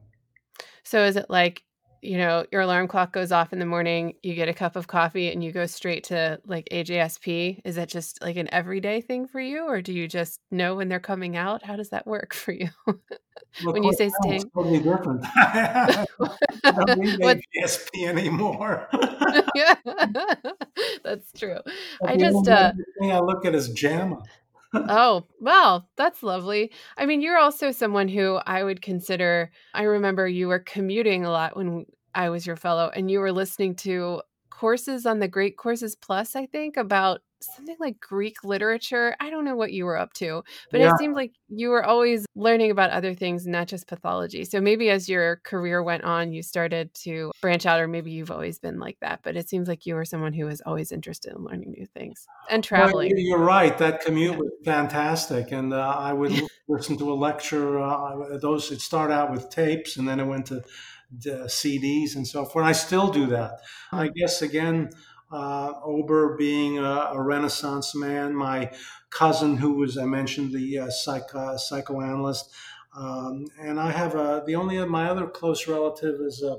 So, 0.83 1.05
is 1.05 1.15
it 1.15 1.27
like 1.29 1.63
you 2.01 2.17
know, 2.17 2.45
your 2.51 2.61
alarm 2.61 2.87
clock 2.87 3.13
goes 3.13 3.31
off 3.31 3.53
in 3.53 3.59
the 3.59 3.65
morning, 3.65 4.15
you 4.23 4.33
get 4.33 4.49
a 4.49 4.53
cup 4.53 4.75
of 4.75 4.87
coffee 4.87 5.31
and 5.31 5.43
you 5.43 5.51
go 5.51 5.67
straight 5.67 6.05
to 6.05 6.41
like 6.47 6.67
AJSP. 6.71 7.61
Is 7.63 7.75
that 7.75 7.89
just 7.89 8.21
like 8.23 8.37
an 8.37 8.51
everyday 8.51 9.01
thing 9.01 9.27
for 9.27 9.39
you 9.39 9.67
or 9.67 9.81
do 9.81 9.93
you 9.93 10.07
just 10.07 10.39
know 10.49 10.75
when 10.75 10.89
they're 10.89 10.99
coming 10.99 11.37
out? 11.37 11.63
How 11.63 11.75
does 11.75 11.89
that 11.89 12.07
work 12.07 12.33
for 12.33 12.53
you? 12.53 12.69
when 13.63 13.83
you 13.83 13.93
say 13.93 14.09
staying 14.23 14.49
totally 14.55 14.79
different. 14.79 15.23
I 15.35 16.05
don't 16.63 16.99
need 16.99 17.19
AJSP 17.19 18.07
anymore. 18.07 18.89
yeah. 19.53 19.75
That's 21.03 21.31
true. 21.33 21.59
I 22.05 22.17
just 22.17 22.47
uh 22.47 22.73
thing 22.99 23.11
I 23.11 23.19
look 23.19 23.45
at 23.45 23.53
is 23.53 23.69
JAMA 23.69 24.23
oh, 24.73 25.25
well, 25.39 25.89
that's 25.97 26.23
lovely. 26.23 26.71
I 26.97 27.05
mean, 27.05 27.21
you're 27.21 27.37
also 27.37 27.71
someone 27.71 28.07
who 28.07 28.35
I 28.45 28.63
would 28.63 28.81
consider, 28.81 29.51
I 29.73 29.83
remember 29.83 30.27
you 30.27 30.47
were 30.47 30.59
commuting 30.59 31.25
a 31.25 31.31
lot 31.31 31.55
when 31.55 31.85
I 32.15 32.29
was 32.29 32.45
your 32.45 32.55
fellow, 32.55 32.89
and 32.93 33.09
you 33.09 33.19
were 33.19 33.31
listening 33.31 33.75
to 33.77 34.21
courses 34.49 35.05
on 35.05 35.19
the 35.19 35.27
Great 35.27 35.57
Courses 35.57 35.95
Plus, 35.95 36.35
I 36.35 36.45
think, 36.45 36.77
about 36.77 37.21
something 37.41 37.75
like 37.79 37.99
Greek 37.99 38.43
literature. 38.43 39.15
I 39.19 39.29
don't 39.29 39.45
know 39.45 39.55
what 39.55 39.71
you 39.71 39.85
were 39.85 39.97
up 39.97 40.13
to, 40.13 40.43
but 40.71 40.79
yeah. 40.79 40.91
it 40.91 40.97
seemed 40.97 41.15
like 41.15 41.33
you 41.49 41.69
were 41.69 41.83
always 41.83 42.25
learning 42.35 42.71
about 42.71 42.91
other 42.91 43.13
things, 43.13 43.45
not 43.45 43.67
just 43.67 43.87
pathology. 43.87 44.45
So 44.45 44.61
maybe 44.61 44.89
as 44.89 45.09
your 45.09 45.37
career 45.37 45.83
went 45.83 46.03
on, 46.03 46.31
you 46.31 46.43
started 46.43 46.93
to 47.03 47.31
branch 47.41 47.65
out, 47.65 47.79
or 47.79 47.87
maybe 47.87 48.11
you've 48.11 48.31
always 48.31 48.59
been 48.59 48.79
like 48.79 48.97
that. 49.01 49.21
But 49.23 49.35
it 49.35 49.49
seems 49.49 49.67
like 49.67 49.85
you 49.85 49.95
were 49.95 50.05
someone 50.05 50.33
who 50.33 50.45
was 50.45 50.61
always 50.65 50.91
interested 50.91 51.33
in 51.33 51.43
learning 51.43 51.71
new 51.77 51.85
things 51.85 52.25
and 52.49 52.63
traveling. 52.63 53.09
Well, 53.09 53.19
you're 53.19 53.37
right. 53.39 53.77
That 53.77 54.01
commute 54.01 54.31
yeah. 54.31 54.37
was 54.37 54.51
fantastic. 54.65 55.51
And 55.51 55.73
uh, 55.73 55.95
I 55.97 56.13
would 56.13 56.33
listen 56.67 56.97
to 56.97 57.11
a 57.11 57.15
lecture. 57.15 57.79
Uh, 57.79 58.37
those, 58.41 58.71
it 58.71 58.81
started 58.81 59.13
out 59.13 59.31
with 59.31 59.49
tapes 59.49 59.97
and 59.97 60.07
then 60.07 60.19
it 60.19 60.25
went 60.25 60.47
to 60.47 60.63
CDs 61.19 62.15
and 62.15 62.27
so 62.27 62.45
forth. 62.45 62.65
I 62.65 62.71
still 62.71 63.09
do 63.09 63.27
that. 63.27 63.59
I 63.91 64.09
guess, 64.09 64.41
again, 64.41 64.89
uh, 65.31 65.73
Ober 65.83 66.35
being 66.37 66.77
a, 66.77 67.11
a, 67.13 67.21
Renaissance 67.21 67.95
man, 67.95 68.35
my 68.35 68.71
cousin, 69.09 69.57
who 69.57 69.75
was, 69.75 69.97
I 69.97 70.05
mentioned, 70.05 70.53
the 70.53 70.79
uh, 70.79 70.89
psycho, 70.89 71.57
psychoanalyst. 71.57 72.51
Um, 72.95 73.45
and 73.59 73.79
I 73.79 73.91
have 73.91 74.15
a, 74.15 74.43
the 74.45 74.55
only, 74.55 74.83
my 74.85 75.09
other 75.09 75.27
close 75.27 75.67
relative 75.67 76.19
is 76.19 76.43
a, 76.43 76.57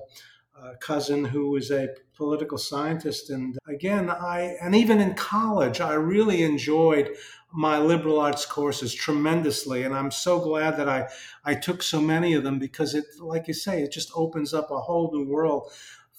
a 0.63 0.77
cousin 0.77 1.25
who 1.25 1.57
is 1.57 1.71
a 1.71 1.89
political 2.15 2.57
scientist. 2.57 3.31
And 3.31 3.59
again, 3.67 4.09
I, 4.09 4.57
and 4.63 4.75
even 4.75 5.01
in 5.01 5.15
college, 5.15 5.81
I 5.81 5.95
really 5.95 6.43
enjoyed 6.43 7.15
my 7.53 7.79
liberal 7.79 8.19
arts 8.19 8.47
courses 8.47 8.95
tremendously. 8.95 9.83
And 9.83 9.95
I'm 9.95 10.11
so 10.11 10.41
glad 10.41 10.79
that 10.79 10.89
I, 10.89 11.09
I 11.45 11.55
took 11.55 11.83
so 11.83 12.01
many 12.01 12.33
of 12.35 12.45
them 12.45 12.59
because 12.59 12.95
it, 12.95 13.05
like 13.21 13.47
you 13.49 13.55
say, 13.55 13.83
it 13.83 13.93
just 13.93 14.11
opens 14.15 14.55
up 14.55 14.71
a 14.71 14.81
whole 14.81 15.11
new 15.13 15.29
world 15.29 15.71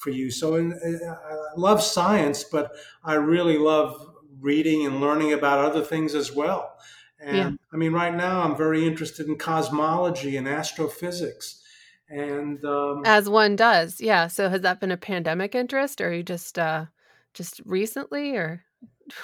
for 0.03 0.09
you. 0.09 0.29
So 0.29 0.55
in, 0.55 0.73
I 0.73 1.57
love 1.57 1.81
science, 1.81 2.43
but 2.43 2.71
I 3.03 3.13
really 3.13 3.57
love 3.57 4.09
reading 4.39 4.85
and 4.85 4.99
learning 4.99 5.31
about 5.33 5.59
other 5.59 5.81
things 5.81 6.13
as 6.13 6.31
well. 6.31 6.75
And 7.19 7.37
yeah. 7.37 7.51
I 7.71 7.77
mean, 7.77 7.93
right 7.93 8.13
now 8.13 8.41
I'm 8.41 8.57
very 8.57 8.85
interested 8.85 9.27
in 9.27 9.37
cosmology 9.37 10.35
and 10.35 10.47
astrophysics. 10.47 11.61
And 12.09 12.63
um, 12.65 13.03
as 13.05 13.29
one 13.29 13.55
does, 13.55 14.01
yeah. 14.01 14.27
So 14.27 14.49
has 14.49 14.61
that 14.61 14.81
been 14.81 14.91
a 14.91 14.97
pandemic 14.97 15.55
interest, 15.55 16.01
or 16.01 16.13
you 16.13 16.21
just 16.21 16.59
uh, 16.59 16.85
just 17.33 17.61
recently, 17.65 18.35
or 18.35 18.63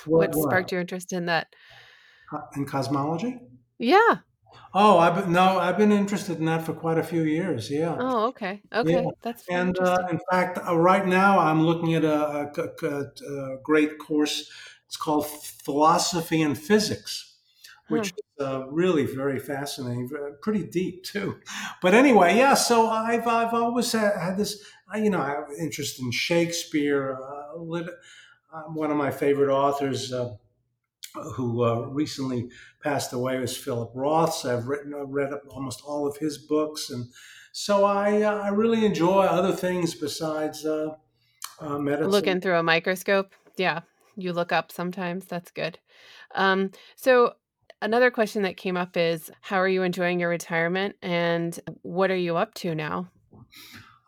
what, 0.05 0.33
what 0.33 0.43
sparked 0.43 0.71
your 0.71 0.81
interest 0.81 1.11
in 1.13 1.25
that? 1.25 1.53
In 2.55 2.65
cosmology? 2.65 3.37
Yeah. 3.77 4.19
Oh, 4.73 4.99
I've 4.99 5.15
been, 5.15 5.31
no, 5.31 5.57
I've 5.57 5.77
been 5.77 5.91
interested 5.91 6.37
in 6.37 6.45
that 6.45 6.63
for 6.63 6.73
quite 6.73 6.99
a 6.99 7.03
few 7.03 7.23
years. 7.23 7.71
Yeah. 7.71 7.95
Oh, 7.97 8.27
okay. 8.27 8.61
Okay, 8.71 9.03
yeah. 9.03 9.09
that's 9.21 9.43
and 9.49 9.77
uh, 9.79 10.07
in 10.11 10.19
fact, 10.29 10.59
uh, 10.59 10.77
right 10.77 11.07
now 11.07 11.39
I'm 11.39 11.63
looking 11.63 11.95
at 11.95 12.05
a, 12.05 12.51
a, 12.55 12.87
a, 12.87 13.53
a, 13.53 13.57
great 13.63 13.97
course. 13.97 14.51
It's 14.85 14.97
called 14.97 15.25
Philosophy 15.27 16.41
and 16.43 16.57
Physics, 16.57 17.37
which 17.87 18.11
hmm. 18.11 18.15
is 18.15 18.47
uh, 18.47 18.67
really 18.67 19.05
very 19.05 19.39
fascinating, 19.39 20.09
pretty 20.41 20.63
deep 20.63 21.03
too. 21.03 21.39
But 21.81 21.95
anyway, 21.95 22.37
yeah. 22.37 22.53
So 22.53 22.87
I've 22.87 23.27
I've 23.27 23.53
always 23.53 23.91
had, 23.91 24.19
had 24.19 24.37
this, 24.37 24.63
you 24.95 25.09
know, 25.09 25.21
I 25.21 25.29
have 25.29 25.45
interest 25.59 25.99
in 25.99 26.11
Shakespeare. 26.11 27.17
Uh, 27.19 27.57
lit, 27.57 27.87
uh, 28.53 28.63
one 28.63 28.91
of 28.91 28.97
my 28.97 29.11
favorite 29.11 29.51
authors 29.51 30.11
uh, 30.13 30.35
who 31.35 31.63
uh, 31.63 31.87
recently 31.87 32.49
passed 32.83 33.13
away 33.13 33.39
was 33.39 33.55
Philip 33.57 33.91
Roth. 33.93 34.33
So 34.35 34.55
I've 34.55 34.67
written, 34.67 34.93
I've 34.93 35.09
read 35.09 35.33
up 35.33 35.43
almost 35.49 35.81
all 35.85 36.07
of 36.07 36.17
his 36.17 36.37
books, 36.37 36.89
and 36.89 37.07
so 37.51 37.85
I 37.85 38.21
uh, 38.21 38.37
I 38.37 38.49
really 38.49 38.85
enjoy 38.85 39.25
other 39.25 39.51
things 39.51 39.95
besides 39.95 40.65
uh, 40.65 40.95
uh, 41.59 41.77
medicine. 41.77 42.11
Looking 42.11 42.41
through 42.41 42.57
a 42.57 42.63
microscope, 42.63 43.33
yeah, 43.57 43.81
you 44.15 44.33
look 44.33 44.51
up 44.51 44.71
sometimes. 44.71 45.25
That's 45.25 45.51
good. 45.51 45.79
Um, 46.35 46.71
so 46.95 47.33
another 47.81 48.11
question 48.11 48.43
that 48.43 48.57
came 48.57 48.77
up 48.77 48.95
is, 48.95 49.31
how 49.41 49.57
are 49.57 49.67
you 49.67 49.83
enjoying 49.83 50.19
your 50.19 50.29
retirement, 50.29 50.95
and 51.01 51.59
what 51.81 52.11
are 52.11 52.17
you 52.17 52.37
up 52.37 52.53
to 52.55 52.75
now? 52.75 53.09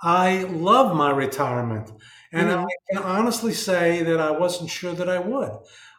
I 0.04 0.44
love 0.44 0.96
my 0.96 1.12
retirement. 1.12 1.92
And 2.34 2.48
mm-hmm. 2.48 2.66
I 2.66 2.94
can 2.94 3.04
honestly 3.04 3.54
say 3.54 4.04
that 4.04 4.20
I 4.20 4.32
wasn't 4.32 4.70
sure 4.70 4.94
that 4.94 5.10
I 5.10 5.20
would 5.20 5.52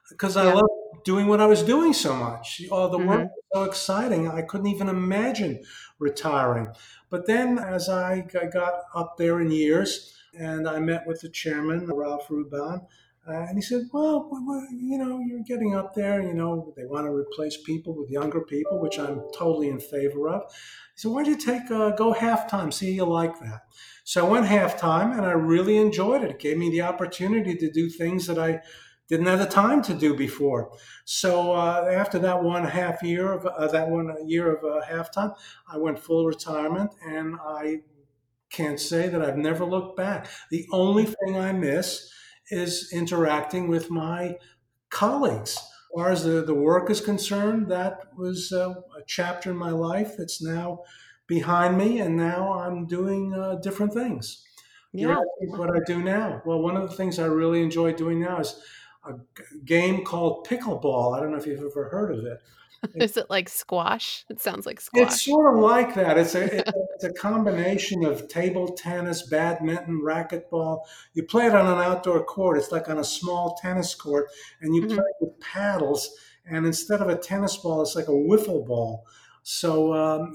because 0.08 0.36
I 0.36 0.46
yeah. 0.46 0.54
love 0.54 0.70
doing 1.04 1.26
what 1.26 1.40
I 1.40 1.46
was 1.46 1.62
doing 1.62 1.92
so 1.92 2.14
much. 2.14 2.62
Oh, 2.70 2.88
the 2.88 2.98
mm-hmm. 2.98 3.08
work 3.08 3.20
was 3.22 3.44
so 3.52 3.64
exciting. 3.64 4.28
I 4.28 4.42
couldn't 4.42 4.68
even 4.68 4.88
imagine 4.88 5.62
retiring. 5.98 6.68
But 7.10 7.26
then 7.26 7.58
as 7.58 7.88
I 7.88 8.22
got 8.52 8.74
up 8.94 9.16
there 9.18 9.40
in 9.40 9.50
years 9.50 10.14
and 10.38 10.68
I 10.68 10.78
met 10.80 11.06
with 11.06 11.20
the 11.20 11.28
chairman, 11.28 11.86
Ralph 11.86 12.28
Hruban, 12.28 12.86
uh, 13.28 13.32
and 13.32 13.56
he 13.56 13.62
said, 13.62 13.82
well, 13.92 14.28
well, 14.32 14.66
you 14.72 14.98
know, 14.98 15.20
you're 15.20 15.44
getting 15.44 15.76
up 15.76 15.94
there, 15.94 16.20
you 16.20 16.34
know, 16.34 16.72
they 16.76 16.84
want 16.84 17.06
to 17.06 17.12
replace 17.12 17.56
people 17.56 17.94
with 17.94 18.10
younger 18.10 18.40
people, 18.40 18.80
which 18.80 18.98
I'm 18.98 19.22
totally 19.36 19.68
in 19.68 19.78
favor 19.78 20.28
of. 20.28 20.42
He 20.50 20.96
said, 20.96 21.12
why 21.12 21.22
don't 21.22 21.32
you 21.32 21.38
take, 21.38 21.70
uh, 21.70 21.90
go 21.90 22.12
halftime, 22.12 22.72
see 22.72 22.92
you 22.92 23.04
like 23.04 23.38
that. 23.38 23.60
So 24.02 24.26
I 24.26 24.28
went 24.28 24.46
halftime 24.46 25.16
and 25.16 25.24
I 25.24 25.32
really 25.32 25.76
enjoyed 25.76 26.24
it. 26.24 26.32
It 26.32 26.38
gave 26.40 26.58
me 26.58 26.70
the 26.70 26.82
opportunity 26.82 27.54
to 27.54 27.70
do 27.70 27.88
things 27.88 28.26
that 28.26 28.38
I 28.38 28.60
didn't 29.08 29.26
have 29.26 29.38
the 29.38 29.46
time 29.46 29.82
to 29.82 29.94
do 29.94 30.14
before. 30.16 30.72
So 31.04 31.52
uh, 31.52 31.88
after 31.92 32.18
that 32.20 32.42
one 32.42 32.64
half 32.64 33.02
year 33.02 33.32
of 33.32 33.46
uh, 33.46 33.66
that 33.68 33.88
one 33.88 34.14
year 34.26 34.54
of 34.54 34.64
uh, 34.64 34.84
halftime, 34.86 35.34
I 35.70 35.78
went 35.78 35.98
full 35.98 36.26
retirement, 36.26 36.92
and 37.04 37.36
I 37.44 37.80
can't 38.50 38.80
say 38.80 39.08
that 39.08 39.22
I've 39.22 39.36
never 39.36 39.64
looked 39.64 39.96
back. 39.96 40.28
The 40.50 40.66
only 40.72 41.04
thing 41.04 41.36
I 41.36 41.52
miss 41.52 42.10
is 42.50 42.92
interacting 42.92 43.68
with 43.68 43.90
my 43.90 44.36
colleagues. 44.90 45.56
As 45.56 45.94
far 45.94 46.10
as 46.10 46.24
the, 46.24 46.42
the 46.42 46.54
work 46.54 46.90
is 46.90 47.00
concerned, 47.00 47.70
that 47.70 48.16
was 48.16 48.52
uh, 48.52 48.70
a 48.70 49.02
chapter 49.06 49.50
in 49.50 49.56
my 49.56 49.70
life 49.70 50.16
that's 50.16 50.42
now 50.42 50.80
behind 51.26 51.76
me, 51.76 52.00
and 52.00 52.16
now 52.16 52.52
I'm 52.52 52.86
doing 52.86 53.34
uh, 53.34 53.56
different 53.56 53.92
things. 53.92 54.44
Yeah. 54.92 55.16
What 55.40 55.70
I 55.70 55.80
do 55.86 56.02
now. 56.02 56.42
Well, 56.44 56.60
one 56.60 56.76
of 56.76 56.88
the 56.88 56.96
things 56.96 57.18
I 57.18 57.26
really 57.26 57.62
enjoy 57.62 57.94
doing 57.94 58.20
now 58.20 58.40
is 58.40 58.60
a 59.04 59.14
game 59.64 60.04
called 60.04 60.46
pickleball. 60.46 61.16
I 61.16 61.20
don't 61.20 61.30
know 61.32 61.38
if 61.38 61.46
you've 61.46 61.62
ever 61.62 61.88
heard 61.88 62.12
of 62.18 62.24
it. 62.24 62.40
Is 62.96 63.16
it 63.16 63.30
like 63.30 63.48
squash? 63.48 64.24
It 64.28 64.40
sounds 64.40 64.66
like 64.66 64.80
squash. 64.80 65.02
It's 65.02 65.24
sort 65.24 65.54
of 65.54 65.60
like 65.60 65.94
that. 65.94 66.18
It's 66.18 66.34
a, 66.34 66.58
it's 66.94 67.04
a 67.04 67.12
combination 67.12 68.04
of 68.04 68.26
table 68.28 68.72
tennis, 68.72 69.22
badminton, 69.28 70.00
racquetball. 70.00 70.80
You 71.14 71.22
play 71.24 71.46
it 71.46 71.54
on 71.54 71.66
an 71.66 71.78
outdoor 71.78 72.24
court. 72.24 72.58
It's 72.58 72.72
like 72.72 72.88
on 72.88 72.98
a 72.98 73.04
small 73.04 73.56
tennis 73.62 73.94
court, 73.94 74.28
and 74.60 74.74
you 74.74 74.82
mm-hmm. 74.82 74.96
play 74.96 75.04
with 75.20 75.38
paddles. 75.40 76.10
And 76.44 76.66
instead 76.66 77.00
of 77.00 77.08
a 77.08 77.16
tennis 77.16 77.56
ball, 77.56 77.82
it's 77.82 77.94
like 77.94 78.08
a 78.08 78.10
wiffle 78.10 78.66
ball. 78.66 79.06
So 79.44 79.92
um, 79.94 80.34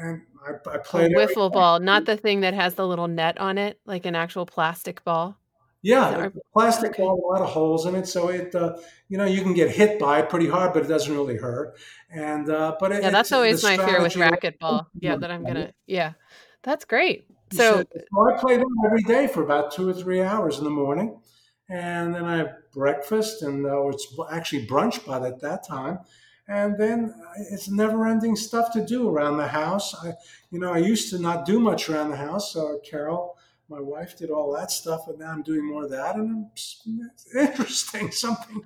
and 0.00 0.22
I, 0.46 0.70
I 0.70 0.78
played 0.78 1.12
a 1.12 1.14
wiffle 1.14 1.50
ball, 1.50 1.80
not 1.80 2.04
the 2.04 2.16
thing 2.16 2.40
that 2.40 2.54
has 2.54 2.74
the 2.74 2.86
little 2.86 3.08
net 3.08 3.38
on 3.38 3.56
it, 3.56 3.80
like 3.86 4.04
an 4.04 4.14
actual 4.14 4.44
plastic 4.44 5.02
ball. 5.04 5.38
Yeah, 5.82 6.30
plastic 6.52 6.92
okay. 6.92 7.02
ball, 7.02 7.14
a 7.14 7.26
lot 7.32 7.42
of 7.42 7.48
holes 7.48 7.86
in 7.86 7.94
it, 7.94 8.08
so 8.08 8.28
it 8.28 8.54
uh, 8.54 8.76
you 9.08 9.18
know 9.18 9.24
you 9.24 9.42
can 9.42 9.54
get 9.54 9.70
hit 9.70 10.00
by 10.00 10.18
it 10.18 10.28
pretty 10.28 10.48
hard, 10.48 10.72
but 10.72 10.82
it 10.82 10.88
doesn't 10.88 11.14
really 11.14 11.36
hurt. 11.36 11.76
And 12.10 12.50
uh, 12.50 12.76
but 12.80 12.90
it, 12.92 13.02
yeah, 13.02 13.10
that's 13.10 13.30
always 13.30 13.62
my 13.62 13.76
fear 13.76 14.02
with 14.02 14.14
racquetball. 14.14 14.86
Yeah, 14.98 15.16
that 15.16 15.30
I'm 15.30 15.44
gonna. 15.44 15.72
Yeah, 15.86 16.14
that's 16.62 16.84
great. 16.84 17.26
So, 17.52 17.84
so 17.92 18.34
I 18.34 18.36
play 18.38 18.56
them 18.56 18.66
every 18.84 19.02
day 19.02 19.28
for 19.28 19.44
about 19.44 19.70
two 19.70 19.88
or 19.88 19.92
three 19.92 20.22
hours 20.22 20.58
in 20.58 20.64
the 20.64 20.70
morning, 20.70 21.20
and 21.68 22.14
then 22.14 22.24
I 22.24 22.38
have 22.38 22.54
breakfast, 22.72 23.42
and 23.42 23.64
uh, 23.64 23.88
it's 23.88 24.08
actually 24.32 24.66
brunch 24.66 25.06
by 25.06 25.20
that, 25.20 25.40
that 25.42 25.64
time. 25.66 26.00
And 26.48 26.78
then 26.78 27.12
uh, 27.16 27.32
it's 27.50 27.68
never-ending 27.68 28.36
stuff 28.36 28.72
to 28.72 28.84
do 28.84 29.08
around 29.08 29.36
the 29.36 29.48
house. 29.48 29.94
I, 29.94 30.12
you 30.50 30.60
know, 30.60 30.72
I 30.72 30.78
used 30.78 31.10
to 31.10 31.18
not 31.18 31.44
do 31.44 31.58
much 31.58 31.88
around 31.88 32.10
the 32.10 32.16
house. 32.16 32.52
So 32.52 32.80
Carol 32.88 33.35
my 33.68 33.80
wife 33.80 34.16
did 34.16 34.30
all 34.30 34.52
that 34.54 34.70
stuff, 34.70 35.08
and 35.08 35.18
now 35.18 35.32
I'm 35.32 35.42
doing 35.42 35.66
more 35.66 35.84
of 35.84 35.90
that, 35.90 36.16
and 36.16 36.46
it's 36.54 36.86
interesting 37.34 38.10
something 38.12 38.62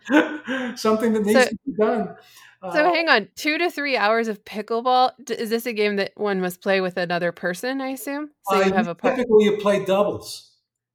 something 0.76 1.12
that 1.14 1.22
needs 1.24 1.44
so, 1.44 1.48
to 1.48 1.58
be 1.66 1.72
done. 1.72 2.16
So 2.62 2.68
uh, 2.86 2.92
hang 2.92 3.08
on, 3.08 3.28
two 3.36 3.56
to 3.56 3.70
three 3.70 3.96
hours 3.96 4.28
of 4.28 4.44
pickleball. 4.44 5.30
Is 5.30 5.48
this 5.48 5.64
a 5.64 5.72
game 5.72 5.96
that 5.96 6.12
one 6.16 6.40
must 6.40 6.60
play 6.60 6.82
with 6.82 6.98
another 6.98 7.32
person? 7.32 7.80
I 7.80 7.88
assume. 7.88 8.30
So 8.50 8.60
you 8.60 8.72
have 8.72 8.88
a 8.88 8.94
part- 8.94 9.16
typically 9.16 9.44
you 9.44 9.56
play 9.56 9.84
doubles. 9.84 10.52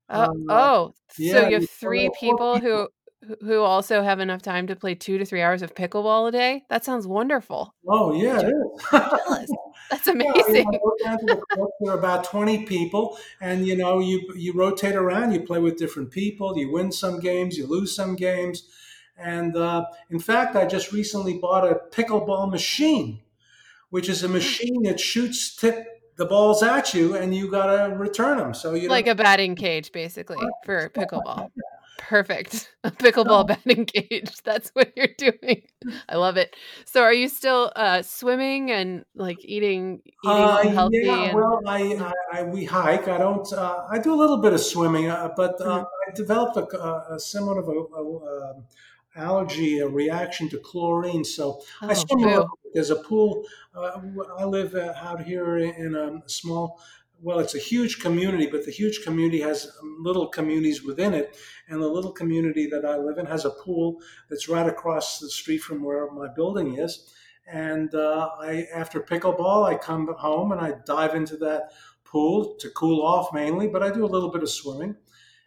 Oh, 0.09 0.23
um, 0.23 0.45
oh, 0.49 0.93
yeah, 1.17 1.33
so 1.33 1.47
you 1.47 1.53
have 1.55 1.69
three 1.69 2.11
people, 2.19 2.59
people 2.59 2.59
who 2.59 2.87
who 3.41 3.61
also 3.61 4.03
have 4.03 4.19
enough 4.19 4.43
time 4.43 4.67
to 4.67 4.75
play 4.75 4.93
two 4.93 5.17
to 5.17 5.25
three 5.25 5.41
hours 5.41 5.63
of 5.63 5.73
pickleball 5.73 6.27
a 6.27 6.31
day. 6.31 6.63
That 6.69 6.85
sounds 6.85 7.07
wonderful. 7.07 7.73
Oh 7.87 8.13
yeah, 8.13 8.39
it 8.39 8.47
is. 8.47 8.83
jealous. 8.91 9.51
That's 9.89 10.07
amazing. 10.07 10.67
Yeah, 10.99 11.17
you 11.21 11.35
know, 11.57 11.71
there 11.79 11.93
are 11.93 11.97
about 11.97 12.23
20 12.23 12.65
people, 12.65 13.17
and 13.39 13.65
you 13.65 13.75
know, 13.75 13.99
you 13.99 14.21
you 14.35 14.53
rotate 14.53 14.95
around, 14.95 15.33
you 15.33 15.41
play 15.41 15.59
with 15.59 15.77
different 15.77 16.11
people, 16.11 16.57
you 16.57 16.71
win 16.71 16.91
some 16.91 17.19
games, 17.19 17.57
you 17.57 17.67
lose 17.67 17.95
some 17.95 18.15
games. 18.15 18.67
And 19.17 19.55
uh, 19.55 19.85
in 20.09 20.19
fact, 20.19 20.55
I 20.55 20.65
just 20.65 20.91
recently 20.91 21.37
bought 21.37 21.65
a 21.65 21.79
pickleball 21.91 22.51
machine, 22.51 23.21
which 23.89 24.09
is 24.09 24.23
a 24.23 24.27
machine 24.29 24.83
that 24.83 24.99
shoots 24.99 25.55
tip 25.55 25.95
the 26.17 26.25
balls 26.25 26.63
at 26.63 26.93
you, 26.93 27.15
and 27.15 27.35
you 27.35 27.49
got 27.49 27.67
to 27.67 27.95
return 27.95 28.37
them. 28.37 28.53
So 28.53 28.73
you 28.73 28.89
like 28.89 29.07
a 29.07 29.15
batting 29.15 29.55
cage, 29.55 29.91
basically, 29.91 30.37
for 30.65 30.89
pickleball. 30.95 31.51
Perfect. 31.97 32.75
A 32.83 32.91
pickleball 32.91 33.41
oh. 33.41 33.43
batting 33.43 33.85
cage. 33.85 34.31
That's 34.43 34.69
what 34.69 34.93
you're 34.95 35.07
doing. 35.17 35.63
I 36.07 36.17
love 36.17 36.37
it. 36.37 36.55
So 36.85 37.01
are 37.01 37.13
you 37.13 37.29
still 37.29 37.71
uh, 37.75 38.01
swimming 38.01 38.71
and 38.71 39.05
like 39.15 39.43
eating 39.43 40.01
eating 40.05 40.11
uh, 40.23 40.69
healthy? 40.69 41.01
Yeah, 41.03 41.23
and... 41.23 41.35
well, 41.35 41.61
I, 41.65 41.81
I, 41.81 42.39
I, 42.39 42.43
we 42.43 42.65
hike. 42.65 43.07
I 43.07 43.17
don't. 43.17 43.51
Uh, 43.51 43.85
I 43.89 43.99
do 43.99 44.13
a 44.13 44.15
little 44.15 44.37
bit 44.37 44.53
of 44.53 44.61
swimming, 44.61 45.09
uh, 45.09 45.31
but 45.35 45.59
uh, 45.61 45.65
mm-hmm. 45.65 46.11
I 46.11 46.15
developed 46.15 46.57
a, 46.57 47.13
a 47.13 47.19
somewhat 47.19 47.57
of 47.57 47.67
a, 47.67 47.71
a, 47.71 48.51
um, 48.51 48.63
allergy, 49.15 49.79
a 49.79 49.87
reaction 49.87 50.49
to 50.49 50.59
chlorine. 50.59 51.23
So 51.23 51.61
oh, 51.81 51.89
I 51.89 51.93
swim. 51.93 52.45
There's 52.73 52.89
a 52.89 52.97
pool. 52.97 53.45
Uh, 53.73 54.01
I 54.37 54.43
live 54.43 54.75
out 54.75 55.23
here 55.23 55.57
in 55.57 55.95
a 55.95 56.21
small 56.29 56.81
well, 57.21 57.39
it's 57.39 57.55
a 57.55 57.59
huge 57.59 57.99
community, 57.99 58.47
but 58.47 58.65
the 58.65 58.71
huge 58.71 59.03
community 59.03 59.41
has 59.41 59.71
little 59.99 60.27
communities 60.27 60.83
within 60.83 61.13
it. 61.13 61.37
And 61.67 61.81
the 61.81 61.87
little 61.87 62.11
community 62.11 62.67
that 62.67 62.85
I 62.85 62.97
live 62.97 63.17
in 63.17 63.25
has 63.25 63.45
a 63.45 63.49
pool 63.49 64.01
that's 64.29 64.49
right 64.49 64.67
across 64.67 65.19
the 65.19 65.29
street 65.29 65.59
from 65.59 65.83
where 65.83 66.09
my 66.11 66.27
building 66.27 66.77
is. 66.77 67.11
And 67.47 67.93
uh, 67.93 68.29
I, 68.39 68.67
after 68.73 68.99
pickleball, 68.99 69.65
I 69.65 69.75
come 69.75 70.13
home 70.17 70.51
and 70.51 70.61
I 70.61 70.73
dive 70.85 71.15
into 71.15 71.37
that 71.37 71.71
pool 72.03 72.55
to 72.59 72.69
cool 72.69 73.05
off 73.05 73.33
mainly, 73.33 73.67
but 73.67 73.83
I 73.83 73.91
do 73.91 74.05
a 74.05 74.07
little 74.07 74.31
bit 74.31 74.43
of 74.43 74.49
swimming. 74.49 74.95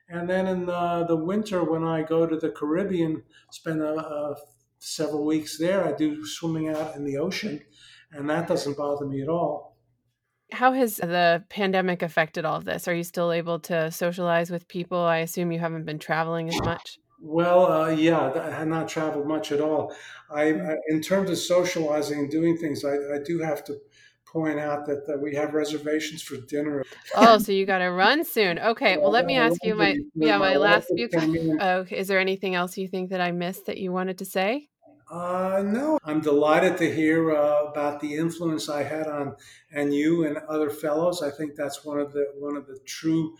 And 0.09 0.29
then 0.29 0.47
in 0.47 0.67
the, 0.67 1.05
the 1.07 1.17
winter, 1.17 1.65
when 1.65 1.85
I 1.85 2.03
go 2.03 2.27
to 2.27 2.37
the 2.37 2.51
Caribbean, 2.51 3.23
spend 3.51 3.83
a, 3.83 3.95
a, 3.95 4.37
several 4.79 5.25
weeks 5.25 5.59
there, 5.59 5.87
I 5.87 5.93
do 5.93 6.25
swimming 6.25 6.69
out 6.69 6.97
in 6.97 7.05
the 7.05 7.19
ocean, 7.19 7.61
and 8.13 8.31
that 8.31 8.49
doesn't 8.49 8.77
bother 8.77 9.07
me 9.07 9.23
at 9.23 9.29
all. 9.29 9.68
How 10.53 10.73
has 10.73 10.97
the 10.97 11.45
pandemic 11.51 12.03
affected 12.03 12.45
all 12.45 12.57
of 12.57 12.65
this? 12.65 12.89
Are 12.89 12.95
you 12.95 13.05
still 13.05 13.33
able 13.33 13.61
to 13.61 13.91
socialize 13.91 14.51
with 14.51 14.67
people? 14.69 14.99
I 14.99 15.19
assume 15.19 15.53
you 15.53 15.59
haven't 15.59 15.85
been 15.85 15.99
traveling 15.99 16.49
as 16.49 16.61
much. 16.63 16.99
Well, 17.21 17.71
uh, 17.71 17.89
yeah, 17.89 18.33
I 18.35 18.51
have 18.51 18.69
not 18.69 18.89
traveled 18.89 19.27
much 19.27 19.51
at 19.51 19.61
all. 19.61 19.95
I, 20.31 20.45
mm. 20.45 20.71
I, 20.71 20.77
in 20.89 21.01
terms 21.01 21.31
of 21.31 21.39
socializing 21.39 22.21
and 22.21 22.31
doing 22.31 22.57
things, 22.57 22.85
I, 22.85 22.95
I 22.95 23.19
do 23.25 23.41
have 23.41 23.65
to 23.65 23.79
point 24.25 24.61
out 24.61 24.87
that, 24.87 25.07
that 25.07 25.21
we 25.21 25.35
have 25.35 25.55
reservations 25.55 26.23
for 26.23 26.37
dinner. 26.37 26.85
Oh, 27.17 27.39
so 27.45 27.53
you 27.53 27.67
got 27.67 27.79
to 27.79 27.91
run 27.91 28.25
soon. 28.25 28.59
Okay, 28.59 28.99
well, 28.99 29.11
let 29.11 29.27
me 29.27 29.37
ask 29.37 29.57
you 29.65 29.75
my 29.75 29.97
yeah 30.15 30.39
my 30.39 30.57
last 30.57 30.89
few. 30.95 31.09
Oh, 31.61 31.85
is 31.91 32.09
there 32.09 32.21
anything 32.21 32.55
else 32.55 32.77
you 32.77 32.89
think 32.89 33.11
that 33.11 33.21
I 33.21 33.33
missed 33.33 33.67
that 33.67 33.79
you 33.79 33.91
wanted 33.91 34.19
to 34.19 34.25
say? 34.25 34.69
Uh, 35.11 35.63
no, 35.65 35.99
I'm 36.05 36.21
delighted 36.21 36.77
to 36.79 36.95
hear 36.95 37.33
uh, 37.35 37.65
about 37.65 38.01
the 38.01 38.15
influence 38.15 38.69
I 38.69 38.83
had 38.83 39.07
on 39.07 39.37
and 39.73 39.95
you 39.95 40.27
and 40.27 40.37
other 40.49 40.69
fellows. 40.69 41.23
I 41.23 41.31
think 41.31 41.55
that's 41.55 41.85
one 41.85 41.99
of 41.99 42.13
the 42.13 42.27
one 42.39 42.57
of 42.57 42.67
the 42.67 42.79
true 42.85 43.35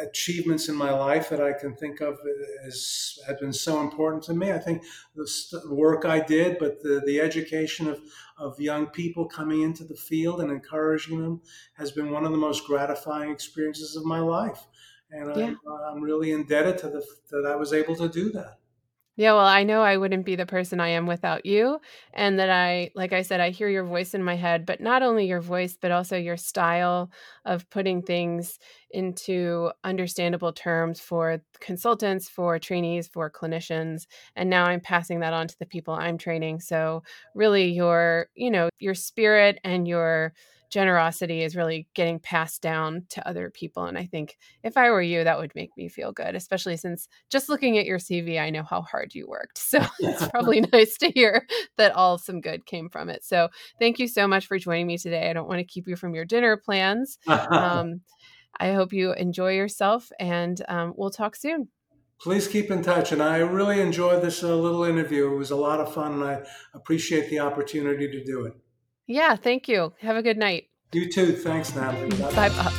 achievements 0.00 0.68
in 0.68 0.74
my 0.74 0.90
life 0.90 1.28
that 1.28 1.40
I 1.40 1.52
can 1.52 1.76
think 1.76 2.00
of 2.00 2.18
as 2.66 3.18
has 3.28 3.38
been 3.38 3.52
so 3.52 3.80
important 3.80 4.24
to 4.24 4.34
me. 4.34 4.50
I 4.50 4.58
think 4.58 4.82
the 5.14 5.28
work 5.68 6.04
I 6.04 6.18
did, 6.18 6.58
but 6.58 6.82
the, 6.82 7.00
the 7.06 7.20
education 7.20 7.86
of, 7.86 8.00
of 8.36 8.58
young 8.58 8.86
people 8.86 9.26
coming 9.26 9.62
into 9.62 9.84
the 9.84 9.94
field 9.94 10.40
and 10.40 10.50
encouraging 10.50 11.22
them 11.22 11.42
has 11.74 11.92
been 11.92 12.10
one 12.10 12.24
of 12.24 12.32
the 12.32 12.38
most 12.38 12.66
gratifying 12.66 13.30
experiences 13.30 13.94
of 13.94 14.04
my 14.04 14.18
life. 14.18 14.66
And 15.10 15.36
yeah. 15.36 15.46
I'm, 15.46 15.96
I'm 15.96 16.02
really 16.02 16.32
indebted 16.32 16.78
to 16.78 16.88
the 16.88 17.06
that 17.30 17.46
I 17.46 17.54
was 17.54 17.72
able 17.72 17.94
to 17.96 18.08
do 18.08 18.32
that. 18.32 18.58
Yeah, 19.16 19.34
well, 19.34 19.46
I 19.46 19.62
know 19.62 19.82
I 19.82 19.96
wouldn't 19.96 20.24
be 20.26 20.34
the 20.34 20.44
person 20.46 20.80
I 20.80 20.88
am 20.88 21.06
without 21.06 21.46
you. 21.46 21.78
And 22.12 22.38
that 22.40 22.50
I, 22.50 22.90
like 22.96 23.12
I 23.12 23.22
said, 23.22 23.40
I 23.40 23.50
hear 23.50 23.68
your 23.68 23.84
voice 23.84 24.12
in 24.12 24.24
my 24.24 24.34
head, 24.34 24.66
but 24.66 24.80
not 24.80 25.02
only 25.04 25.26
your 25.26 25.40
voice, 25.40 25.76
but 25.80 25.92
also 25.92 26.16
your 26.16 26.36
style 26.36 27.10
of 27.44 27.68
putting 27.70 28.02
things 28.02 28.58
into 28.90 29.70
understandable 29.84 30.52
terms 30.52 30.98
for 31.00 31.40
consultants, 31.60 32.28
for 32.28 32.58
trainees, 32.58 33.06
for 33.06 33.30
clinicians. 33.30 34.06
And 34.34 34.50
now 34.50 34.64
I'm 34.64 34.80
passing 34.80 35.20
that 35.20 35.32
on 35.32 35.46
to 35.46 35.58
the 35.60 35.66
people 35.66 35.94
I'm 35.94 36.18
training. 36.18 36.58
So, 36.60 37.04
really, 37.36 37.70
your, 37.70 38.26
you 38.34 38.50
know, 38.50 38.68
your 38.80 38.94
spirit 38.94 39.60
and 39.62 39.86
your, 39.86 40.32
generosity 40.70 41.42
is 41.42 41.56
really 41.56 41.86
getting 41.94 42.18
passed 42.18 42.62
down 42.62 43.04
to 43.10 43.26
other 43.28 43.50
people. 43.50 43.84
And 43.84 43.96
I 43.96 44.06
think 44.06 44.36
if 44.62 44.76
I 44.76 44.90
were 44.90 45.02
you, 45.02 45.24
that 45.24 45.38
would 45.38 45.54
make 45.54 45.70
me 45.76 45.88
feel 45.88 46.12
good, 46.12 46.34
especially 46.34 46.76
since 46.76 47.08
just 47.30 47.48
looking 47.48 47.78
at 47.78 47.86
your 47.86 47.98
CV, 47.98 48.40
I 48.40 48.50
know 48.50 48.62
how 48.62 48.82
hard 48.82 49.14
you 49.14 49.26
worked. 49.28 49.60
So 49.74 49.80
it's 49.98 50.28
probably 50.28 50.60
nice 50.72 50.96
to 50.98 51.10
hear 51.10 51.48
that 51.78 51.96
all 51.96 52.16
some 52.16 52.40
good 52.40 52.64
came 52.64 52.88
from 52.88 53.08
it. 53.08 53.24
So 53.24 53.48
thank 53.80 53.98
you 53.98 54.06
so 54.06 54.28
much 54.28 54.46
for 54.46 54.56
joining 54.56 54.86
me 54.86 54.98
today. 54.98 55.28
I 55.28 55.32
don't 55.32 55.48
want 55.48 55.58
to 55.58 55.64
keep 55.64 55.88
you 55.88 55.96
from 55.96 56.14
your 56.14 56.24
dinner 56.24 56.56
plans. 56.56 57.18
Um, 57.28 58.02
I 58.58 58.72
hope 58.72 58.92
you 58.92 59.12
enjoy 59.12 59.54
yourself 59.54 60.10
and 60.20 60.62
um, 60.68 60.94
we'll 60.96 61.10
talk 61.10 61.34
soon. 61.34 61.68
Please 62.20 62.46
keep 62.46 62.70
in 62.70 62.82
touch. 62.82 63.10
And 63.10 63.22
I 63.22 63.38
really 63.38 63.80
enjoyed 63.80 64.22
this 64.22 64.44
uh, 64.44 64.54
little 64.54 64.84
interview. 64.84 65.32
It 65.32 65.36
was 65.36 65.50
a 65.50 65.56
lot 65.56 65.80
of 65.80 65.92
fun 65.92 66.14
and 66.14 66.24
I 66.24 66.42
appreciate 66.72 67.30
the 67.30 67.40
opportunity 67.40 68.08
to 68.08 68.24
do 68.24 68.46
it. 68.46 68.54
Yeah, 69.06 69.36
thank 69.36 69.68
you. 69.68 69.92
Have 70.00 70.16
a 70.16 70.22
good 70.22 70.38
night. 70.38 70.68
You 70.92 71.10
too. 71.10 71.32
Thanks, 71.32 71.74
Natalie. 71.74 72.16
Bye. 72.16 72.48
Bye. 72.48 72.74